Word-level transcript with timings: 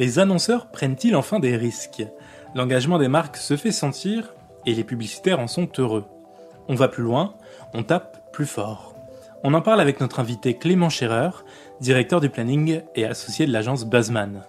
Les 0.00 0.18
annonceurs 0.18 0.68
prennent-ils 0.68 1.14
enfin 1.14 1.40
des 1.40 1.58
risques? 1.58 2.06
L'engagement 2.54 2.96
des 2.96 3.08
marques 3.08 3.36
se 3.36 3.58
fait 3.58 3.70
sentir 3.70 4.32
et 4.64 4.72
les 4.72 4.82
publicitaires 4.82 5.40
en 5.40 5.46
sont 5.46 5.68
heureux. 5.76 6.06
On 6.68 6.74
va 6.74 6.88
plus 6.88 7.02
loin, 7.02 7.34
on 7.74 7.82
tape 7.82 8.32
plus 8.32 8.46
fort. 8.46 8.94
On 9.44 9.52
en 9.52 9.60
parle 9.60 9.78
avec 9.78 10.00
notre 10.00 10.18
invité 10.18 10.54
Clément 10.54 10.88
Scherer, 10.88 11.44
directeur 11.82 12.22
du 12.22 12.30
planning 12.30 12.80
et 12.94 13.04
associé 13.04 13.44
de 13.44 13.52
l'agence 13.52 13.84
Buzzman. 13.84 14.42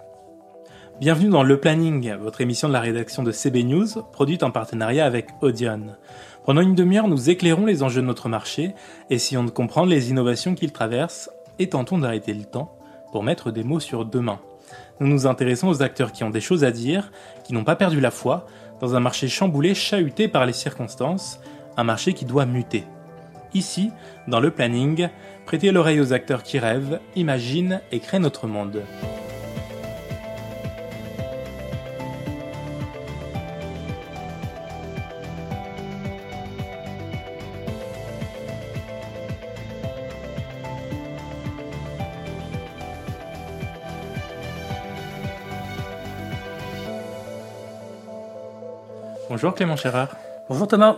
Bienvenue 1.02 1.28
dans 1.28 1.44
Le 1.44 1.60
Planning, 1.60 2.14
votre 2.14 2.40
émission 2.40 2.70
de 2.70 2.74
la 2.74 2.80
rédaction 2.80 3.22
de 3.22 3.34
CB 3.34 3.66
News, 3.66 4.04
produite 4.14 4.44
en 4.44 4.52
partenariat 4.52 5.06
avec 5.06 5.32
Audion. 5.42 5.98
Pendant 6.46 6.62
une 6.62 6.76
demi-heure, 6.76 7.10
nous 7.10 7.30
éclairons 7.30 7.66
les 7.66 7.84
enjeux 7.84 8.02
de 8.02 8.08
notre 8.08 8.30
marché, 8.30 8.74
essayons 9.10 9.44
de 9.44 9.52
comprendre 9.52 9.90
les 9.90 10.12
innovations 10.12 10.56
qu'il 10.56 10.72
traverse 10.72 11.30
et 11.60 11.68
tentons 11.68 11.98
d'arrêter 11.98 12.34
le 12.34 12.46
temps 12.46 12.74
pour 13.12 13.24
mettre 13.24 13.52
des 13.52 13.66
mots 13.66 13.82
sur 13.82 14.06
demain. 14.06 14.40
Nous 15.02 15.08
nous 15.08 15.26
intéressons 15.26 15.68
aux 15.68 15.82
acteurs 15.82 16.12
qui 16.12 16.24
ont 16.24 16.30
des 16.30 16.42
choses 16.42 16.64
à 16.64 16.70
dire, 16.70 17.12
qui 17.44 17.54
n'ont 17.54 17.64
pas 17.64 17.76
perdu 17.76 18.00
la 18.00 18.12
foi, 18.12 18.46
dans 18.80 18.96
un 18.96 19.00
marché 19.00 19.28
chamboulé, 19.28 19.74
chahuté 19.74 20.28
par 20.28 20.46
les 20.46 20.54
circonstances, 20.54 21.40
un 21.76 21.84
marché 21.84 22.14
qui 22.14 22.24
doit 22.24 22.46
muter. 22.46 22.84
Ici, 23.56 23.90
dans 24.28 24.40
le 24.40 24.52
planning, 24.52 25.10
prêtez 25.48 25.72
l'oreille 25.72 26.00
aux 26.00 26.14
acteurs 26.14 26.44
qui 26.44 26.60
rêvent, 26.60 27.00
imaginent 27.16 27.82
et 27.92 28.00
créent 28.00 28.20
notre 28.20 28.46
monde. 28.46 28.84
Bonjour 49.32 49.56
Clément 49.56 49.78
Scherer. 49.78 50.08
Bonjour 50.50 50.68
Thomas. 50.68 50.98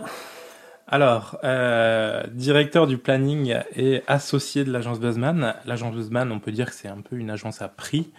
Alors, 0.88 1.38
euh, 1.44 2.24
directeur 2.32 2.88
du 2.88 2.98
planning 2.98 3.60
et 3.76 4.02
associé 4.08 4.64
de 4.64 4.72
l'agence 4.72 4.98
Buzzman. 4.98 5.54
L'agence 5.66 5.94
Buzzman, 5.94 6.32
on 6.32 6.40
peut 6.40 6.50
dire 6.50 6.70
que 6.70 6.74
c'est 6.74 6.88
un 6.88 7.00
peu 7.00 7.14
une 7.14 7.30
agence 7.30 7.62
à 7.62 7.68
prix. 7.68 8.10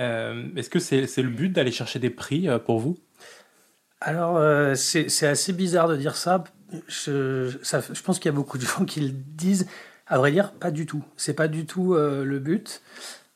Euh, 0.00 0.44
est-ce 0.56 0.70
que 0.70 0.78
c'est 0.78 1.02
le 1.18 1.28
but 1.28 1.50
d'aller 1.50 1.72
chercher 1.72 1.98
des 1.98 2.08
prix 2.08 2.48
euh, 2.48 2.58
pour 2.58 2.78
vous? 2.78 2.96
Alors, 4.00 4.40
c'est 4.76 5.26
assez 5.26 5.52
bizarre 5.52 5.88
de 5.88 5.96
dire 5.96 6.16
ça. 6.16 6.42
Je, 6.88 7.50
je 7.50 8.02
pense 8.02 8.18
qu'il 8.18 8.30
y 8.30 8.34
a 8.34 8.36
beaucoup 8.36 8.56
de 8.56 8.64
gens 8.64 8.86
qui 8.86 9.00
le 9.00 9.10
disent. 9.10 9.68
À 10.06 10.16
vrai 10.16 10.32
dire, 10.32 10.52
pas 10.52 10.70
du 10.70 10.86
tout. 10.86 11.04
C'est 11.18 11.34
pas 11.34 11.48
du 11.48 11.66
tout 11.66 11.92
le 11.94 12.38
but. 12.38 12.80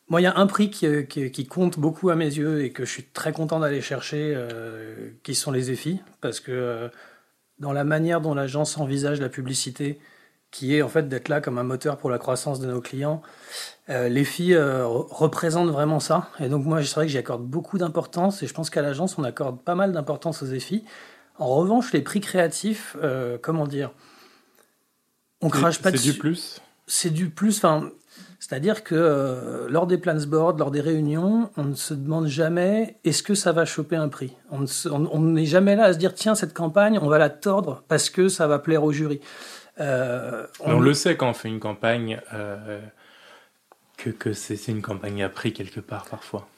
Moi, 0.09 0.23
il 0.23 0.25
y 0.25 0.27
a 0.27 0.37
un 0.37 0.47
prix 0.47 0.71
qui, 0.71 1.47
compte 1.47 1.79
beaucoup 1.79 2.09
à 2.09 2.17
mes 2.17 2.25
yeux 2.25 2.65
et 2.65 2.71
que 2.71 2.85
je 2.85 2.91
suis 2.91 3.05
très 3.05 3.33
content 3.33 3.61
d'aller 3.61 3.83
chercher, 3.83 4.33
euh, 4.35 5.11
qui 5.23 5.35
sont 5.35 5.53
les 5.53 5.71
EFI, 5.71 6.01
parce 6.23 6.41
que 6.41 6.51
euh, 6.51 6.89
dans 7.59 7.73
la 7.73 7.85
manière 7.85 8.23
dont 8.23 8.35
l'agence 8.35 8.79
envisage 8.79 9.21
la 9.21 9.29
publicité, 9.29 10.01
qui 10.51 10.75
est 10.75 10.81
en 10.81 10.89
fait 10.89 11.09
d'être 11.09 11.29
là 11.29 11.43
comme 11.43 11.59
un 11.59 11.63
moteur 11.63 11.99
pour 11.99 12.09
la 12.09 12.17
croissance 12.17 12.59
de 12.59 12.67
nos 12.67 12.81
clients, 12.81 13.21
euh, 13.91 14.09
les 14.09 14.25
filles 14.25 14.57
représentent 14.57 15.71
vraiment 15.71 16.01
ça. 16.01 16.31
Et 16.41 16.49
donc 16.49 16.65
moi, 16.65 16.83
c'est 16.83 16.95
vrai 16.95 17.05
que 17.05 17.13
j'y 17.13 17.19
accorde 17.19 17.45
beaucoup 17.45 17.77
d'importance 17.77 18.43
et 18.43 18.47
je 18.47 18.55
pense 18.55 18.71
qu'à 18.71 18.81
l'agence, 18.81 19.19
on 19.19 19.25
accorde 19.25 19.61
pas 19.61 19.75
mal 19.75 19.93
d'importance 19.93 20.43
aux 20.43 20.47
EFI. 20.47 20.85
En 21.39 21.49
revanche, 21.55 21.93
les 21.93 22.01
prix 22.01 22.21
créatifs, 22.21 22.97
comment 23.43 23.67
dire, 23.67 23.91
on 25.43 25.51
crache 25.51 25.83
pas 25.83 25.91
dessus. 25.91 26.07
C'est 26.07 26.13
du 26.13 26.19
plus? 26.19 26.61
C'est 26.87 27.11
du 27.11 27.29
plus. 27.29 27.59
Enfin, 27.59 27.91
c'est-à-dire 28.39 28.85
que 28.85 28.95
euh, 28.95 29.67
lors 29.69 29.87
des 29.87 29.99
plans 29.99 30.17
board, 30.27 30.59
lors 30.59 30.71
des 30.71 30.81
réunions, 30.81 31.51
on 31.57 31.65
ne 31.65 31.75
se 31.75 31.93
demande 31.93 32.29
jamais 32.29 32.97
est-ce 33.05 33.23
que 33.23 33.35
ça 33.35 33.53
va 33.53 33.65
choper 33.65 33.97
un 33.97 34.09
prix? 34.09 34.37
On 34.51 35.21
n'est 35.21 35.45
jamais 35.45 35.75
là 35.75 35.85
à 35.85 35.93
se 35.93 35.99
dire 35.99 36.15
tiens 36.15 36.35
cette 36.35 36.55
campagne 36.55 36.99
on 37.01 37.09
va 37.09 37.19
la 37.19 37.31
tordre 37.31 37.83
parce 37.89 38.11
que 38.11 38.29
ça 38.29 38.47
va 38.47 38.59
plaire 38.59 38.85
au 38.85 38.93
jury. 38.93 39.21
Euh, 39.81 40.47
on... 40.61 40.81
le 40.81 40.95
sait 40.95 41.17
quand 41.17 41.31
on 41.31 41.35
fait 41.35 41.49
une 41.49 41.61
campagne 41.61 42.21
euh, 42.33 42.81
que, 43.97 44.11
que 44.11 44.33
c'est 44.33 44.69
une 44.69 44.83
campagne 44.83 45.23
à 45.23 45.29
prix 45.29 45.53
quelque 45.53 45.81
part 45.81 46.07
parfois. 46.07 46.49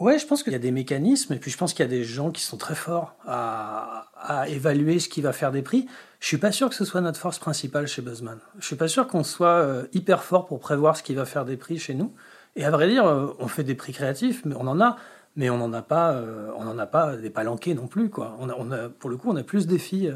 Ouais, 0.00 0.18
je 0.18 0.26
pense 0.26 0.42
qu'il 0.42 0.54
y 0.54 0.56
a 0.56 0.60
des 0.60 0.70
mécanismes 0.70 1.34
et 1.34 1.36
puis 1.36 1.50
je 1.50 1.58
pense 1.58 1.74
qu'il 1.74 1.84
y 1.84 1.88
a 1.88 1.90
des 1.90 2.04
gens 2.04 2.30
qui 2.30 2.40
sont 2.40 2.56
très 2.56 2.74
forts 2.74 3.16
à, 3.26 4.06
évaluer 4.48 4.98
ce 4.98 5.10
qui 5.10 5.20
va 5.20 5.34
faire 5.34 5.52
des 5.52 5.60
prix. 5.60 5.86
Je 6.20 6.26
suis 6.26 6.38
pas 6.38 6.52
sûr 6.52 6.70
que 6.70 6.74
ce 6.74 6.86
soit 6.86 7.02
notre 7.02 7.18
force 7.20 7.38
principale 7.38 7.86
chez 7.86 8.00
Buzzman. 8.00 8.38
Je 8.58 8.66
suis 8.66 8.76
pas 8.76 8.88
sûr 8.88 9.06
qu'on 9.06 9.24
soit 9.24 9.48
euh, 9.48 9.86
hyper 9.92 10.24
fort 10.24 10.46
pour 10.46 10.58
prévoir 10.58 10.96
ce 10.96 11.02
qui 11.02 11.14
va 11.14 11.26
faire 11.26 11.44
des 11.44 11.58
prix 11.58 11.78
chez 11.78 11.92
nous. 11.92 12.14
Et 12.56 12.64
à 12.64 12.70
vrai 12.70 12.88
dire, 12.88 13.06
euh, 13.06 13.34
on 13.38 13.46
fait 13.46 13.62
des 13.62 13.74
prix 13.74 13.92
créatifs, 13.92 14.42
mais 14.46 14.54
on 14.58 14.66
en 14.66 14.80
a, 14.80 14.96
mais 15.36 15.50
on 15.50 15.58
n'en 15.58 15.72
a 15.74 15.82
pas, 15.82 16.12
euh, 16.12 16.50
on 16.56 16.66
en 16.66 16.78
a 16.78 16.86
pas 16.86 17.16
des 17.16 17.30
palanqués 17.30 17.74
non 17.74 17.86
plus 17.86 18.08
quoi. 18.08 18.36
On 18.40 18.48
a, 18.48 18.54
on 18.58 18.70
a, 18.72 18.88
pour 18.88 19.10
le 19.10 19.18
coup, 19.18 19.30
on 19.30 19.36
a 19.36 19.42
plus 19.42 19.66
de 19.66 19.72
défis, 19.72 20.08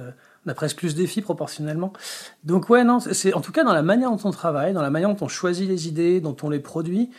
on 0.47 0.51
a 0.51 0.55
presque 0.55 0.79
plus 0.79 0.95
de 0.95 1.01
défis 1.01 1.21
proportionnellement. 1.21 1.93
Donc 2.45 2.71
ouais, 2.71 2.85
non, 2.85 3.01
c'est 3.01 3.35
en 3.35 3.43
tout 3.43 3.53
cas 3.53 3.65
dans 3.65 3.75
la 3.75 3.83
manière 3.83 4.11
dont 4.11 4.21
on 4.25 4.31
travaille, 4.31 4.73
dans 4.73 4.83
la 4.83 4.91
manière 4.91 5.15
dont 5.15 5.27
on 5.27 5.29
choisit 5.29 5.69
les 5.69 5.89
idées, 5.89 6.23
dont 6.23 6.37
on 6.43 6.49
les 6.49 6.61
produit. 6.61 7.11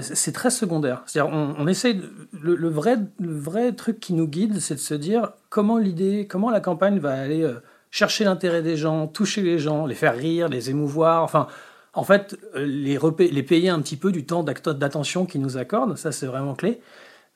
C'est 0.00 0.32
très 0.32 0.50
secondaire. 0.50 1.02
C'est-à-dire, 1.06 1.32
on. 1.32 1.64
Le, 1.64 2.68
vrai, 2.68 2.96
le 3.20 3.38
vrai 3.38 3.72
truc 3.72 4.00
qui 4.00 4.12
nous 4.12 4.26
guide, 4.26 4.58
c'est 4.58 4.74
de 4.74 4.80
se 4.80 4.94
dire 4.94 5.32
comment 5.50 5.78
l'idée, 5.78 6.26
comment 6.28 6.50
la 6.50 6.60
campagne 6.60 6.98
va 6.98 7.12
aller 7.12 7.48
chercher 7.90 8.24
l'intérêt 8.24 8.62
des 8.62 8.76
gens, 8.76 9.06
toucher 9.06 9.42
les 9.42 9.58
gens, 9.58 9.86
les 9.86 9.94
faire 9.94 10.16
rire, 10.16 10.48
les 10.48 10.70
émouvoir, 10.70 11.22
enfin, 11.22 11.46
en 11.94 12.04
fait, 12.04 12.38
euh, 12.54 12.64
les, 12.64 13.42
payer 13.42 13.70
un 13.70 13.80
petit 13.80 13.96
peu 13.96 14.12
du 14.12 14.24
temps 14.24 14.42
d'attention 14.42 15.26
qu'ils 15.26 15.40
nous 15.40 15.56
accordent, 15.56 15.96
ça 15.96 16.12
c'est 16.12 16.26
vraiment 16.26 16.54
clé. 16.54 16.80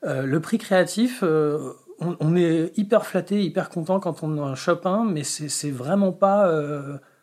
Euh, 0.05 0.25
le 0.25 0.41
prix 0.41 0.59
créatif, 0.59 1.21
euh, 1.23 1.73
on, 1.99 2.37
est 2.37 2.77
hyper 2.77 3.07
flatté, 3.07 3.43
hyper 3.43 3.71
content 3.71 4.01
quand 4.01 4.23
on 4.23 4.43
a 4.43 4.47
un 4.47 4.55
Chopin, 4.55 5.05
mais 5.05 5.23
c'est 5.25 5.71
vraiment 5.71 6.13
pas, 6.13 6.51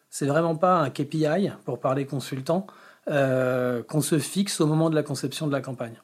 c'est 0.09 0.25
vraiment 0.25 0.56
pas 0.56 0.80
un 0.80 0.90
KPI 0.90 1.52
pour 1.66 1.80
parler 1.80 2.06
consultant 2.06 2.66
qu'on 3.09 4.02
se 4.02 4.20
fixe 4.20 4.62
au 4.62 4.68
moment 4.68 4.90
de 4.90 4.96
la 4.96 5.03
conception 5.03 5.47
de 5.47 5.52
la 5.52 5.62
campagne. 5.62 6.00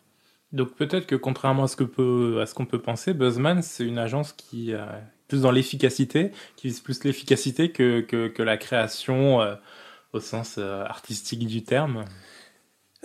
Donc 0.51 0.73
peut-être 0.75 1.05
que 1.05 1.15
contrairement 1.15 1.65
à 1.65 1.67
ce 1.67 1.75
qu'on 1.75 1.87
peut, 1.87 2.43
qu'on 2.55 2.65
peut 2.65 2.81
penser, 2.81 3.13
Buzzman, 3.13 3.61
c'est 3.61 3.85
une 3.85 3.99
agence 3.99 4.33
qui, 4.33 4.73
plus 5.27 5.41
dans 5.41 5.51
l'efficacité, 5.51 6.31
qui 6.55 6.67
vise 6.67 6.79
plus 6.79 7.03
l'efficacité 7.03 7.71
que, 7.71 8.01
que, 8.01 8.43
la 8.43 8.57
création 8.57 9.41
euh, 9.41 9.55
au 10.13 10.19
sens 10.19 10.55
euh, 10.57 10.83
artistique 10.85 11.45
du 11.47 11.63
terme 11.63 12.05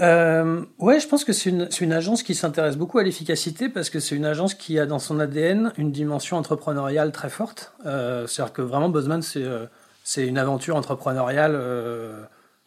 euh, 0.01 0.65
ouais, 0.79 0.99
je 0.99 1.07
pense 1.07 1.25
que 1.25 1.35
c'est 1.35 1.51
une, 1.51 1.69
une, 1.79 1.93
agence 1.93 2.23
qui 2.23 2.35
s'intéresse 2.35 2.79
beaucoup 2.79 2.99
à 2.99 3.03
l'efficacité 3.03 3.69
parce 3.69 3.91
que 3.91 4.01
c'est 4.01 4.17
une 4.17 4.25
agence 4.25 4.55
qui 4.55 4.79
a 4.79 4.87
dans 4.87 4.99
son 4.99 5.21
ADN 5.21 5.75
une 5.77 5.93
dimension 5.93 6.39
entrepreneuriale 6.39 7.13
très 7.13 7.29
forte. 7.29 7.75
Euh, 7.85 8.27
C'est-à-dire 8.27 8.55
que 8.55 8.63
vraiment, 8.63 8.89
Buzzman, 8.89 9.21
c'est 9.21 10.27
une 10.27 10.39
aventure 10.39 10.77
entrepreneuriale. 10.77 11.55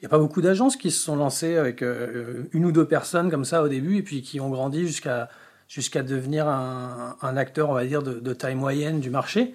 N'y 0.04 0.08
a 0.08 0.10
pas 0.10 0.20
beaucoup 0.20 0.42
d'agences 0.42 0.76
qui 0.76 0.92
se 0.92 1.02
sont 1.02 1.16
lancées 1.16 1.56
avec 1.56 1.82
une 1.82 2.66
ou 2.66 2.72
deux 2.74 2.86
personnes 2.86 3.32
comme 3.32 3.46
ça 3.46 3.64
au 3.64 3.70
début 3.70 3.98
et 3.98 4.04
puis 4.04 4.22
qui 4.22 4.42
ont 4.42 4.50
grandi 4.50 4.86
jusqu'à 4.86 5.30
jusqu'à 5.74 6.04
devenir 6.04 6.48
un, 6.48 7.38
acteur, 7.38 7.70
on 7.70 7.74
va 7.74 7.86
dire, 7.86 8.04
de, 8.04 8.34
taille 8.34 8.56
moyenne 8.56 9.00
du 9.00 9.10
marché. 9.10 9.54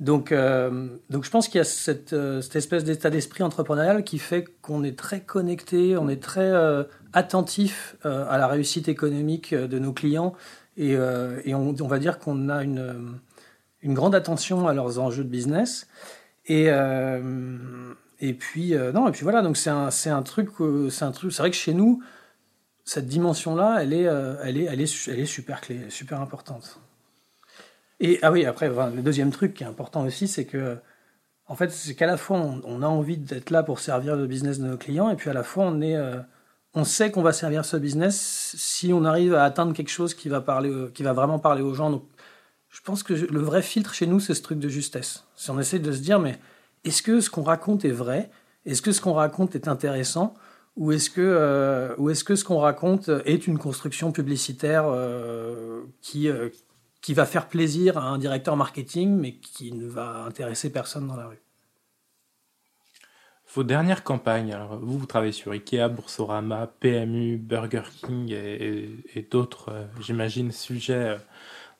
Donc, 0.00 0.32
euh, 0.32 0.88
donc 1.10 1.24
je 1.24 1.30
pense 1.30 1.48
qu'il 1.48 1.58
y 1.58 1.60
a 1.60 1.64
cette, 1.64 2.12
euh, 2.12 2.40
cette 2.40 2.56
espèce 2.56 2.84
d'état 2.84 3.10
d'esprit 3.10 3.42
entrepreneurial 3.42 4.04
qui 4.04 4.18
fait 4.18 4.44
qu'on 4.62 4.84
est 4.84 4.96
très 4.96 5.20
connecté, 5.20 5.98
on 5.98 6.08
est 6.08 6.22
très 6.22 6.40
euh, 6.40 6.84
attentif 7.12 7.96
à 8.04 8.38
la 8.38 8.46
réussite 8.46 8.88
économique 8.88 9.54
de 9.54 9.78
nos 9.78 9.92
clients 9.92 10.34
et, 10.76 10.92
et 10.92 11.54
on, 11.54 11.74
on, 11.80 11.88
va 11.88 11.98
dire 11.98 12.18
qu'on 12.18 12.48
a 12.48 12.62
une, 12.62 13.18
une 13.82 13.94
grande 13.94 14.14
attention 14.14 14.68
à 14.68 14.74
leurs 14.74 15.00
enjeux 15.00 15.24
de 15.24 15.28
business. 15.28 15.88
Et, 16.46 16.70
et 18.20 18.34
puis 18.34 18.74
non, 18.94 19.08
et 19.08 19.12
puis 19.12 19.22
voilà, 19.22 19.42
donc 19.42 19.56
c'est 19.56 19.70
un, 19.70 19.90
c'est 19.90 20.10
un 20.10 20.22
truc, 20.22 20.50
c'est 20.90 21.04
un 21.04 21.12
truc, 21.12 21.32
c'est 21.32 21.42
vrai 21.42 21.50
que 21.50 21.56
chez 21.56 21.74
nous, 21.74 22.02
cette 22.88 23.06
dimension-là, 23.06 23.82
elle 23.82 23.92
est, 23.92 24.06
euh, 24.06 24.36
elle 24.42 24.56
est, 24.56 24.64
elle 24.64 24.80
est, 24.80 25.08
elle 25.08 25.20
est 25.20 25.26
super 25.26 25.60
clé, 25.60 25.90
super 25.90 26.22
importante. 26.22 26.80
Et 28.00 28.18
ah 28.22 28.32
oui, 28.32 28.46
après, 28.46 28.70
le 28.70 29.02
deuxième 29.02 29.30
truc 29.30 29.52
qui 29.52 29.62
est 29.62 29.66
important 29.66 30.04
aussi, 30.06 30.26
c'est 30.26 30.46
que, 30.46 30.78
en 31.48 31.54
fait, 31.54 31.70
c'est 31.70 31.94
qu'à 31.94 32.06
la 32.06 32.16
fois 32.16 32.38
on, 32.38 32.82
a 32.82 32.86
envie 32.86 33.18
d'être 33.18 33.50
là 33.50 33.62
pour 33.62 33.80
servir 33.80 34.16
le 34.16 34.26
business 34.26 34.58
de 34.58 34.66
nos 34.66 34.78
clients, 34.78 35.10
et 35.10 35.16
puis 35.16 35.28
à 35.28 35.34
la 35.34 35.42
fois 35.42 35.64
on 35.66 35.82
est, 35.82 35.96
euh, 35.96 36.20
on 36.72 36.84
sait 36.84 37.10
qu'on 37.10 37.20
va 37.20 37.34
servir 37.34 37.66
ce 37.66 37.76
business 37.76 38.54
si 38.56 38.90
on 38.94 39.04
arrive 39.04 39.34
à 39.34 39.44
atteindre 39.44 39.74
quelque 39.74 39.90
chose 39.90 40.14
qui 40.14 40.30
va 40.30 40.40
parler, 40.40 40.72
qui 40.94 41.02
va 41.02 41.12
vraiment 41.12 41.38
parler 41.38 41.60
aux 41.60 41.74
gens. 41.74 41.90
Donc, 41.90 42.04
je 42.70 42.80
pense 42.80 43.02
que 43.02 43.12
le 43.12 43.40
vrai 43.40 43.60
filtre 43.60 43.92
chez 43.92 44.06
nous, 44.06 44.18
c'est 44.18 44.34
ce 44.34 44.42
truc 44.42 44.60
de 44.60 44.68
justesse. 44.70 45.24
Si 45.36 45.50
on 45.50 45.60
essaie 45.60 45.78
de 45.78 45.92
se 45.92 46.00
dire, 46.00 46.20
mais 46.20 46.38
est-ce 46.88 47.02
que 47.02 47.20
ce 47.20 47.30
qu'on 47.30 47.42
raconte 47.42 47.84
est 47.84 47.90
vrai? 47.90 48.30
Est-ce 48.66 48.82
que 48.82 48.92
ce 48.92 49.00
qu'on 49.00 49.12
raconte 49.12 49.54
est 49.54 49.68
intéressant? 49.68 50.34
Ou 50.76 50.92
est-ce 50.92 51.10
que, 51.10 51.20
euh, 51.20 52.08
est-ce 52.08 52.24
que 52.24 52.36
ce 52.36 52.44
qu'on 52.44 52.58
raconte 52.58 53.10
est 53.24 53.46
une 53.46 53.58
construction 53.58 54.12
publicitaire 54.12 54.84
euh, 54.86 55.82
qui, 56.00 56.28
euh, 56.28 56.50
qui 57.00 57.14
va 57.14 57.26
faire 57.26 57.48
plaisir 57.48 57.98
à 57.98 58.08
un 58.08 58.18
directeur 58.18 58.56
marketing, 58.56 59.16
mais 59.16 59.34
qui 59.34 59.72
ne 59.72 59.86
va 59.86 60.24
intéresser 60.24 60.70
personne 60.70 61.06
dans 61.06 61.16
la 61.16 61.26
rue? 61.26 61.40
Vos 63.54 63.64
dernières 63.64 64.04
campagnes, 64.04 64.52
alors 64.52 64.78
vous, 64.78 64.98
vous 64.98 65.06
travaillez 65.06 65.32
sur 65.32 65.52
Ikea, 65.52 65.88
Boursorama, 65.88 66.66
PMU, 66.80 67.38
Burger 67.38 67.82
King 68.04 68.30
et, 68.30 69.26
d'autres, 69.30 69.70
euh, 69.70 69.84
j'imagine, 70.00 70.52
sujets 70.52 71.16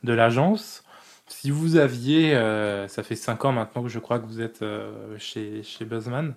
de 0.03 0.13
l'agence. 0.13 0.83
Si 1.49 1.53
vous 1.53 1.77
aviez, 1.77 2.37
euh, 2.37 2.89
ça 2.89 3.03
fait 3.03 3.17
cinq 3.17 3.47
ans 3.47 3.53
maintenant 3.53 3.83
que 3.83 3.89
je 3.89 3.99
crois 3.99 4.19
que 4.19 4.27
vous 4.27 4.43
êtes 4.43 4.63
chez, 5.17 5.63
chez 5.63 5.87
Buzzman, 5.87 6.35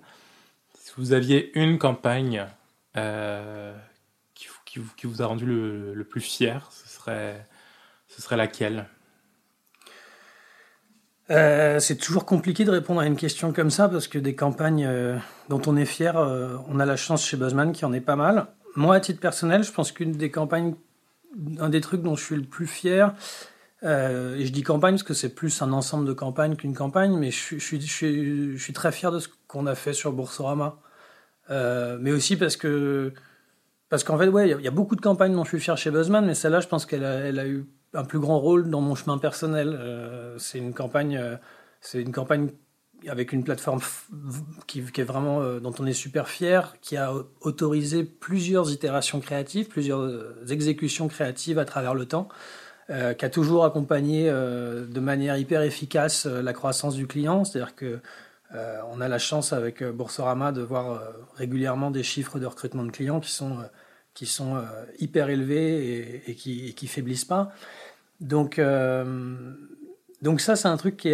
si 0.78 0.90
vous 0.96 1.12
aviez 1.12 1.52
une 1.58 1.78
campagne 1.78 2.46
qui, 2.94 4.46
qui, 4.64 4.80
qui, 4.96 5.06
vous 5.06 5.20
a 5.20 5.26
rendu 5.26 5.44
le, 5.44 5.92
le 5.92 6.04
plus 6.04 6.22
fier, 6.22 6.66
ce 6.72 6.88
serait, 6.88 7.46
ce 8.08 8.22
serait 8.22 8.38
laquelle? 8.38 8.86
Euh, 11.30 11.78
c'est 11.78 11.96
toujours 11.96 12.26
compliqué 12.26 12.64
de 12.64 12.70
répondre 12.70 13.00
à 13.00 13.06
une 13.06 13.16
question 13.16 13.52
comme 13.52 13.70
ça 13.70 13.88
parce 13.88 14.08
que 14.08 14.18
des 14.18 14.34
campagnes 14.34 14.84
euh, 14.84 15.16
dont 15.48 15.62
on 15.66 15.76
est 15.76 15.86
fier, 15.86 16.16
euh, 16.16 16.56
on 16.68 16.80
a 16.80 16.84
la 16.84 16.96
chance 16.96 17.24
chez 17.24 17.36
Buzzman 17.36 17.72
qui 17.72 17.84
en 17.84 17.92
est 17.92 18.00
pas 18.00 18.16
mal. 18.16 18.46
Moi, 18.76 18.96
à 18.96 19.00
titre 19.00 19.20
personnel, 19.20 19.62
je 19.62 19.72
pense 19.72 19.92
qu'une 19.92 20.12
des 20.12 20.30
campagnes, 20.30 20.74
un 21.58 21.68
des 21.68 21.80
trucs 21.80 22.02
dont 22.02 22.16
je 22.16 22.24
suis 22.24 22.36
le 22.36 22.42
plus 22.42 22.66
fier, 22.66 23.14
et 23.82 24.46
je 24.46 24.52
dis 24.52 24.62
campagne 24.62 24.94
parce 24.94 25.02
que 25.02 25.14
c'est 25.14 25.34
plus 25.34 25.60
un 25.62 25.72
ensemble 25.72 26.06
de 26.06 26.12
campagnes 26.12 26.56
qu'une 26.56 26.74
campagne, 26.74 27.16
mais 27.16 27.30
je, 27.30 27.58
suis 27.58 28.72
très 28.72 28.92
fier 28.92 29.10
de 29.10 29.18
ce 29.18 29.28
qu'on 29.48 29.66
a 29.66 29.74
fait 29.74 29.92
sur 29.92 30.12
Boursorama. 30.12 30.78
mais 31.48 32.12
aussi 32.12 32.36
parce 32.36 32.56
que, 32.56 33.12
parce 33.88 34.04
qu'en 34.04 34.16
fait, 34.18 34.28
ouais, 34.28 34.50
il 34.50 34.64
y, 34.64 34.68
a 34.68 34.70
beaucoup 34.70 34.96
de 34.96 35.00
campagnes 35.00 35.34
dont 35.34 35.44
je 35.44 35.50
suis 35.50 35.60
fier 35.60 35.76
chez 35.76 35.90
Buzzman, 35.90 36.24
mais 36.24 36.34
celle-là, 36.34 36.60
je 36.60 36.68
pense 36.68 36.86
qu'elle 36.86 37.02
elle 37.02 37.38
a 37.38 37.46
eu 37.46 37.66
un 37.94 38.04
plus 38.04 38.18
grand 38.18 38.38
rôle 38.38 38.70
dans 38.70 38.80
mon 38.80 38.94
chemin 38.94 39.18
personnel. 39.18 39.76
Euh, 39.78 40.38
c'est 40.38 40.58
une 40.58 40.74
campagne, 40.74 41.16
euh, 41.16 41.36
c'est 41.80 42.00
une 42.00 42.12
campagne 42.12 42.50
avec 43.08 43.32
une 43.32 43.42
plateforme 43.42 43.80
qui, 44.66 44.78
est 44.78 45.02
vraiment 45.02 45.42
euh, 45.42 45.60
dont 45.60 45.74
on 45.78 45.86
est 45.86 45.92
super 45.92 46.28
fier, 46.28 46.76
qui 46.80 46.96
a 46.96 47.12
autorisé 47.40 48.04
plusieurs 48.04 48.70
itérations 48.70 49.20
créatives, 49.20 49.68
plusieurs 49.68 50.50
exécutions 50.50 51.08
créatives 51.08 51.58
à 51.58 51.64
travers 51.64 51.94
le 51.94 52.06
temps, 52.06 52.28
qui 52.88 53.24
a 53.24 53.30
toujours 53.30 53.64
accompagné 53.64 54.28
de 54.28 55.00
manière 55.00 55.36
hyper 55.36 55.62
efficace 55.62 56.26
la 56.26 56.52
croissance 56.52 56.94
du 56.94 57.06
client. 57.06 57.44
C'est-à-dire 57.44 57.74
que 57.74 58.00
on 58.90 59.00
a 59.00 59.08
la 59.08 59.18
chance 59.18 59.52
avec 59.52 59.82
Boursorama 59.82 60.52
de 60.52 60.60
voir 60.62 61.00
régulièrement 61.36 61.90
des 61.90 62.02
chiffres 62.02 62.38
de 62.38 62.46
recrutement 62.46 62.84
de 62.84 62.90
clients 62.90 63.20
qui 63.20 63.30
sont 63.30 63.58
qui 64.14 64.26
sont 64.26 64.62
hyper 64.98 65.30
élevés 65.30 66.22
et, 66.26 66.34
qui, 66.34 66.68
et 66.68 66.72
qui 66.74 66.86
faiblissent 66.86 67.24
pas. 67.24 67.52
Donc, 68.22 68.58
euh, 68.58 69.54
donc 70.22 70.40
ça, 70.40 70.54
c'est 70.56 70.68
un 70.68 70.76
truc 70.76 70.96
qui 70.96 71.12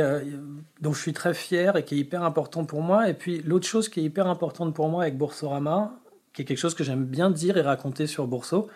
dont 0.80 0.92
je 0.92 1.00
suis 1.00 1.14
très 1.14 1.34
fier 1.34 1.76
et 1.76 1.84
qui 1.84 1.96
est 1.96 1.98
hyper 1.98 2.22
important 2.22 2.64
pour 2.64 2.82
moi. 2.82 3.08
Et 3.08 3.14
puis 3.14 3.42
l'autre 3.42 3.66
chose 3.66 3.88
qui 3.88 4.00
est 4.00 4.04
hyper 4.04 4.26
importante 4.26 4.74
pour 4.74 4.88
moi 4.88 5.02
avec 5.02 5.16
Boursorama, 5.16 5.98
qui 6.34 6.42
est 6.42 6.44
quelque 6.44 6.58
chose 6.58 6.74
que 6.74 6.84
j'aime 6.84 7.04
bien 7.04 7.30
dire 7.30 7.56
et 7.56 7.62
raconter 7.62 8.06
sur 8.06 8.26
Bourso, 8.26 8.68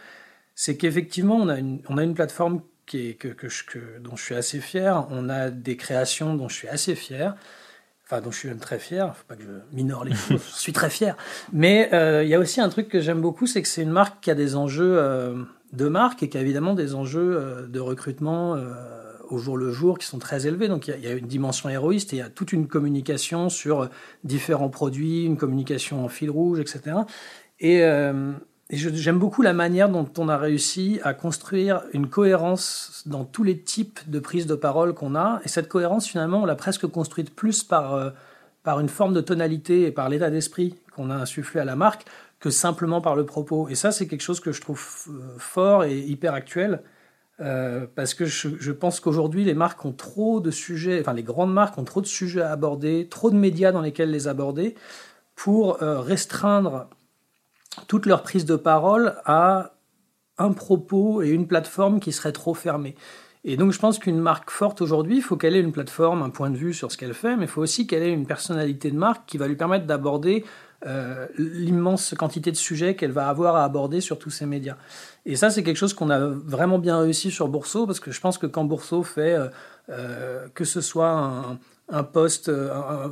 c'est 0.54 0.76
qu'effectivement, 0.76 1.36
on, 1.36 1.80
on 1.88 1.98
a 1.98 2.02
une 2.02 2.14
plateforme 2.14 2.62
que, 2.86 3.12
que, 3.12 3.98
dont 4.00 4.16
je 4.16 4.22
suis 4.22 4.34
assez 4.34 4.60
fier. 4.60 5.06
On 5.10 5.28
a 5.28 5.50
des 5.50 5.76
créations 5.76 6.34
dont 6.34 6.48
je 6.48 6.54
suis 6.54 6.68
assez 6.68 6.94
fier. 6.94 7.34
Enfin, 8.04 8.20
dont 8.20 8.30
je 8.30 8.38
suis 8.38 8.48
même 8.48 8.58
très 8.58 8.78
fier. 8.78 9.14
Faut 9.16 9.24
pas 9.26 9.36
que 9.36 9.42
je 9.42 9.76
minore 9.76 10.04
les 10.04 10.14
choses. 10.14 10.42
je 10.54 10.60
suis 10.60 10.72
très 10.72 10.90
fier. 10.90 11.16
Mais 11.52 11.90
euh, 11.92 12.22
il 12.22 12.28
y 12.28 12.34
a 12.34 12.38
aussi 12.38 12.60
un 12.60 12.68
truc 12.68 12.88
que 12.88 13.00
j'aime 13.00 13.20
beaucoup, 13.20 13.46
c'est 13.46 13.62
que 13.62 13.68
c'est 13.68 13.82
une 13.82 13.90
marque 13.90 14.22
qui 14.22 14.30
a 14.30 14.34
des 14.34 14.56
enjeux 14.56 14.96
euh, 14.98 15.42
de 15.72 15.88
marque 15.88 16.22
et 16.22 16.28
qui 16.28 16.36
a 16.36 16.40
évidemment 16.40 16.74
des 16.74 16.94
enjeux 16.94 17.36
euh, 17.36 17.66
de 17.66 17.80
recrutement 17.80 18.56
au 19.30 19.38
jour 19.38 19.56
le 19.56 19.72
jour 19.72 19.98
qui 19.98 20.06
sont 20.06 20.18
très 20.18 20.46
élevés. 20.46 20.68
Donc 20.68 20.88
il 20.88 21.00
y, 21.00 21.06
a 21.06 21.12
une 21.12 21.26
dimension 21.26 21.70
héroïste 21.70 22.12
et 22.12 22.16
il 22.16 22.18
y 22.18 22.22
a 22.22 22.28
toute 22.28 22.52
une 22.52 22.68
communication 22.68 23.48
sur 23.48 23.88
différents 24.24 24.68
produits, 24.68 25.24
une 25.24 25.38
communication 25.38 26.04
en 26.04 26.08
fil 26.08 26.30
rouge, 26.30 26.60
etc. 26.60 26.96
Et, 27.60 27.82
euh, 28.72 28.90
j'aime 28.94 29.18
beaucoup 29.18 29.42
la 29.42 29.52
manière 29.52 29.88
dont 29.88 30.08
on 30.18 30.28
a 30.28 30.36
réussi 30.36 31.00
à 31.02 31.14
construire 31.14 31.82
une 31.92 32.08
cohérence 32.08 33.02
dans 33.06 33.24
tous 33.24 33.44
les 33.44 33.58
types 33.58 34.00
de 34.08 34.18
prises 34.18 34.46
de 34.46 34.54
parole 34.54 34.94
qu'on 34.94 35.14
a. 35.14 35.40
Et 35.44 35.48
cette 35.48 35.68
cohérence, 35.68 36.06
finalement, 36.06 36.42
on 36.42 36.46
l'a 36.46 36.56
presque 36.56 36.86
construite 36.86 37.34
plus 37.34 37.64
par, 37.64 38.12
par 38.62 38.80
une 38.80 38.88
forme 38.88 39.14
de 39.14 39.20
tonalité 39.20 39.82
et 39.82 39.92
par 39.92 40.08
l'état 40.08 40.30
d'esprit 40.30 40.74
qu'on 40.94 41.10
a 41.10 41.14
insufflé 41.14 41.60
à 41.60 41.64
la 41.64 41.76
marque 41.76 42.06
que 42.42 42.50
simplement 42.50 43.00
par 43.00 43.14
le 43.14 43.24
propos. 43.24 43.68
Et 43.68 43.76
ça, 43.76 43.92
c'est 43.92 44.06
quelque 44.08 44.22
chose 44.22 44.40
que 44.40 44.52
je 44.52 44.60
trouve 44.60 44.84
euh, 45.08 45.38
fort 45.38 45.84
et 45.84 45.96
hyper 45.96 46.34
actuel. 46.34 46.82
Euh, 47.40 47.86
parce 47.94 48.14
que 48.14 48.24
je, 48.24 48.72
pense 48.72 49.00
qu'aujourd'hui, 49.00 49.44
les 49.44 49.54
marques 49.54 49.84
ont 49.84 49.92
trop 49.92 50.40
de 50.40 50.50
sujets, 50.50 51.00
enfin 51.00 51.14
les 51.14 51.22
grandes 51.22 51.52
marques 51.52 51.78
ont 51.78 51.84
trop 51.84 52.00
de 52.00 52.06
sujets 52.06 52.42
à 52.42 52.52
aborder, 52.52 53.08
trop 53.08 53.30
de 53.30 53.36
médias 53.36 53.72
dans 53.72 53.80
lesquels 53.80 54.10
les 54.10 54.28
aborder, 54.28 54.74
pour 55.34 55.82
euh, 55.82 56.00
restreindre 56.00 56.88
toute 57.86 58.06
leur 58.06 58.22
prise 58.22 58.44
de 58.44 58.56
parole 58.56 59.16
à 59.24 59.72
un 60.38 60.52
propos 60.52 61.22
et 61.22 61.30
une 61.30 61.46
plateforme 61.46 62.00
qui 62.00 62.12
serait 62.12 62.32
trop 62.32 62.54
fermée. 62.54 62.94
Et 63.44 63.56
donc 63.56 63.72
je 63.72 63.78
pense 63.78 63.98
qu'une 63.98 64.20
marque 64.20 64.50
forte 64.50 64.80
aujourd'hui, 64.80 65.16
il 65.16 65.22
faut 65.22 65.36
qu'elle 65.36 65.56
ait 65.56 65.60
une 65.60 65.72
plateforme, 65.72 66.22
un 66.22 66.30
point 66.30 66.50
de 66.50 66.56
vue 66.56 66.72
sur 66.72 66.92
ce 66.92 66.96
qu'elle 66.96 67.14
fait, 67.14 67.36
mais 67.36 67.44
il 67.44 67.48
faut 67.48 67.62
aussi 67.62 67.86
qu'elle 67.86 68.02
ait 68.02 68.12
une 68.12 68.26
personnalité 68.26 68.90
de 68.90 68.96
marque 68.96 69.26
qui 69.26 69.36
va 69.36 69.48
lui 69.48 69.56
permettre 69.56 69.86
d'aborder 69.86 70.44
euh, 70.86 71.26
l'immense 71.38 72.14
quantité 72.18 72.50
de 72.50 72.56
sujets 72.56 72.96
qu'elle 72.96 73.12
va 73.12 73.28
avoir 73.28 73.56
à 73.56 73.64
aborder 73.64 74.00
sur 74.00 74.18
tous 74.18 74.30
ces 74.30 74.46
médias. 74.46 74.76
Et 75.26 75.36
ça, 75.36 75.50
c'est 75.50 75.62
quelque 75.62 75.76
chose 75.76 75.94
qu'on 75.94 76.10
a 76.10 76.18
vraiment 76.18 76.78
bien 76.78 76.98
réussi 76.98 77.30
sur 77.30 77.46
Bourseau, 77.48 77.86
parce 77.86 78.00
que 78.00 78.10
je 78.10 78.20
pense 78.20 78.36
que 78.38 78.46
quand 78.46 78.64
Bourseau 78.64 79.04
fait 79.04 79.34
euh, 79.34 79.48
euh, 79.90 80.48
que 80.54 80.64
ce 80.64 80.80
soit 80.80 81.10
un, 81.10 81.58
un 81.88 82.04
poste, 82.04 82.50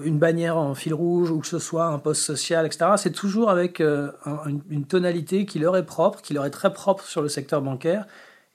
une 0.05 0.19
bannière 0.19 0.57
en 0.57 0.75
fil 0.75 0.95
rouge, 0.95 1.31
ou 1.31 1.41
que 1.41 1.47
ce 1.47 1.59
soit 1.59 1.87
un 1.87 1.99
poste 1.99 2.23
social, 2.23 2.65
etc., 2.65 2.93
c'est 2.97 3.13
toujours 3.13 3.51
avec 3.51 3.81
une, 3.81 4.63
une 4.71 4.85
tonalité 4.87 5.45
qui 5.45 5.59
leur 5.59 5.77
est 5.77 5.85
propre, 5.85 6.23
qui 6.23 6.33
leur 6.33 6.47
est 6.47 6.51
très 6.51 6.73
propre 6.73 7.05
sur 7.05 7.21
le 7.21 7.29
secteur 7.29 7.61
bancaire, 7.61 8.07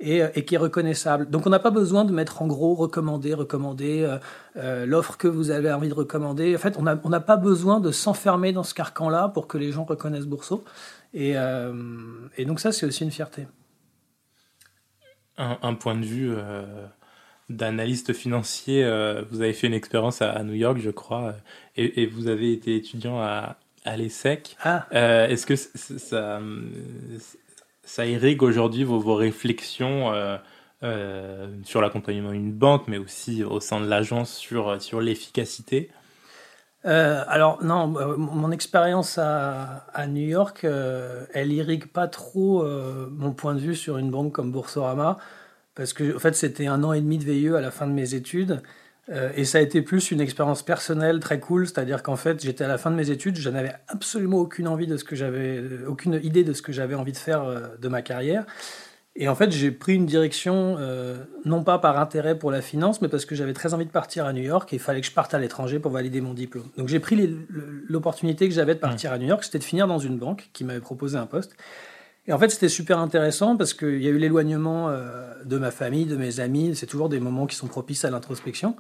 euh, 0.04 0.30
et, 0.36 0.44
qui 0.44 0.56
est 0.56 0.58
reconnaissable. 0.58 1.30
Donc 1.30 1.48
on 1.48 1.50
n'a 1.50 1.60
pas 1.60 1.72
besoin 1.72 2.04
de 2.04 2.12
mettre 2.12 2.42
en 2.42 2.48
gros 2.48 2.76
recommander, 2.76 3.34
recommander 3.34 4.02
euh, 4.02 4.18
euh, 4.58 4.86
l'offre 4.86 5.16
que 5.16 5.30
vous 5.30 5.52
avez 5.52 5.72
envie 5.72 5.88
de 5.88 5.94
recommander. 5.94 6.54
En 6.54 6.60
fait, 6.60 6.78
on 6.78 6.84
n'a 6.84 7.20
pas 7.22 7.38
besoin 7.38 7.80
de 7.80 7.92
s'enfermer 7.92 8.52
dans 8.52 8.64
ce 8.64 8.74
carcan-là 8.74 9.30
pour 9.30 9.48
que 9.48 9.58
les 9.58 9.72
gens 9.72 9.86
reconnaissent 9.86 10.26
Bourseau. 10.26 10.66
Et 11.14 11.36
donc 12.46 12.60
ça, 12.60 12.74
c'est 12.74 12.86
aussi 12.86 13.06
une 13.06 13.12
fierté. 13.12 13.48
Un, 15.38 15.76
point 15.76 15.96
de 15.96 16.04
vue 16.04 16.36
d'analyste 17.50 18.14
financier, 18.14 18.84
vous 19.30 19.42
avez 19.42 19.54
fait 19.54 19.68
une 19.68 19.74
expérience 19.74 20.22
à, 20.22 20.44
New 20.44 20.54
York, 20.54 20.80
je 20.80 20.90
crois, 20.90 21.36
et, 21.76 22.02
et 22.02 22.06
vous 22.08 22.28
avez 22.28 22.52
été 22.52 22.76
étudiant 22.76 23.22
à, 23.22 23.58
à 23.86 23.98
l'ESSEC. 23.98 24.58
Ah. 24.64 24.88
Est-ce 24.92 25.46
que 25.46 25.56
ça 25.56 26.40
ça 27.86 28.06
irrigue 28.06 28.44
aujourd'hui 28.44 28.84
vos, 28.84 29.00
vos, 29.00 29.16
réflexions 29.16 30.12
euh, 30.12 30.38
euh, 30.84 31.48
sur 31.64 31.82
l'accompagnement 31.82 32.32
d'une 32.32 32.52
banque, 32.52 32.88
mais 32.88 32.98
aussi 32.98 33.44
au 33.44 33.60
sein 33.60 33.80
de 33.80 33.88
l'agence 33.88 34.34
sur, 34.34 34.82
sur 34.82 35.00
l'efficacité? 35.00 35.92
Euh, 36.86 37.24
alors 37.28 37.64
non, 37.64 37.88
mon 37.88 38.52
expérience 38.52 39.18
à, 39.18 39.86
à, 39.94 40.06
New 40.08 40.28
York, 40.28 40.66
elle 40.66 41.52
irrigue 41.52 41.88
pas 41.88 42.08
trop 42.08 42.64
mon 43.10 43.32
point 43.32 43.56
de 43.56 43.60
vue 43.60 43.76
sur 43.76 43.98
une 43.98 44.12
banque 44.12 44.34
comme 44.34 44.52
Boursorama, 44.52 45.18
parce 45.76 45.94
que 45.94 46.16
en 46.16 46.20
fait 46.20 46.36
c'était 46.36 46.68
un 46.68 46.84
an 46.84 46.94
et 46.94 47.02
demi 47.02 47.18
de 47.18 47.24
VIE 47.26 47.56
à 47.56 47.62
la 47.62 47.72
fin 47.72 47.88
de 47.88 47.94
mes 47.94 48.14
études, 48.16 48.62
euh, 49.10 49.30
et 49.36 49.46
ça 49.46 49.60
a 49.60 49.62
été 49.62 49.82
plus 49.82 50.12
une 50.12 50.20
expérience 50.20 50.64
personnelle 50.64 51.20
très 51.20 51.40
cool, 51.40 51.68
c'est-à-dire 51.68 52.02
qu'en 52.02 52.16
fait, 52.16 52.44
j'étais 52.44 52.64
à 52.64 52.68
la 52.68 52.78
fin 52.78 52.90
de 52.90 52.96
mes 52.96 53.12
études, 53.12 53.38
je 53.38 53.50
n'avais 53.50 53.74
absolument 53.88 54.38
aucune 54.38 54.68
envie 54.68 54.88
de 54.88 54.98
ce 54.98 55.04
que 55.04 55.16
j'avais, 55.16 55.58
euh, 55.58 55.86
aucune 55.88 56.20
idée 56.24 56.44
de 56.44 56.54
ce 56.54 56.62
que 56.62 56.72
j'avais 56.72 56.96
envie 56.96 57.12
de 57.12 57.18
faire 57.18 57.44
euh, 57.44 57.68
de 57.80 57.88
ma 57.88 58.02
carrière. 58.02 58.46
Et 59.18 59.30
en 59.30 59.36
fait, 59.36 59.52
j'ai 59.52 59.72
pris 59.72 59.96
une 59.96 60.06
direction, 60.06 60.78
non 61.46 61.64
pas 61.64 61.80
par 61.80 61.98
intérêt 62.02 62.38
pour 62.38 62.52
la 62.52 62.62
finance, 62.62 63.02
mais 63.02 63.08
parce 63.08 63.24
que 63.24 63.34
j'avais 63.34 63.54
très 63.54 63.74
envie 63.74 63.86
de 63.86 63.90
partir 63.90 64.26
à 64.26 64.34
New 64.34 64.44
York 64.44 64.74
et 64.74 64.76
il 64.76 64.80
fallait 64.80 65.00
que 65.00 65.08
je 65.08 65.14
parte 65.14 65.34
à 65.34 65.40
l'étranger 65.40 65.80
pour 65.80 65.94
valider 65.94 66.20
mon 66.20 66.34
diplôme. 66.34 66.68
Donc 66.78 66.90
j'ai 66.90 67.00
pris 67.00 67.34
l'opportunité 67.88 68.50
que 68.50 68.54
j'avais 68.54 68.76
de 68.76 68.80
partir 68.82 69.14
à 69.14 69.18
New 69.18 69.28
York, 69.28 69.46
c'était 69.46 69.60
de 69.60 69.64
finir 69.64 69.88
dans 69.88 70.00
une 70.00 70.18
banque 70.18 70.50
qui 70.52 70.66
m'avait 70.66 70.82
proposé 70.82 71.18
un 71.18 71.28
poste. 71.28 71.56
Et 72.28 72.34
en 72.34 72.40
fait, 72.40 72.50
c'était 72.50 72.70
super 72.70 73.00
intéressant 73.00 73.56
parce 73.56 73.74
qu'il 73.74 74.02
y 74.02 74.08
a 74.08 74.10
eu 74.10 74.18
l'éloignement 74.18 74.90
de 75.46 75.58
ma 75.58 75.72
famille, 75.72 76.06
de 76.06 76.16
mes 76.16 76.40
amis. 76.40 76.76
C'est 76.76 76.88
toujours 76.88 77.10
des 77.10 77.20
moments 77.20 77.46
qui 77.46 77.56
sont 77.56 77.68
propices 77.68 78.04
à 78.04 78.10
l'introspection. 78.10 78.76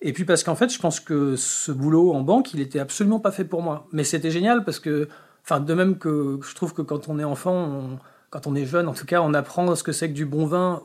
Et 0.00 0.12
puis 0.12 0.24
parce 0.24 0.44
qu'en 0.44 0.54
fait, 0.54 0.72
je 0.72 0.78
pense 0.78 1.00
que 1.00 1.34
ce 1.34 1.72
boulot 1.72 2.12
en 2.12 2.20
banque, 2.20 2.54
il 2.54 2.60
était 2.60 2.78
absolument 2.78 3.20
pas 3.20 3.32
fait 3.32 3.44
pour 3.44 3.62
moi. 3.62 3.88
Mais 3.92 4.04
c'était 4.04 4.30
génial 4.30 4.64
parce 4.64 4.78
que, 4.78 5.08
enfin, 5.42 5.60
de 5.60 5.74
même 5.74 5.98
que 5.98 6.38
je 6.42 6.54
trouve 6.54 6.72
que 6.72 6.82
quand 6.82 7.08
on 7.08 7.18
est 7.18 7.24
enfant, 7.24 7.98
quand 8.30 8.46
on 8.46 8.54
est 8.54 8.66
jeune, 8.66 8.86
en 8.86 8.92
tout 8.94 9.06
cas, 9.06 9.20
on 9.22 9.34
apprend 9.34 9.74
ce 9.74 9.82
que 9.82 9.92
c'est 9.92 10.08
que 10.08 10.14
du 10.14 10.26
bon 10.26 10.46
vin, 10.46 10.82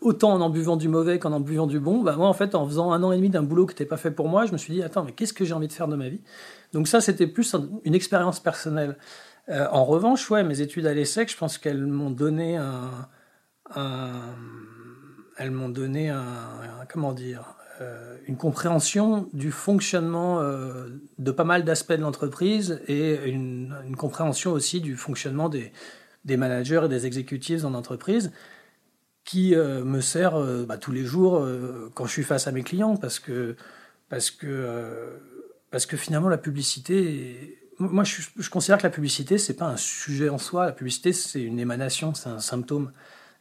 autant 0.00 0.32
en 0.32 0.40
en 0.40 0.50
buvant 0.50 0.76
du 0.76 0.88
mauvais 0.88 1.18
qu'en 1.18 1.32
en 1.32 1.40
buvant 1.40 1.66
du 1.66 1.78
bon. 1.78 2.02
Bah 2.02 2.16
moi, 2.16 2.26
en 2.26 2.32
fait, 2.32 2.54
en 2.54 2.66
faisant 2.66 2.90
un 2.92 3.02
an 3.02 3.12
et 3.12 3.16
demi 3.16 3.28
d'un 3.28 3.42
boulot 3.42 3.66
qui 3.66 3.74
n'était 3.74 3.84
pas 3.84 3.96
fait 3.96 4.10
pour 4.10 4.28
moi, 4.28 4.46
je 4.46 4.52
me 4.52 4.58
suis 4.58 4.72
dit, 4.72 4.82
attends, 4.82 5.04
mais 5.04 5.12
qu'est-ce 5.12 5.34
que 5.34 5.44
j'ai 5.44 5.54
envie 5.54 5.68
de 5.68 5.72
faire 5.72 5.88
de 5.88 5.96
ma 5.96 6.08
vie? 6.08 6.20
Donc 6.72 6.88
ça, 6.88 7.00
c'était 7.00 7.26
plus 7.26 7.54
une 7.84 7.94
expérience 7.94 8.40
personnelle. 8.40 8.96
Euh, 9.48 9.66
en 9.70 9.84
revanche, 9.84 10.30
ouais, 10.30 10.42
mes 10.42 10.60
études 10.60 10.86
à 10.86 10.94
l'ESSEC, 10.94 11.30
je 11.30 11.36
pense 11.36 11.58
qu'elles 11.58 11.86
m'ont 11.86 12.10
donné 12.10 12.56
un, 12.56 13.08
elles 15.36 15.50
m'ont 15.50 15.68
donné 15.68 16.10
un, 16.10 16.86
comment 16.88 17.12
dire 17.12 17.56
une 18.28 18.36
compréhension 18.36 19.28
du 19.32 19.50
fonctionnement 19.50 20.40
de 21.18 21.30
pas 21.32 21.42
mal 21.42 21.64
d'aspects 21.64 21.92
de 21.92 22.02
l'entreprise 22.02 22.80
et 22.86 23.28
une, 23.28 23.96
compréhension 23.98 24.52
aussi 24.52 24.80
du 24.80 24.96
fonctionnement 24.96 25.48
des, 25.48 25.72
des 26.24 26.36
managers 26.36 26.82
et 26.84 26.88
des 26.88 27.04
exécutifs 27.06 27.62
dans 27.62 27.70
l'entreprise 27.70 28.30
qui 29.24 29.56
me 29.56 30.00
sert 30.00 30.38
bah, 30.66 30.78
tous 30.78 30.92
les 30.92 31.04
jours 31.04 31.44
quand 31.94 32.06
je 32.06 32.12
suis 32.12 32.22
face 32.22 32.46
à 32.46 32.52
mes 32.52 32.62
clients 32.62 32.96
parce 32.96 33.18
que, 33.18 33.56
parce 34.08 34.30
que, 34.30 35.18
parce 35.72 35.84
que 35.84 35.96
finalement 35.96 36.28
la 36.28 36.38
publicité 36.38 37.63
moi, 37.78 38.04
je, 38.04 38.50
considère 38.50 38.78
que 38.78 38.84
la 38.84 38.90
publicité, 38.90 39.38
c'est 39.38 39.54
pas 39.54 39.66
un 39.66 39.76
sujet 39.76 40.28
en 40.28 40.38
soi. 40.38 40.66
La 40.66 40.72
publicité, 40.72 41.12
c'est 41.12 41.42
une 41.42 41.58
émanation, 41.58 42.14
c'est 42.14 42.28
un 42.28 42.40
symptôme. 42.40 42.92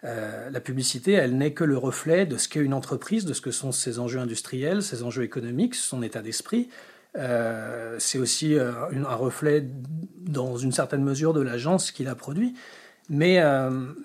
Euh, 0.04 0.50
la 0.50 0.60
publicité, 0.60 1.14
elle 1.14 1.38
n'est 1.38 1.54
que 1.54 1.64
le 1.64 1.78
reflet 1.78 2.26
de 2.26 2.38
ce 2.38 2.50
qu'est 2.50 2.60
une 2.60 2.74
entreprise, 2.74 3.26
de 3.26 3.34
ce 3.34 3.42
que 3.42 3.52
sont 3.52 3.72
ses 3.72 4.00
enjeux 4.00 4.20
industriels, 4.20 4.82
ses 4.82 5.04
enjeux 5.04 5.24
économiques, 5.24 5.76
son 5.76 6.04
état 6.04 6.22
d'esprit. 6.22 6.70
Euh, 7.16 7.96
c'est 8.00 8.18
aussi 8.18 8.56
euh, 8.56 8.72
un 8.92 9.16
reflet, 9.16 9.66
dans 10.18 10.58
une 10.58 10.72
certaine 10.72 11.04
mesure, 11.04 11.34
de 11.34 11.42
l'agence 11.42 11.92
qui 11.92 12.04
la 12.04 12.16
produit. 12.16 12.54
Mais, 13.10 13.44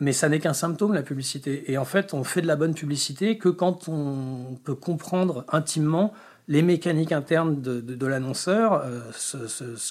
mais 0.00 0.12
ça 0.12 0.28
n'est 0.28 0.40
qu'un 0.40 0.52
symptôme, 0.52 0.92
la 0.92 1.04
publicité. 1.04 1.70
Et 1.70 1.78
en 1.78 1.84
fait, 1.84 2.14
on 2.14 2.24
fait 2.24 2.42
de 2.42 2.48
la 2.48 2.56
bonne 2.56 2.74
publicité 2.74 3.38
que 3.38 3.48
quand 3.48 3.88
on 3.88 4.58
peut 4.64 4.74
comprendre 4.74 5.44
intimement 5.52 6.12
les 6.48 6.62
mécaniques 6.62 7.12
internes 7.12 7.60
de, 7.60 8.06
l'annonceur, 8.06 8.82
euh, 8.82 9.00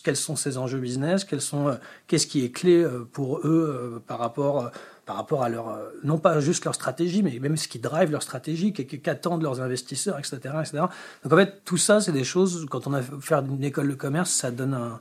quels 0.03 0.15
sont 0.15 0.35
ses 0.35 0.57
enjeux 0.57 0.79
business, 0.79 1.23
quels 1.23 1.41
sont, 1.41 1.67
euh, 1.67 1.75
qu'est-ce 2.07 2.25
qui 2.25 2.43
est 2.43 2.49
clé 2.49 2.81
euh, 2.83 3.07
pour 3.11 3.39
eux 3.47 4.01
par 4.07 4.17
rapport 4.17 4.71
par 5.05 5.15
rapport 5.15 5.41
à 5.41 5.47
leur, 5.47 5.79
non 6.03 6.17
pas 6.17 6.41
juste 6.41 6.65
leur 6.65 6.75
stratégie, 6.75 7.23
mais 7.23 7.39
même 7.39 7.55
ce 7.55 7.69
qui 7.69 7.79
drive 7.79 8.11
leur 8.11 8.21
stratégie, 8.21 8.73
qu'attendent 8.73 9.41
leurs 9.41 9.61
investisseurs, 9.61 10.19
etc., 10.19 10.35
etc. 10.59 10.83
Donc 11.23 11.31
en 11.31 11.37
fait, 11.37 11.63
tout 11.63 11.77
ça, 11.77 12.01
c'est 12.01 12.11
des 12.11 12.25
choses, 12.25 12.65
quand 12.69 12.87
on 12.87 12.93
a 12.93 13.01
fait 13.01 13.35
une 13.35 13.63
école 13.63 13.87
de 13.87 13.93
commerce, 13.93 14.31
ça 14.31 14.51
donne 14.51 14.73
un, 14.73 14.99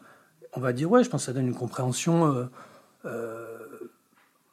on 0.53 0.61
va 0.61 0.73
dire, 0.73 0.89
ouais, 0.89 1.03
je 1.03 1.11
pense 1.11 1.23
que 1.23 1.27
ça 1.27 1.33
donne 1.33 1.49
une 1.49 1.57
compréhension 1.57 2.49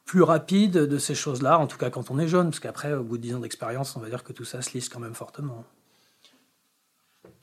plus 0.04 0.22
rapide 0.22 0.72
de 0.72 0.98
ces 0.98 1.14
choses-là, 1.14 1.60
en 1.60 1.68
tout 1.68 1.78
cas 1.78 1.88
quand 1.88 2.10
on 2.10 2.18
est 2.18 2.26
jeune, 2.26 2.46
parce 2.46 2.58
qu'après, 2.58 2.92
au 2.92 3.04
bout 3.04 3.16
de 3.16 3.22
10 3.22 3.34
ans 3.36 3.38
d'expérience, 3.38 3.94
on 3.94 4.00
va 4.00 4.08
dire 4.08 4.24
que 4.24 4.32
tout 4.32 4.44
ça 4.44 4.60
se 4.60 4.72
lisse 4.72 4.88
quand 4.88 4.98
même 4.98 5.14
fortement. 5.14 5.64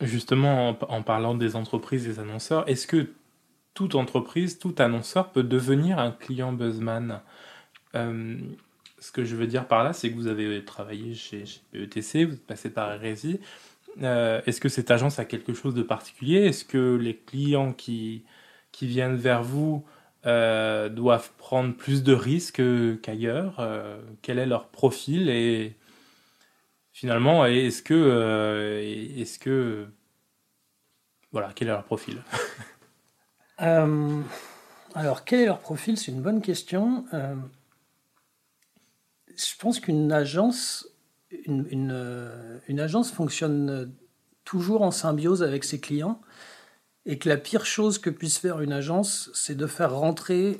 Justement, 0.01 0.77
en, 0.89 1.03
parlant 1.03 1.35
des 1.35 1.55
entreprises, 1.55 2.05
des 2.05 2.19
annonceurs, 2.19 2.67
est-ce 2.67 2.87
que 2.87 3.09
toute 3.73 3.95
entreprise, 3.95 4.57
tout 4.57 4.75
annonceur 4.79 5.31
peut 5.31 5.43
devenir 5.43 5.99
un 5.99 6.11
client 6.11 6.51
Buzzman 6.51 7.21
euh, 7.95 8.37
Ce 8.99 9.11
que 9.11 9.23
je 9.23 9.35
veux 9.35 9.47
dire 9.47 9.67
par 9.67 9.83
là, 9.83 9.93
c'est 9.93 10.09
que 10.09 10.15
vous 10.15 10.27
avez 10.27 10.63
travaillé 10.65 11.13
chez, 11.13 11.45
chez 11.45 11.61
PETC, 11.71 12.25
vous 12.25 12.33
êtes 12.33 12.47
passé 12.47 12.69
par 12.69 12.99
RSI. 12.99 13.39
Euh, 14.01 14.41
est-ce 14.45 14.59
que 14.59 14.69
cette 14.69 14.89
agence 14.89 15.19
a 15.19 15.25
quelque 15.25 15.53
chose 15.53 15.75
de 15.75 15.83
particulier? 15.83 16.45
Est-ce 16.45 16.65
que 16.65 16.95
les 16.95 17.15
clients 17.15 17.73
qui, 17.73 18.23
qui 18.71 18.87
viennent 18.87 19.17
vers 19.17 19.43
vous 19.43 19.85
euh, 20.25 20.89
doivent 20.89 21.31
prendre 21.37 21.75
plus 21.75 22.03
de 22.03 22.13
risques 22.13 22.61
qu'ailleurs? 23.01 23.65
Quel 24.21 24.39
est 24.39 24.45
leur 24.47 24.67
profil 24.67 25.29
finalement, 27.01 27.47
est-ce 27.47 27.81
que, 27.81 27.95
euh, 27.95 28.79
est-ce 29.17 29.39
que, 29.39 29.87
voilà, 31.31 31.51
quel 31.55 31.67
est 31.67 31.71
leur 31.71 31.83
profil? 31.83 32.21
Euh, 33.61 34.19
Alors, 34.95 35.23
quel 35.23 35.41
est 35.41 35.45
leur 35.45 35.59
profil? 35.59 35.95
C'est 35.95 36.11
une 36.11 36.23
bonne 36.23 36.41
question. 36.41 37.05
Euh, 37.13 37.35
je 39.27 39.55
pense 39.59 39.79
qu'une 39.79 40.11
agence, 40.11 40.87
une, 41.45 41.91
agence 42.79 43.11
fonctionne 43.11 43.93
toujours 44.45 44.81
en 44.81 44.89
symbiose 44.89 45.43
avec 45.43 45.63
ses 45.63 45.79
clients 45.79 46.19
et 47.05 47.19
que 47.19 47.29
la 47.29 47.37
pire 47.37 47.67
chose 47.67 47.99
que 47.99 48.09
puisse 48.09 48.39
faire 48.39 48.61
une 48.61 48.73
agence, 48.73 49.29
c'est 49.35 49.53
de 49.53 49.67
faire 49.67 49.93
rentrer 49.93 50.59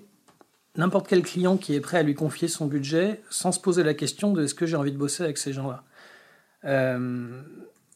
n'importe 0.76 1.08
quel 1.08 1.24
client 1.24 1.58
qui 1.58 1.74
est 1.74 1.82
prêt 1.82 1.98
à 1.98 2.04
lui 2.04 2.14
confier 2.14 2.48
son 2.48 2.68
budget 2.68 3.24
sans 3.32 3.52
se 3.52 3.60
poser 3.60 3.82
la 3.82 3.96
question 3.96 4.32
de 4.32 4.44
est-ce 4.44 4.54
que 4.54 4.68
j'ai 4.68 4.76
envie 4.76 4.92
de 4.92 4.98
bosser 4.98 5.24
avec 5.24 5.40
ces 5.40 5.54
gens-là. 5.54 5.84
Euh, 6.66 7.42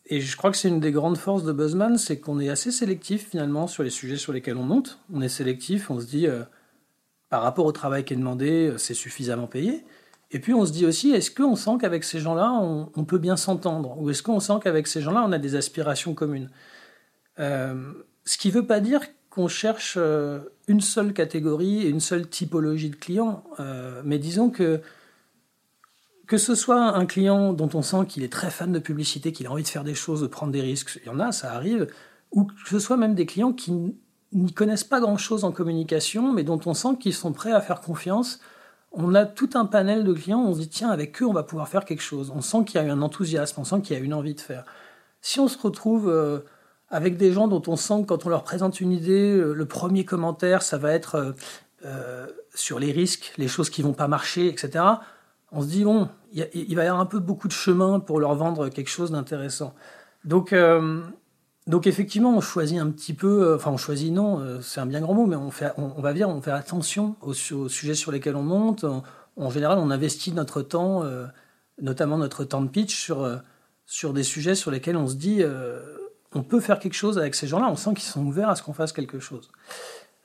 et 0.06 0.22
je 0.22 0.38
crois 0.38 0.52
que 0.52 0.58
c'est 0.58 0.68
une 0.68 0.80
des 0.80 0.92
grandes 0.92 1.18
forces 1.18 1.44
de 1.44 1.52
Buzzman, 1.52 1.98
c'est 1.98 2.20
qu'on 2.20 2.40
est 2.40 2.50
assez 2.50 2.72
sélectif 2.72 3.30
finalement 3.30 3.68
sur 3.68 3.84
les 3.84 3.90
sujets 3.90 4.18
sur 4.18 4.34
lesquels 4.34 4.58
on 4.58 4.64
monte. 4.64 5.00
On 5.12 5.22
est 5.22 5.30
sélectif, 5.30 5.90
on 5.90 6.00
se 6.00 6.06
dit, 6.06 6.28
euh, 6.28 6.44
par 7.30 7.42
rapport 7.42 7.66
au 7.66 7.72
travail 7.72 8.06
qui 8.06 8.14
est 8.14 8.18
demandé, 8.18 8.70
euh, 8.70 8.78
c'est 8.78 8.94
suffisamment 8.94 9.48
payé. 9.48 9.86
Et 10.32 10.40
puis 10.40 10.54
on 10.54 10.66
se 10.66 10.72
dit 10.72 10.86
aussi, 10.86 11.12
est-ce 11.12 11.32
qu'on 11.32 11.56
sent 11.56 11.78
qu'avec 11.80 12.04
ces 12.04 12.20
gens-là, 12.20 12.52
on, 12.52 13.06
peut 13.06 13.20
bien 13.20 13.38
s'entendre? 13.38 14.00
Ou 14.02 14.10
est-ce 14.10 14.24
qu'on 14.24 14.40
sent 14.40 14.56
qu'avec 14.64 14.88
ces 14.88 15.00
gens-là, 15.02 15.24
on 15.26 15.32
a 15.32 15.38
des 15.38 15.56
aspirations 15.56 16.14
communes? 16.14 16.50
Ce 17.38 18.38
qui 18.38 18.48
ne 18.48 18.54
veut 18.54 18.66
pas 18.66 18.80
dire 18.80 19.02
qu'on 19.30 19.48
cherche 19.48 19.98
une 20.68 20.82
seule 20.82 21.14
catégorie 21.14 21.84
et 21.84 21.90
une 21.90 22.00
seule 22.00 22.28
typologie 22.28 22.90
de 22.90 22.96
clients. 22.96 23.44
mais 24.04 24.18
disons 24.18 24.50
que 24.50 24.82
que 26.28 26.38
ce 26.38 26.56
soit 26.56 26.82
un 26.82 27.06
client 27.06 27.54
dont 27.54 27.70
on 27.74 27.82
sent 27.82 28.06
qu'il 28.08 28.24
est 28.24 28.32
très 28.32 28.50
fan 28.50 28.72
de 28.72 28.80
publicité, 28.80 29.32
qu'il 29.32 29.48
a 29.48 29.52
envie 29.52 29.64
de 29.64 29.68
faire 29.68 29.84
des 29.84 29.96
choses, 29.96 30.22
de 30.22 30.28
prendre 30.28 30.52
des 30.52 30.62
risques, 30.62 31.00
il 31.04 31.08
y 31.08 31.10
en 31.10 31.20
a, 31.20 31.32
ça 31.32 31.54
arrive, 31.54 31.88
ou 32.32 32.46
que 32.46 32.54
ce 32.70 32.80
soit 32.80 32.98
même 32.98 33.16
des 33.16 33.26
clients 33.26 33.54
qui 33.54 33.96
n'y 34.32 34.54
connaissent 34.54 34.84
pas 34.84 35.00
grand-chose 35.00 35.44
en 35.44 35.52
communication, 35.52 36.34
mais 36.34 36.44
dont 36.44 36.60
on 36.66 36.74
sent 36.74 36.98
qu'ils 37.00 37.14
sont 37.14 37.32
prêts 37.32 37.52
à 37.52 37.62
faire 37.62 37.82
confiance. 37.82 38.40
On 38.92 39.14
a 39.14 39.26
tout 39.26 39.50
un 39.56 39.66
panel 39.66 40.04
de 40.04 40.14
clients, 40.14 40.42
on 40.42 40.54
se 40.54 40.60
dit, 40.60 40.70
tiens, 40.70 40.90
avec 40.90 41.22
eux, 41.22 41.26
on 41.26 41.34
va 41.34 41.44
pouvoir 41.44 41.68
faire 41.68 41.86
quelque 41.86 42.02
chose. 42.02 42.32
On 42.36 42.42
sent 42.42 42.66
qu'il 42.66 42.80
y 42.80 42.84
a 42.84 42.88
eu 42.88 42.90
un 42.90 43.02
enthousiasme, 43.02 43.62
on 43.62 43.64
sent 43.64 43.82
qu'il 43.82 43.98
y 43.98 44.00
a 44.00 44.04
une 44.04 44.14
envie 44.14 44.36
de 44.36 44.42
faire. 44.42 44.66
Si 45.22 45.40
on 45.40 45.48
se 45.48 45.58
retrouve 45.58 46.10
euh, 46.10 46.40
avec 46.90 47.18
des 47.18 47.34
gens 47.34 47.48
dont 47.48 47.62
on 47.68 47.76
sent 47.76 48.02
que 48.02 48.08
quand 48.08 48.26
on 48.26 48.30
leur 48.30 48.44
présente 48.44 48.82
une 48.82 48.92
idée, 48.92 49.32
euh, 49.32 49.54
le 49.54 49.66
premier 49.66 50.06
commentaire, 50.06 50.62
ça 50.62 50.78
va 50.78 50.94
être 50.94 51.36
euh, 51.84 52.28
sur 52.54 52.80
les 52.80 52.92
risques, 52.92 53.34
les 53.38 53.48
choses 53.48 53.70
qui 53.70 53.82
vont 53.82 53.94
pas 53.94 54.08
marcher, 54.08 54.48
etc 54.48 54.84
on 55.52 55.62
se 55.62 55.68
dit, 55.68 55.84
bon, 55.84 56.10
il, 56.34 56.76
va 56.76 56.84
y 56.84 56.88
avoir 56.88 57.02
un 57.02 57.06
peu 57.06 57.20
beaucoup 57.20 57.48
de 57.48 57.54
chemin 57.54 58.00
pour 58.00 58.20
leur 58.20 58.36
vendre 58.36 58.70
quelque 58.70 58.90
chose 58.90 59.12
d'intéressant. 59.12 59.74
Donc, 60.26 60.54
euh, 60.54 61.02
donc 61.68 61.88
effectivement, 61.88 62.36
on 62.36 62.42
choisit 62.42 62.80
un 62.80 62.90
petit 62.90 63.14
peu, 63.14 63.44
euh, 63.44 63.56
enfin 63.56 63.72
on 63.72 63.78
choisit 63.78 64.12
non, 64.12 64.40
euh, 64.40 64.60
c'est 64.62 64.80
un 64.82 64.86
bien 64.86 65.02
grand 65.02 65.14
mot, 65.14 65.28
mais 65.28 65.36
on, 65.36 65.52
fait, 65.52 65.72
on, 65.78 66.02
va 66.02 66.14
dire, 66.14 66.30
on 66.30 66.42
fait 66.42 66.52
attention 66.52 67.16
aux, 67.22 67.34
sujets 67.34 67.96
sur 67.96 68.12
lesquels 68.12 68.36
on 68.36 68.44
monte. 68.44 68.86
En, 69.38 69.50
général, 69.50 69.78
on 69.80 69.92
investit 69.92 70.32
notre 70.34 70.62
temps, 70.62 71.04
notamment 71.82 72.18
notre 72.18 72.44
temps 72.44 72.62
de 72.62 72.70
pitch, 72.70 72.96
sur, 72.96 73.42
sur 73.86 74.14
des 74.14 74.24
sujets 74.24 74.56
sur 74.56 74.72
lesquels 74.72 74.96
on 74.96 75.08
se 75.08 75.16
dit, 75.16 75.44
on 76.34 76.42
peut 76.42 76.62
faire 76.62 76.80
quelque 76.80 76.94
chose 76.94 77.18
avec 77.18 77.36
ces 77.36 77.46
gens-là, 77.46 77.68
on 77.70 77.76
sent 77.76 77.96
qu'ils 77.96 78.10
sont 78.10 78.26
ouverts 78.26 78.50
à 78.50 78.56
ce 78.56 78.64
qu'on 78.64 78.72
fasse 78.72 78.94
quelque 78.94 79.20
chose. 79.20 79.50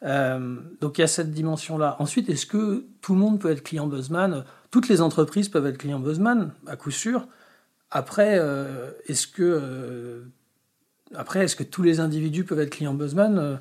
donc 0.03 0.99
il 0.99 1.01
y 1.01 1.05
a 1.05 1.09
cette 1.09 1.33
dimension-là. 1.33 1.97
Ensuite, 1.99 2.29
est-ce 2.29 2.47
que 2.47 2.87
tout 3.01 3.15
le 3.15 3.21
monde 3.21 3.41
peut 3.41 3.51
être 3.51 3.65
client 3.65 3.89
Buzzman? 3.89 4.45
Toutes 4.71 4.89
les 4.89 5.01
entreprises 5.01 5.49
peuvent 5.49 5.67
être 5.67 5.79
clients 5.79 6.01
Buzzman, 6.01 6.53
à 6.67 6.77
coup 6.77 6.91
sûr. 6.91 7.27
Après, 7.91 8.39
euh, 8.39 8.93
est-ce 9.07 9.27
que, 9.27 9.43
euh, 9.43 10.25
après, 11.15 11.45
est-ce 11.45 11.57
que 11.57 11.65
tous 11.65 11.83
les 11.83 12.01
individus 12.01 12.45
peuvent 12.45 12.61
être 12.61 12.71
clients 12.71 12.95
Buzzman 12.95 13.39
euh, 13.39 13.57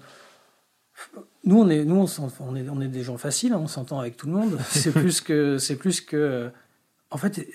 Nous, 1.45 1.59
on 1.59 1.69
est, 1.69 1.83
nous, 1.83 2.05
on, 2.39 2.55
est, 2.55 2.69
on 2.69 2.81
est 2.81 2.87
des 2.87 3.03
gens 3.03 3.17
faciles, 3.17 3.53
hein, 3.53 3.59
on 3.61 3.67
s'entend 3.67 3.99
avec 3.99 4.17
tout 4.17 4.27
le 4.27 4.33
monde. 4.33 4.59
C'est 4.69 4.91
plus 4.91 5.21
que, 5.21 5.57
c'est 5.57 5.77
plus 5.77 6.01
que, 6.01 6.51
en 7.09 7.17
fait, 7.17 7.45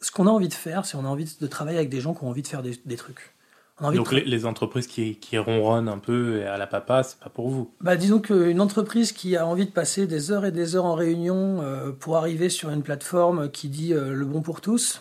ce 0.00 0.10
qu'on 0.10 0.26
a 0.26 0.30
envie 0.30 0.48
de 0.48 0.54
faire, 0.54 0.86
c'est 0.86 0.96
on 0.96 1.04
a 1.04 1.08
envie 1.08 1.36
de 1.40 1.46
travailler 1.46 1.78
avec 1.78 1.90
des 1.90 2.00
gens 2.00 2.14
qui 2.14 2.24
ont 2.24 2.28
envie 2.28 2.42
de 2.42 2.48
faire 2.48 2.62
des 2.62 2.96
trucs. 2.96 3.34
Donc 3.80 4.10
les, 4.10 4.44
entreprises 4.44 4.88
qui, 4.88 5.16
qui, 5.16 5.38
ronronnent 5.38 5.88
un 5.88 5.98
peu 5.98 6.44
à 6.46 6.58
la 6.58 6.66
papa, 6.66 7.04
c'est 7.04 7.18
pas 7.18 7.30
pour 7.30 7.48
vous 7.48 7.70
bah, 7.80 7.96
Disons 7.96 8.18
qu'une 8.18 8.60
entreprise 8.60 9.12
qui 9.12 9.36
a 9.36 9.46
envie 9.46 9.66
de 9.66 9.70
passer 9.70 10.08
des 10.08 10.32
heures 10.32 10.44
et 10.44 10.50
des 10.50 10.74
heures 10.74 10.84
en 10.84 10.94
réunion 10.94 11.62
euh, 11.62 11.92
pour 11.92 12.16
arriver 12.16 12.48
sur 12.48 12.70
une 12.70 12.82
plateforme 12.82 13.50
qui 13.50 13.68
dit 13.68 13.94
euh, 13.94 14.14
le 14.14 14.24
bon 14.24 14.42
pour 14.42 14.60
tous, 14.60 15.00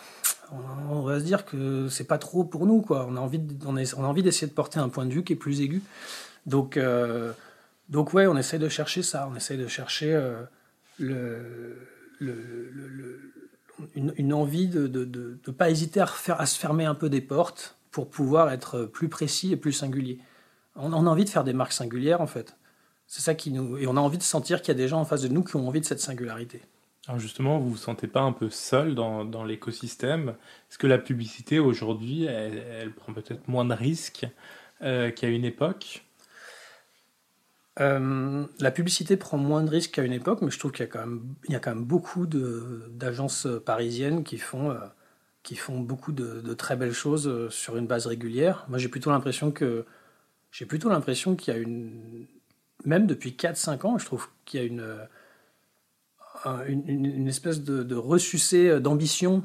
on, 0.92 1.02
va 1.02 1.20
se 1.20 1.26
dire 1.26 1.44
que 1.44 1.88
c'est 1.90 2.04
pas 2.04 2.20
trop 2.20 2.44
pour 2.44 2.68
nous. 2.68 2.82
Quoi. 2.82 3.08
On 3.10 3.16
a 3.16 3.20
envie, 3.20 3.42
on, 3.66 3.76
on 3.76 4.04
a 4.04 4.08
envie 4.08 4.22
d'essayer 4.22 4.48
de 4.48 4.54
porter 4.54 4.80
un 4.80 4.90
point 4.90 5.08
de 5.08 5.12
vue 5.12 5.24
qui 5.24 5.34
est 5.34 5.38
plus 5.38 5.62
aigu. 5.62 5.82
Donc, 6.46 6.78
euh, 6.78 7.34
donc 7.90 8.14
ouais, 8.14 8.28
on 8.28 8.38
essaie 8.38 8.60
de 8.60 8.70
chercher 8.70 9.02
ça. 9.02 9.28
On 9.32 9.36
essaie 9.36 9.58
de 9.58 9.68
chercher 9.68 10.22
le, 11.00 11.78
une, 13.96 14.34
envie 14.34 14.68
de 14.68 14.82
ne 14.82 14.88
de, 14.88 15.06
de, 15.44 15.52
pas 15.52 15.72
hésiter 15.72 16.00
à, 16.00 16.08
à 16.38 16.46
se 16.46 16.60
fermer 16.60 16.86
un 16.86 16.96
peu 16.96 17.10
des 17.10 17.22
portes 17.22 17.77
pour 17.98 18.12
pouvoir 18.12 18.51
être 18.51 18.84
plus 18.84 19.10
précis 19.10 19.51
et 19.51 19.58
plus 19.58 19.74
singulier. 19.74 20.20
On, 20.75 20.94
a 20.94 21.10
envie 21.10 21.25
de 21.25 21.32
faire 21.32 21.44
des 21.44 21.54
marques 21.54 21.74
singulières, 21.74 22.22
en 22.22 22.27
fait. 22.27 22.56
C'est 23.08 23.24
ça 23.24 23.34
qui 23.34 23.50
nous. 23.50 23.75
Et 23.80 23.88
on 23.88 23.98
a 23.98 24.00
envie 24.00 24.20
de 24.20 24.24
sentir 24.24 24.62
qu'il 24.62 24.68
y 24.68 24.77
a 24.77 24.80
des 24.80 24.88
gens 24.88 25.00
en 25.00 25.04
face 25.06 25.24
de 25.24 25.30
nous 25.30 25.44
qui 25.44 25.56
ont 25.56 25.68
envie 25.68 25.82
de 25.82 25.86
cette 25.86 26.00
singularité. 26.00 26.62
Alors 27.08 27.20
justement, 27.20 27.58
vous 27.58 27.72
vous 27.72 27.75
sentez 27.75 28.06
pas 28.06 28.22
un 28.22 28.34
peu 28.34 28.51
seul 28.51 28.94
dans, 28.94 29.25
dans 29.25 29.44
l'écosystème? 29.44 30.36
Est-ce 30.70 30.77
que 30.77 30.86
la 30.86 31.00
publicité 31.00 31.58
aujourd'hui, 31.58 32.25
elle, 32.25 32.94
prend 32.94 33.13
peut-être 33.13 33.48
moins 33.48 33.66
de 33.66 33.74
risques 33.74 34.27
euh, 34.84 35.10
qu'à 35.10 35.30
une 35.30 35.44
époque? 35.44 36.06
Euh, 37.80 38.46
la 38.60 38.70
publicité 38.70 39.18
prend 39.18 39.39
moins 39.39 39.63
de 39.63 39.72
risques 39.72 39.96
qu'à 39.96 40.04
une 40.04 40.13
époque, 40.13 40.44
mais 40.44 40.51
je 40.51 40.60
trouve 40.60 40.72
qu'il 40.72 40.86
y 40.86 40.88
a 40.88 40.92
quand 40.92 41.00
même, 41.00 41.34
il 41.46 41.54
y 41.54 41.56
a 41.56 41.60
quand 41.60 41.74
même 41.74 41.86
beaucoup 41.86 42.27
d'agences 42.27 43.48
parisiennes 43.66 44.24
qui 44.24 44.38
font, 44.38 44.70
euh, 44.70 44.77
qui 45.48 45.56
font 45.56 45.80
beaucoup 45.80 46.12
de, 46.12 46.54
très 46.56 46.75
belles 46.75 46.92
choses 46.92 47.48
sur 47.51 47.77
une 47.77 47.88
base 47.88 48.06
régulière. 48.06 48.66
Moi, 48.68 48.80
j'ai 48.80 48.89
plutôt 48.89 49.12
l'impression 49.12 49.50
que 49.51 49.86
j'ai 50.51 50.66
plutôt 50.66 50.89
l'impression 50.89 51.38
qu'il 51.38 51.54
y 51.54 51.58
a 51.58 51.60
une 51.62 52.27
même 52.84 53.08
depuis 53.08 53.32
4-5 53.32 53.86
ans, 53.88 53.98
je 53.98 54.06
trouve 54.06 54.27
qu'il 54.44 54.60
y 54.60 54.63
a 54.63 54.66
une 54.66 54.84
une, 56.68 57.27
espèce 57.30 57.63
de, 57.63 57.82
de 57.82 57.96
ressucé 57.96 58.82
d'ambition 58.82 59.44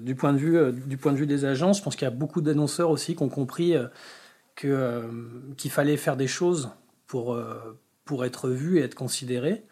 du 0.00 0.16
point 0.16 0.32
de 0.32 0.38
vue 0.38 0.72
du 0.72 0.96
point 0.96 1.12
de 1.12 1.18
vue 1.18 1.28
des 1.28 1.44
agences. 1.44 1.78
Je 1.78 1.84
pense 1.84 1.94
qu'il 1.94 2.04
y 2.04 2.08
a 2.08 2.14
beaucoup 2.14 2.40
d'annonceurs 2.40 2.90
aussi 2.90 3.14
qui 3.14 3.22
ont 3.22 3.28
compris 3.28 3.76
qu'il 4.56 5.70
fallait 5.70 5.96
faire 5.96 6.16
des 6.16 6.26
choses 6.26 6.70
pour 7.06 7.40
pour 8.04 8.24
être 8.24 8.48
vu 8.48 8.78
et 8.78 8.82
être 8.82 8.96
considéré. 8.96 9.62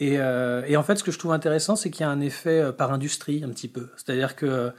Euh, 0.00 0.64
et, 0.66 0.76
en 0.76 0.82
fait, 0.82 0.96
ce 0.96 1.04
que 1.04 1.12
je 1.12 1.18
trouve 1.18 1.32
intéressant, 1.32 1.76
c'est 1.76 1.90
qu'il 1.90 2.02
y 2.02 2.04
a 2.04 2.10
un 2.10 2.20
effet 2.20 2.60
euh, 2.60 2.72
par 2.72 2.92
industrie 2.92 3.44
un 3.44 3.48
petit 3.50 3.68
peu. 3.68 3.88
C'est-à-dire 3.96 4.36
que 4.36 4.72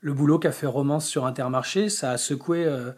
le 0.00 0.14
boulot 0.14 0.38
qu'a 0.38 0.52
fait 0.52 0.66
Romance 0.66 1.06
sur 1.06 1.26
Intermarché, 1.26 1.88
ça 1.88 2.10
a 2.12 2.18
secoué 2.18 2.64
euh, 2.66 2.92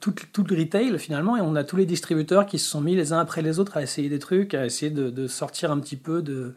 tout, 0.00 0.14
le 0.48 0.58
retail 0.58 0.98
finalement, 0.98 1.36
et 1.36 1.40
on 1.40 1.54
a 1.54 1.64
tous 1.64 1.76
les 1.76 1.86
distributeurs 1.86 2.46
qui 2.46 2.58
se 2.58 2.68
sont 2.68 2.80
mis 2.80 2.94
les 2.94 3.12
uns 3.12 3.18
après 3.18 3.42
les 3.42 3.58
autres 3.58 3.76
à 3.76 3.82
essayer 3.82 4.08
des 4.08 4.18
trucs, 4.18 4.54
à 4.54 4.66
essayer 4.66 4.90
de, 4.90 5.26
sortir 5.28 5.70
un 5.70 5.78
petit 5.80 5.96
peu 5.96 6.22
de, 6.22 6.54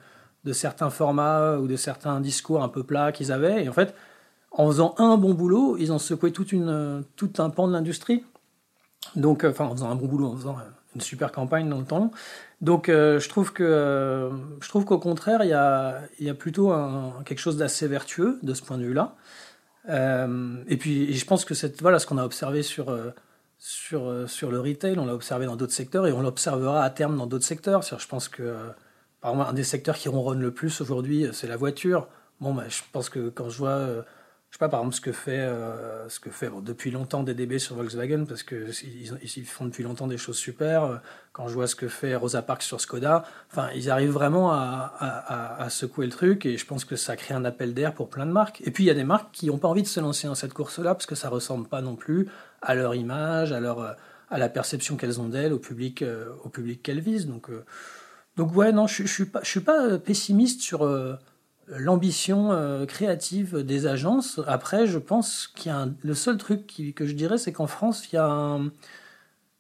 certains 0.52 0.90
formats 0.90 1.58
ou 1.58 1.68
de 1.68 1.76
certains 1.76 2.20
discours 2.20 2.64
un 2.64 2.70
peu 2.70 2.84
plats 2.84 3.12
qu'ils 3.12 3.32
avaient. 3.32 3.64
Et 3.64 3.70
en 3.70 3.74
fait, 3.74 3.94
en 4.52 4.68
faisant 4.68 4.96
un 4.98 5.18
bon 5.18 5.34
boulot, 5.34 5.78
ils 5.78 5.92
ont 5.92 6.00
secoué 6.00 6.32
tout 6.32 6.46
un 7.38 7.50
pan 7.50 7.68
de 7.68 7.74
l'industrie. 7.74 8.24
Donc, 9.16 9.44
enfin, 9.44 9.66
en 9.66 9.72
faisant 9.72 9.90
un 9.90 9.96
bon 9.96 10.08
boulot, 10.08 10.28
en 10.28 10.36
faisant 10.36 10.58
une 10.96 11.02
super 11.02 11.32
campagne 11.32 11.70
dans 11.70 11.80
le 11.80 11.86
temps. 11.86 12.12
Donc 12.62 12.90
euh, 12.90 13.20
je 13.20 13.30
trouve 13.30 13.54
que 13.54 13.64
euh, 13.64 14.30
je 14.62 14.70
trouve 14.70 14.86
qu'au 14.86 15.00
contraire 15.00 15.44
il 15.44 15.50
y 15.50 15.54
a, 15.54 16.02
y 16.20 16.30
a 16.30 16.34
plutôt 16.34 16.74
quelque 17.26 17.40
chose 17.40 17.58
d'assez 17.58 17.88
vertueux 17.88 18.40
de 18.44 18.54
ce 18.54 18.64
point 18.64 18.78
de 18.78 18.84
vue-là. 18.84 19.16
Euh, 19.90 20.64
et 20.68 20.78
puis 20.78 21.14
je 21.14 21.26
pense 21.26 21.46
que 21.46 21.54
c'est 21.54 21.82
voilà 21.82 22.00
ce 22.00 22.08
qu'on 22.08 22.18
a 22.18 22.26
observé 22.26 22.64
sur 22.64 22.96
sur 23.58 24.30
sur 24.30 24.52
le 24.52 24.60
retail, 24.60 24.98
on 25.00 25.06
l'a 25.06 25.14
observé 25.14 25.46
dans 25.46 25.56
d'autres 25.56 25.74
secteurs 25.74 26.08
et 26.08 26.12
on 26.12 26.22
l'observera 26.22 26.84
à 26.84 26.90
terme 26.90 27.18
dans 27.18 27.28
d'autres 27.28 27.46
secteurs. 27.46 27.82
Je 27.82 28.08
pense 28.08 28.28
que 28.28 28.56
par 29.22 29.32
exemple 29.32 29.50
un 29.50 29.54
des 29.54 29.64
secteurs 29.64 29.96
qui 29.96 30.10
ronronne 30.10 30.42
le 30.42 30.52
plus 30.52 30.82
aujourd'hui 30.82 31.28
c'est 31.34 31.48
la 31.48 31.58
voiture. 31.58 32.08
Bon, 32.42 32.54
bah, 32.54 32.64
je 32.70 32.82
pense 32.94 33.10
que 33.10 33.30
quand 33.30 33.50
je 33.50 33.58
vois 33.58 34.06
je 34.50 34.56
sais 34.56 34.60
pas 34.60 34.70
par 34.70 34.80
exemple 34.80 34.96
ce 34.96 35.02
que 35.02 35.12
fait 35.12 35.40
euh, 35.40 36.10
ce 36.10 36.20
que 36.20 36.32
fait 36.32 36.50
depuis 36.64 36.90
longtemps 36.90 37.22
DDB 37.22 37.60
sur 37.60 37.76
Volkswagen 37.76 38.26
parce 38.28 38.42
que 38.42 38.68
ils, 38.84 39.46
font 39.46 39.66
depuis 39.66 39.84
longtemps 39.84 40.08
des 40.08 40.18
choses 40.18 40.38
super 40.38 41.02
quand 41.34 41.48
je 41.48 41.54
vois 41.54 41.68
ce 41.68 41.76
que 41.76 41.88
fait 41.88 42.16
Rosa 42.16 42.42
Parks 42.42 42.64
sur 42.64 42.82
Skoda 42.82 43.26
enfin 43.52 43.70
ils 43.76 43.92
arrivent 43.92 44.12
vraiment 44.12 44.52
à, 44.52 44.92
à, 45.60 45.70
secouer 45.70 46.08
le 46.08 46.12
truc 46.12 46.48
et 46.48 46.58
je 46.58 46.66
pense 46.66 46.84
que 46.84 46.96
ça 46.96 47.16
crée 47.16 47.36
un 47.36 47.46
appel 47.46 47.76
d'air 47.76 47.94
pour 47.94 48.10
plein 48.10 48.26
de 48.26 48.32
marques. 48.32 48.62
Et 48.66 48.72
puis 48.72 48.84
il 48.84 48.88
y 48.88 48.92
a 48.92 48.96
des 48.96 49.04
marques 49.04 49.32
qui 49.32 49.48
n'ont 49.48 49.60
pas 49.60 49.68
envie 49.68 49.84
de 49.84 49.88
se 49.88 50.00
lancer 50.00 50.28
dans 50.28 50.36
cette 50.36 50.54
course 50.54 50.80
là 50.80 50.96
parce 50.96 51.06
que 51.06 51.16
ça 51.16 51.30
ressemble 51.30 51.68
pas 51.68 51.82
non 51.82 51.96
plus 51.96 52.28
à 52.62 52.74
leur 52.74 52.96
image 52.96 53.52
à 53.52 53.60
leur 53.60 53.96
à 54.32 54.38
la 54.38 54.50
perception 54.50 54.96
qu'elles 54.96 55.20
ont 55.20 55.30
d'elles 55.30 55.54
au 55.54 55.60
public 55.60 56.02
euh, 56.02 56.30
au 56.44 56.50
public 56.50 56.82
qu'elles 56.82 57.00
visent. 57.00 57.28
Donc 57.28 57.50
euh, 57.50 57.66
donc 58.36 58.56
ouais 58.56 58.72
non 58.72 58.88
je, 58.88 59.04
je 59.04 59.14
suis 59.14 59.26
pas 59.26 59.42
je 59.44 59.50
suis 59.50 59.60
pas 59.60 59.98
pessimiste 60.00 60.62
sur 60.62 60.88
l'ambition 61.78 62.52
euh, 62.52 62.86
créative 62.86 63.58
des 63.58 63.88
agences. 63.88 64.40
Après, 64.48 64.88
je 64.88 64.98
pense 64.98 65.48
qu'il 65.48 65.72
y 65.72 65.76
a 65.76 65.88
le 66.02 66.14
seul 66.14 66.38
truc 66.38 66.66
que 66.96 67.06
je 67.06 67.14
dirais, 67.14 67.38
c'est 67.38 67.54
qu'en 67.54 67.68
France, 67.68 68.12
il 68.12 68.16
y 68.16 68.20
a 68.20 68.60